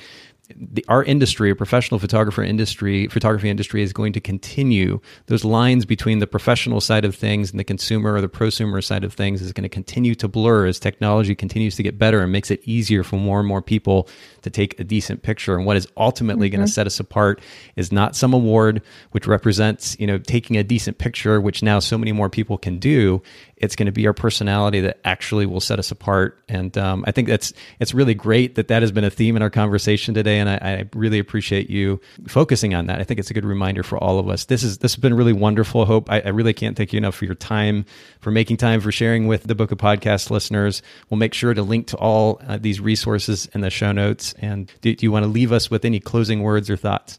the, 0.55 0.83
our 0.89 1.03
industry, 1.03 1.51
a 1.51 1.55
professional 1.55 1.99
photographer 1.99 2.43
industry, 2.43 3.07
photography 3.07 3.49
industry 3.49 3.81
is 3.81 3.93
going 3.93 4.11
to 4.13 4.19
continue. 4.19 4.99
Those 5.27 5.45
lines 5.45 5.85
between 5.85 6.19
the 6.19 6.27
professional 6.27 6.81
side 6.81 7.05
of 7.05 7.15
things 7.15 7.51
and 7.51 7.59
the 7.59 7.63
consumer 7.63 8.13
or 8.13 8.21
the 8.21 8.27
prosumer 8.27 8.83
side 8.83 9.03
of 9.03 9.13
things 9.13 9.41
is 9.41 9.53
going 9.53 9.63
to 9.63 9.69
continue 9.69 10.15
to 10.15 10.27
blur 10.27 10.65
as 10.65 10.79
technology 10.79 11.33
continues 11.33 11.75
to 11.77 11.83
get 11.83 11.97
better 11.97 12.21
and 12.21 12.31
makes 12.31 12.51
it 12.51 12.61
easier 12.65 13.03
for 13.03 13.15
more 13.15 13.39
and 13.39 13.47
more 13.47 13.61
people 13.61 14.09
to 14.41 14.49
take 14.49 14.77
a 14.79 14.83
decent 14.83 15.23
picture. 15.23 15.55
And 15.55 15.65
what 15.65 15.77
is 15.77 15.87
ultimately 15.95 16.47
mm-hmm. 16.47 16.57
going 16.57 16.67
to 16.67 16.71
set 16.71 16.87
us 16.87 16.99
apart 16.99 17.41
is 17.77 17.91
not 17.91 18.15
some 18.15 18.33
award 18.33 18.81
which 19.11 19.27
represents, 19.27 19.97
you 19.99 20.07
know, 20.07 20.17
taking 20.17 20.57
a 20.57 20.63
decent 20.63 20.97
picture, 20.97 21.39
which 21.39 21.63
now 21.63 21.79
so 21.79 21.97
many 21.97 22.11
more 22.11 22.29
people 22.29 22.57
can 22.57 22.79
do 22.79 23.21
it's 23.63 23.77
going 23.77 23.85
to 23.85 23.93
be 23.93 24.05
our 24.07 24.13
personality 24.13 24.81
that 24.81 24.99
actually 25.05 25.45
will 25.45 25.61
set 25.61 25.79
us 25.79 25.89
apart. 25.89 26.43
And 26.49 26.77
um, 26.77 27.05
I 27.07 27.11
think 27.11 27.29
that's 27.29 27.53
it's 27.79 27.93
really 27.93 28.13
great 28.13 28.55
that 28.55 28.67
that 28.67 28.81
has 28.81 28.91
been 28.91 29.05
a 29.05 29.09
theme 29.09 29.37
in 29.37 29.41
our 29.41 29.49
conversation 29.49 30.13
today. 30.13 30.37
And 30.39 30.49
I, 30.49 30.55
I, 30.61 30.89
really 30.93 31.17
appreciate 31.17 31.69
you 31.69 32.01
focusing 32.27 32.73
on 32.75 32.87
that. 32.87 32.99
I 32.99 33.05
think 33.05 33.21
it's 33.21 33.31
a 33.31 33.33
good 33.33 33.45
reminder 33.45 33.81
for 33.81 33.97
all 33.97 34.19
of 34.19 34.27
us. 34.27 34.45
This 34.45 34.63
is 34.63 34.79
this 34.79 34.95
has 34.95 35.01
been 35.01 35.13
really 35.13 35.31
wonderful. 35.31 35.85
Hope 35.85 36.11
I, 36.11 36.19
I 36.19 36.29
really 36.29 36.53
can't 36.53 36.75
thank 36.75 36.91
you 36.91 36.97
enough 36.97 37.15
for 37.15 37.23
your 37.23 37.35
time, 37.35 37.85
for 38.19 38.31
making 38.31 38.57
time 38.57 38.81
for 38.81 38.91
sharing 38.91 39.27
with 39.27 39.43
the 39.43 39.55
Bokeh 39.55 39.77
Podcast 39.77 40.29
listeners. 40.29 40.81
We'll 41.09 41.17
make 41.17 41.33
sure 41.33 41.53
to 41.53 41.63
link 41.63 41.87
to 41.87 41.97
all 41.97 42.41
uh, 42.45 42.57
these 42.57 42.81
resources 42.81 43.45
in 43.53 43.61
the 43.61 43.69
show 43.69 43.93
notes. 43.93 44.33
And 44.39 44.69
do, 44.81 44.93
do 44.93 45.05
you 45.05 45.11
want 45.11 45.23
to 45.23 45.29
leave 45.29 45.53
us 45.53 45.71
with 45.71 45.85
any 45.85 46.01
closing 46.01 46.41
words 46.41 46.69
or 46.69 46.75
thoughts? 46.75 47.17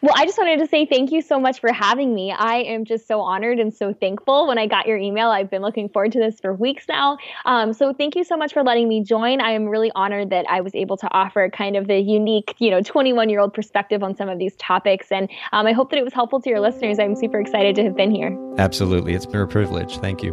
Well, 0.00 0.14
I 0.16 0.24
just 0.24 0.38
wanted 0.38 0.58
to 0.60 0.66
say 0.66 0.86
thank 0.86 1.12
you 1.12 1.20
so 1.20 1.38
much 1.38 1.60
for 1.60 1.72
having 1.72 2.14
me. 2.14 2.32
I 2.32 2.58
am 2.58 2.84
just 2.84 3.06
so 3.06 3.20
honored 3.20 3.58
and 3.58 3.72
so 3.74 3.92
thankful 3.92 4.46
when 4.46 4.58
I 4.58 4.66
got 4.66 4.86
your 4.86 4.96
email. 4.96 5.28
I've 5.28 5.50
been 5.50 5.62
looking 5.62 5.88
forward 5.88 6.12
to 6.12 6.18
this 6.18 6.40
for 6.40 6.54
weeks 6.54 6.86
now. 6.88 7.18
Um, 7.44 7.72
so 7.72 7.92
thank 7.92 8.16
you 8.16 8.24
so 8.24 8.36
much 8.36 8.52
for 8.54 8.62
letting 8.62 8.88
me 8.88 9.02
join. 9.02 9.40
I 9.40 9.50
am 9.50 9.66
really 9.66 9.92
honored 9.94 10.30
that 10.30 10.46
I 10.48 10.62
was 10.62 10.74
able 10.74 10.96
to 10.98 11.08
offer 11.12 11.50
kind 11.50 11.76
of 11.76 11.86
the 11.88 11.98
unique, 11.98 12.54
you 12.58 12.70
know, 12.70 12.80
21 12.80 13.28
year 13.28 13.40
old 13.40 13.52
perspective 13.52 14.02
on 14.02 14.16
some 14.16 14.28
of 14.28 14.38
these 14.38 14.56
topics. 14.56 15.12
And 15.12 15.28
um, 15.52 15.66
I 15.66 15.72
hope 15.72 15.90
that 15.90 15.98
it 15.98 16.04
was 16.04 16.14
helpful 16.14 16.40
to 16.40 16.48
your 16.48 16.60
listeners. 16.60 16.98
I'm 16.98 17.14
super 17.14 17.40
excited 17.40 17.76
to 17.76 17.84
have 17.84 17.96
been 17.96 18.14
here. 18.14 18.36
Absolutely. 18.58 19.14
It's 19.14 19.26
been 19.26 19.40
a 19.40 19.46
privilege. 19.46 19.98
Thank 19.98 20.22
you. 20.22 20.32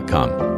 com. 0.00 0.51